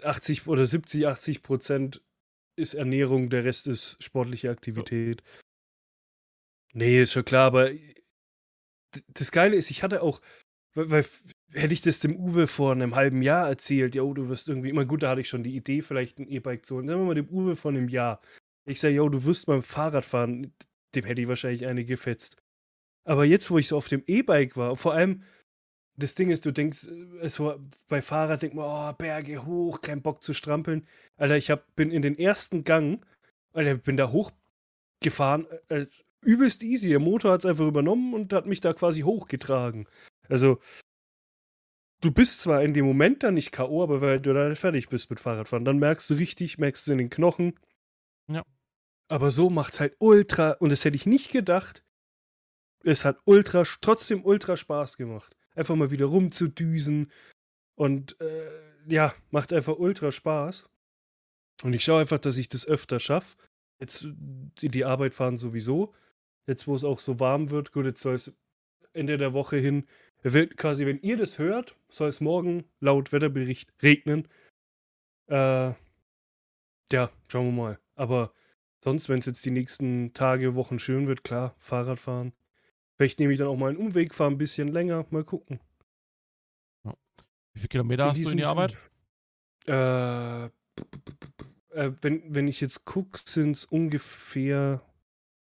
80 0.04 0.47
oder 0.47 0.65
70, 0.65 1.08
80 1.08 1.43
Prozent 1.43 2.02
ist 2.56 2.73
Ernährung, 2.73 3.30
der 3.30 3.43
Rest 3.43 3.67
ist 3.67 4.02
sportliche 4.02 4.49
Aktivität. 4.49 5.23
Nee, 6.73 7.01
ist 7.01 7.13
schon 7.13 7.25
klar, 7.25 7.47
aber 7.47 7.71
das 9.13 9.32
Geile 9.32 9.55
ist, 9.55 9.71
ich 9.71 9.84
hatte 9.84 10.01
auch, 10.01 10.21
weil, 10.73 10.89
weil 10.89 11.05
hätte 11.53 11.73
ich 11.73 11.82
das 11.82 11.99
dem 11.99 12.15
Uwe 12.15 12.47
vor 12.47 12.71
einem 12.71 12.95
halben 12.95 13.21
Jahr 13.21 13.47
erzählt, 13.47 13.95
ja, 13.95 14.03
du 14.03 14.29
wirst 14.29 14.49
irgendwie, 14.49 14.69
immer 14.69 14.86
gut, 14.86 15.03
da 15.03 15.10
hatte 15.10 15.21
ich 15.21 15.29
schon 15.29 15.43
die 15.43 15.55
Idee, 15.55 15.82
vielleicht 15.82 16.19
ein 16.19 16.27
E-Bike 16.27 16.65
zu 16.65 16.75
holen. 16.75 16.88
Sagen 16.88 17.01
wir 17.01 17.05
mal 17.05 17.15
dem 17.15 17.29
Uwe 17.29 17.55
vor 17.55 17.71
einem 17.71 17.89
Jahr. 17.89 18.21
Ich 18.65 18.79
sage, 18.79 18.95
yo, 18.95 19.10
du 19.10 19.23
wirst 19.25 19.47
mal 19.47 19.62
Fahrrad 19.62 20.05
fahren, 20.05 20.53
dem 20.95 21.05
hätte 21.05 21.21
ich 21.21 21.27
wahrscheinlich 21.27 21.65
eine 21.65 21.84
gefetzt. 21.86 22.38
Aber 23.03 23.25
jetzt, 23.25 23.49
wo 23.49 23.58
ich 23.58 23.67
so 23.67 23.77
auf 23.77 23.88
dem 23.88 24.03
E-Bike 24.05 24.58
war, 24.58 24.75
vor 24.77 24.93
allem, 24.93 25.23
das 25.95 26.15
Ding 26.15 26.29
ist, 26.29 26.45
du 26.45 26.51
denkst, 26.51 26.88
also 27.21 27.60
bei 27.88 28.01
Fahrrad 28.01 28.41
denkt 28.41 28.55
man, 28.55 28.65
oh, 28.65 28.93
Berge 28.95 29.45
hoch, 29.45 29.82
kein 29.82 30.01
Bock 30.01 30.23
zu 30.23 30.34
strampeln. 30.34 30.86
Alter, 31.17 31.36
ich 31.36 31.49
hab, 31.49 31.75
bin 31.75 31.91
in 31.91 32.01
den 32.01 32.17
ersten 32.17 32.63
Gang, 32.63 33.05
Alter, 33.53 33.75
bin 33.75 33.97
da 33.97 34.12
hochgefahren, 34.12 35.47
äh, 35.69 35.88
übelst 36.21 36.63
easy. 36.63 36.89
Der 36.89 36.99
Motor 36.99 37.34
hat 37.34 37.41
es 37.41 37.45
einfach 37.45 37.67
übernommen 37.67 38.13
und 38.13 38.34
hat 38.34 38.45
mich 38.45 38.62
da 38.62 38.73
quasi 38.73 39.01
hochgetragen. 39.01 39.88
Also, 40.27 40.60
du 42.01 42.12
bist 42.12 42.41
zwar 42.41 42.63
in 42.63 42.73
dem 42.73 42.86
Moment 42.86 43.23
dann 43.23 43.34
nicht 43.34 43.51
K.O., 43.51 43.84
aber 43.84 44.01
weil 44.01 44.19
du 44.19 44.34
da 44.34 44.53
fertig 44.55 44.89
bist 44.89 45.10
mit 45.10 45.19
Fahrradfahren, 45.19 45.65
dann 45.65 45.79
merkst 45.79 46.10
du 46.10 46.15
richtig, 46.15 46.58
merkst 46.58 46.88
du 46.88 46.91
in 46.93 46.97
den 46.97 47.10
Knochen. 47.10 47.60
Ja. 48.27 48.43
Aber 49.08 49.32
so 49.32 49.49
macht's 49.49 49.79
halt 49.79 49.95
ultra, 49.99 50.51
und 50.51 50.69
das 50.69 50.86
hätte 50.86 50.95
ich 50.95 51.05
nicht 51.05 51.32
gedacht. 51.32 51.84
Es 52.84 53.03
hat 53.05 53.19
ultra, 53.25 53.63
trotzdem 53.82 54.23
ultra 54.23 54.55
Spaß 54.55 54.97
gemacht. 54.97 55.36
Einfach 55.55 55.75
mal 55.75 55.91
wieder 55.91 56.05
rumzudüsen. 56.05 57.12
Und 57.75 58.19
äh, 58.21 58.49
ja, 58.88 59.13
macht 59.32 59.51
einfach 59.51 59.77
ultra 59.77 60.12
Spaß. 60.12 60.69
Und 61.63 61.73
ich 61.73 61.84
schaue 61.84 62.01
einfach, 62.01 62.19
dass 62.19 62.38
ich 62.38 62.47
das 62.47 62.65
öfter 62.65 62.99
schaffe. 62.99 63.36
Jetzt 63.79 64.03
in 64.03 64.51
die 64.71 64.86
Arbeit 64.86 65.13
fahren 65.13 65.38
sowieso. 65.38 65.93
Jetzt, 66.50 66.68
wo 66.68 66.76
es 66.76 66.84
auch 66.84 67.00
so 67.00 67.20
warm 67.20 67.52
wird, 67.52 67.72
gut, 67.72 67.86
jetzt 67.86 68.02
soll 68.02 68.16
es 68.16 68.36
Ende 68.93 69.18
der 69.18 69.34
Woche 69.34 69.58
hin, 69.58 69.86
wird 70.24 70.58
quasi, 70.58 70.86
wenn 70.86 71.00
ihr 71.02 71.16
das 71.16 71.38
hört, 71.38 71.76
soll 71.89 72.10
es 72.10 72.22
morgen 72.22 72.66
laut 72.80 73.12
Wetterbericht 73.12 73.72
regnen. 73.84 74.28
Äh, 75.28 75.74
ja, 76.91 77.12
schauen 77.28 77.45
wir 77.45 77.52
mal. 77.52 77.80
Aber 77.95 78.34
sonst, 78.84 79.10
wenn 79.10 79.20
es 79.20 79.28
jetzt 79.28 79.45
die 79.45 79.52
nächsten 79.52 80.14
Tage, 80.14 80.56
Wochen 80.56 80.80
schön 80.80 81.08
wird, 81.08 81.24
klar, 81.24 81.56
Fahrrad 81.60 82.00
fahren. 82.00 82.34
Vielleicht 82.97 83.20
nehme 83.20 83.32
ich 83.32 83.39
dann 83.39 83.47
auch 83.47 83.56
mal 83.56 83.70
einen 83.70 83.78
Umweg, 83.78 84.16
fahre 84.16 84.32
ein 84.32 84.38
bisschen 84.39 84.70
länger, 84.70 85.06
mal 85.12 85.24
gucken. 85.24 85.60
Wie 87.54 87.60
viele 87.60 87.68
Kilometer 87.68 88.04
in 88.06 88.10
hast 88.10 88.26
du 88.26 88.30
in 88.32 88.38
die 88.38 88.45
Arbeit? 88.45 88.76
Äh, 89.68 90.50
Äh, 91.72 91.91
wenn, 92.02 92.24
wenn 92.34 92.47
ich 92.47 92.62
jetzt 92.62 92.86
gucke, 92.86 93.20
sind 93.24 93.56
es 93.56 93.66
ungefähr, 93.66 94.82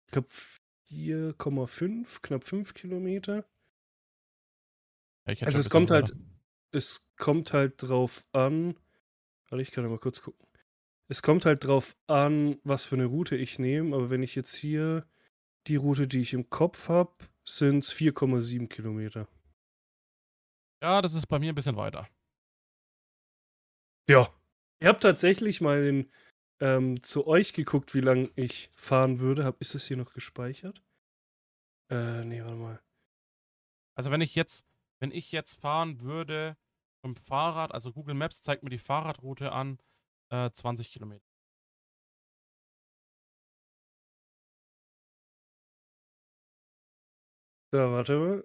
ich 0.06 0.12
glaube, 0.12 0.28
4,5, 0.90 2.22
knapp 2.22 2.44
5 2.44 2.74
Kilometer. 2.74 3.46
Ja, 5.28 5.46
Also 5.46 5.60
es 5.60 5.70
kommt 5.70 5.92
halt, 5.92 6.16
es 6.72 7.08
kommt 7.18 7.54
halt 7.54 7.82
drauf 7.82 8.26
an. 8.32 8.80
Warte, 9.50 9.62
ich 9.62 9.72
kann 9.72 9.84
ja 9.84 9.90
mal 9.90 10.00
kurz 10.00 10.22
gucken. 10.22 10.46
Es 11.08 11.22
kommt 11.22 11.46
halt 11.46 11.64
drauf 11.64 11.98
an, 12.08 12.60
was 12.64 12.86
für 12.86 12.96
eine 12.96 13.06
Route 13.06 13.36
ich 13.36 13.58
nehme, 13.58 13.96
aber 13.96 14.10
wenn 14.10 14.22
ich 14.22 14.36
jetzt 14.36 14.56
hier 14.56 15.08
die 15.68 15.76
Route, 15.76 16.08
die 16.08 16.22
ich 16.22 16.34
im 16.34 16.50
Kopf 16.50 16.90
habe, 16.90 17.16
sind 17.48 17.84
es 17.84 17.94
4,7 17.94 18.68
Kilometer. 18.68 19.28
Ja, 20.82 21.02
das 21.02 21.14
ist 21.14 21.28
bei 21.28 21.40
mir 21.40 21.52
ein 21.52 21.56
bisschen 21.56 21.76
weiter. 21.76 22.08
Ja. 24.08 24.34
Ich 24.82 24.88
habe 24.88 25.00
tatsächlich 25.00 25.62
mal 25.62 25.84
in, 25.84 26.12
ähm, 26.60 27.02
zu 27.04 27.28
euch 27.28 27.54
geguckt, 27.54 27.94
wie 27.94 28.02
lange 28.02 28.30
ich 28.36 28.70
fahren 28.76 29.20
würde. 29.20 29.46
Hab, 29.46 29.62
ist 29.62 29.76
das 29.76 29.86
hier 29.86 29.98
noch 29.98 30.14
gespeichert? 30.14 30.82
Äh, 31.90 32.24
nee, 32.26 32.42
warte 32.42 32.56
mal. 32.56 32.80
Also 33.96 34.12
wenn 34.12 34.22
ich 34.22 34.36
jetzt, 34.36 34.66
wenn 35.00 35.12
ich 35.12 35.32
jetzt 35.32 35.56
fahren 35.56 36.02
würde 36.02 36.58
vom 37.02 37.16
Fahrrad, 37.16 37.74
also 37.74 37.92
Google 37.92 38.16
Maps 38.16 38.42
zeigt 38.42 38.64
mir 38.64 38.70
die 38.70 38.78
Fahrradroute 38.80 39.52
an, 39.52 39.80
äh, 40.32 40.52
20 40.52 40.92
Kilometer. 40.92 41.26
Da, 47.72 47.92
warte 47.92 48.18
mal. 48.18 48.44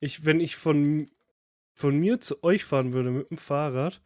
Ich, 0.00 0.24
wenn 0.24 0.40
ich 0.40 0.56
von, 0.56 1.10
von 1.74 1.98
mir 1.98 2.20
zu 2.20 2.42
euch 2.44 2.64
fahren 2.64 2.92
würde 2.92 3.10
mit 3.10 3.30
dem 3.30 3.38
Fahrrad, 3.38 4.00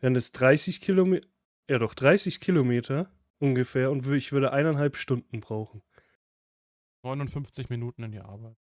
wären 0.00 0.14
das 0.14 0.32
30 0.32 0.80
Kilometer. 0.80 1.28
Ja, 1.68 1.78
doch, 1.78 1.94
30 1.94 2.40
Kilometer 2.40 3.10
ungefähr 3.38 3.90
und 3.90 4.06
ich 4.08 4.32
würde 4.32 4.52
eineinhalb 4.52 4.96
Stunden 4.96 5.40
brauchen. 5.40 5.82
59 7.04 7.68
Minuten 7.68 8.04
in 8.04 8.12
die 8.12 8.20
Arbeit. 8.20 8.56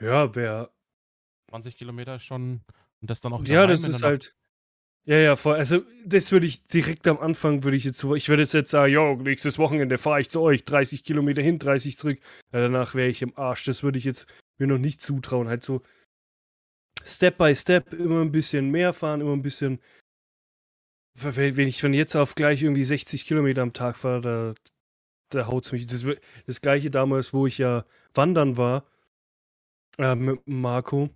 Ja, 0.00 0.34
wäre 0.34 0.70
20 1.50 1.76
Kilometer 1.76 2.16
ist 2.16 2.24
schon. 2.24 2.62
Und 3.00 3.10
das 3.10 3.20
dann 3.20 3.32
auch 3.32 3.44
Ja, 3.44 3.66
das 3.66 3.86
ist 3.86 4.02
halt. 4.02 4.34
Ja, 5.04 5.16
ja, 5.16 5.36
voll. 5.36 5.56
Also, 5.56 5.82
das 6.04 6.32
würde 6.32 6.44
ich 6.44 6.66
direkt 6.66 7.06
am 7.06 7.18
Anfang, 7.18 7.64
würde 7.64 7.76
ich 7.78 7.84
jetzt 7.84 7.98
so. 7.98 8.14
Ich 8.14 8.28
würde 8.28 8.42
jetzt, 8.42 8.52
jetzt 8.52 8.70
sagen, 8.70 8.92
jo, 8.92 9.14
nächstes 9.16 9.58
Wochenende 9.58 9.96
fahre 9.96 10.20
ich 10.20 10.30
zu 10.30 10.42
euch, 10.42 10.66
30 10.66 11.02
Kilometer 11.02 11.40
hin, 11.40 11.58
30 11.58 11.96
zurück. 11.96 12.18
Ja, 12.52 12.60
danach 12.60 12.94
wäre 12.94 13.08
ich 13.08 13.22
im 13.22 13.36
Arsch. 13.38 13.64
Das 13.64 13.82
würde 13.82 13.98
ich 13.98 14.04
jetzt 14.04 14.26
mir 14.58 14.66
noch 14.66 14.76
nicht 14.76 15.00
zutrauen. 15.00 15.48
Halt 15.48 15.64
so 15.64 15.82
Step 17.04 17.38
by 17.38 17.54
Step 17.54 17.92
immer 17.92 18.20
ein 18.20 18.32
bisschen 18.32 18.70
mehr 18.70 18.92
fahren, 18.92 19.20
immer 19.20 19.32
ein 19.32 19.42
bisschen. 19.42 19.80
Wenn 21.14 21.66
ich 21.66 21.80
von 21.80 21.94
jetzt 21.94 22.14
auf 22.14 22.34
gleich 22.34 22.62
irgendwie 22.62 22.84
60 22.84 23.26
Kilometer 23.26 23.62
am 23.62 23.72
Tag 23.72 23.96
fahre, 23.96 24.20
da, 24.20 24.54
da 25.30 25.46
haut's 25.48 25.72
mich. 25.72 25.86
Das, 25.86 26.04
das 26.46 26.60
gleiche 26.60 26.90
damals, 26.90 27.32
wo 27.32 27.46
ich 27.46 27.58
ja 27.58 27.84
wandern 28.14 28.56
war, 28.56 28.86
äh, 29.98 30.14
mit 30.14 30.40
Marco 30.46 31.10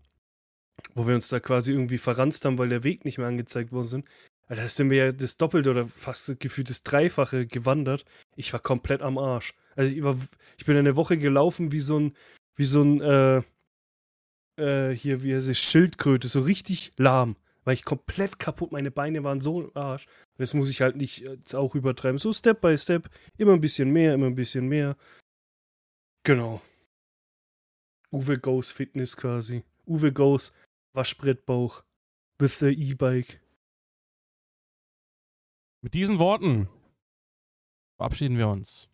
wo 0.95 1.07
wir 1.07 1.15
uns 1.15 1.29
da 1.29 1.41
quasi 1.41 1.73
irgendwie 1.73 1.99
verranzt 1.99 2.45
haben, 2.45 2.59
weil 2.59 2.69
der 2.69 2.85
Weg 2.85 3.05
nicht 3.05 3.19
mehr 3.19 3.27
angezeigt 3.27 3.73
worden 3.73 3.87
sind. 3.87 4.09
Da 4.49 4.69
sind 4.69 4.91
wir 4.91 5.07
ja 5.07 5.13
das 5.13 5.37
Doppelte 5.37 5.71
oder 5.71 5.87
fast 5.87 6.39
gefühlt 6.41 6.69
das 6.69 6.83
Dreifache 6.83 7.47
gewandert. 7.47 8.05
Ich 8.37 8.53
war 8.53 8.61
komplett 8.61 9.01
am 9.01 9.17
Arsch. 9.17 9.55
Also 9.77 9.91
ich, 9.91 10.03
war, 10.03 10.17
ich 10.59 10.67
bin 10.67 10.77
eine 10.77 10.97
Woche 10.97 11.17
gelaufen 11.17 11.73
wie 11.73 11.81
so 11.81 11.99
ein, 11.99 12.15
wie 12.57 12.65
so 12.65 12.83
ein, 12.83 13.01
äh, 13.01 13.43
äh, 14.57 14.91
hier, 14.91 15.23
wie 15.23 15.35
heißt 15.35 15.49
es, 15.49 15.59
Schildkröte, 15.59 16.29
so 16.29 16.41
richtig 16.43 16.93
lahm. 16.97 17.37
War 17.65 17.73
ich 17.73 17.85
komplett 17.85 18.39
kaputt, 18.41 18.73
meine 18.73 18.91
Beine 18.91 19.23
waren 19.23 19.41
so 19.41 19.63
im 19.63 19.77
Arsch. 19.77 20.07
Und 20.07 20.41
das 20.41 20.53
muss 20.53 20.69
ich 20.69 20.81
halt 20.81 20.97
nicht 20.97 21.19
jetzt 21.19 21.55
auch 21.55 21.75
übertreiben. 21.77 22.19
So 22.19 22.33
Step 22.33 22.61
by 22.61 22.77
Step, 22.77 23.09
immer 23.39 23.53
ein 23.53 23.61
bisschen 23.61 23.91
mehr, 23.93 24.15
immer 24.15 24.27
ein 24.27 24.35
bisschen 24.35 24.67
mehr. 24.69 24.97
Genau. 26.25 26.61
Uwe 28.13 28.39
Goes 28.39 28.73
Fitness 28.73 29.17
quasi. 29.17 29.63
Uwe 29.87 30.13
Goes 30.13 30.53
Waschbrettbauch 30.95 31.83
with 32.39 32.59
the 32.59 32.67
E-Bike. 32.67 33.41
Mit 35.83 35.95
diesen 35.95 36.19
Worten 36.19 36.69
verabschieden 37.97 38.39
wir 38.39 38.49
uns. 38.49 38.89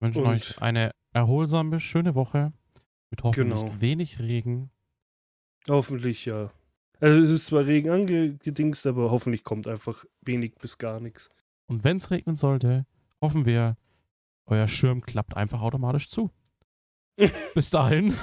Wünschen 0.00 0.24
Und- 0.24 0.28
euch 0.30 0.60
eine 0.60 0.90
erholsame, 1.14 1.80
schöne 1.80 2.14
Woche 2.14 2.52
mit 3.10 3.22
hoffentlich 3.22 3.60
Genau. 3.60 3.80
wenig 3.80 4.18
Regen. 4.18 4.70
Hoffentlich 5.68 6.24
ja. 6.24 6.50
Also 7.00 7.20
es 7.20 7.30
ist 7.30 7.46
zwar 7.46 7.66
Regen 7.66 7.90
angedingst, 7.90 8.86
aber 8.86 9.10
hoffentlich 9.10 9.44
kommt 9.44 9.68
einfach 9.68 10.04
wenig 10.22 10.54
bis 10.56 10.78
gar 10.78 11.00
nichts. 11.00 11.30
Und 11.66 11.84
wenn 11.84 11.98
es 11.98 12.10
regnen 12.10 12.34
sollte, 12.36 12.86
hoffen 13.20 13.44
wir, 13.46 13.76
euer 14.46 14.66
Schirm 14.66 15.02
klappt 15.02 15.36
einfach 15.36 15.60
automatisch 15.60 16.08
zu. 16.08 16.30
Bis 17.54 17.70
dahin. 17.70 18.14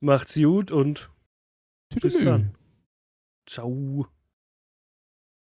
Macht's 0.00 0.34
gut 0.34 0.70
und 0.70 1.10
bis 1.92 2.14
Tüdelü. 2.14 2.24
dann. 2.24 2.54
Ciao. 3.46 4.06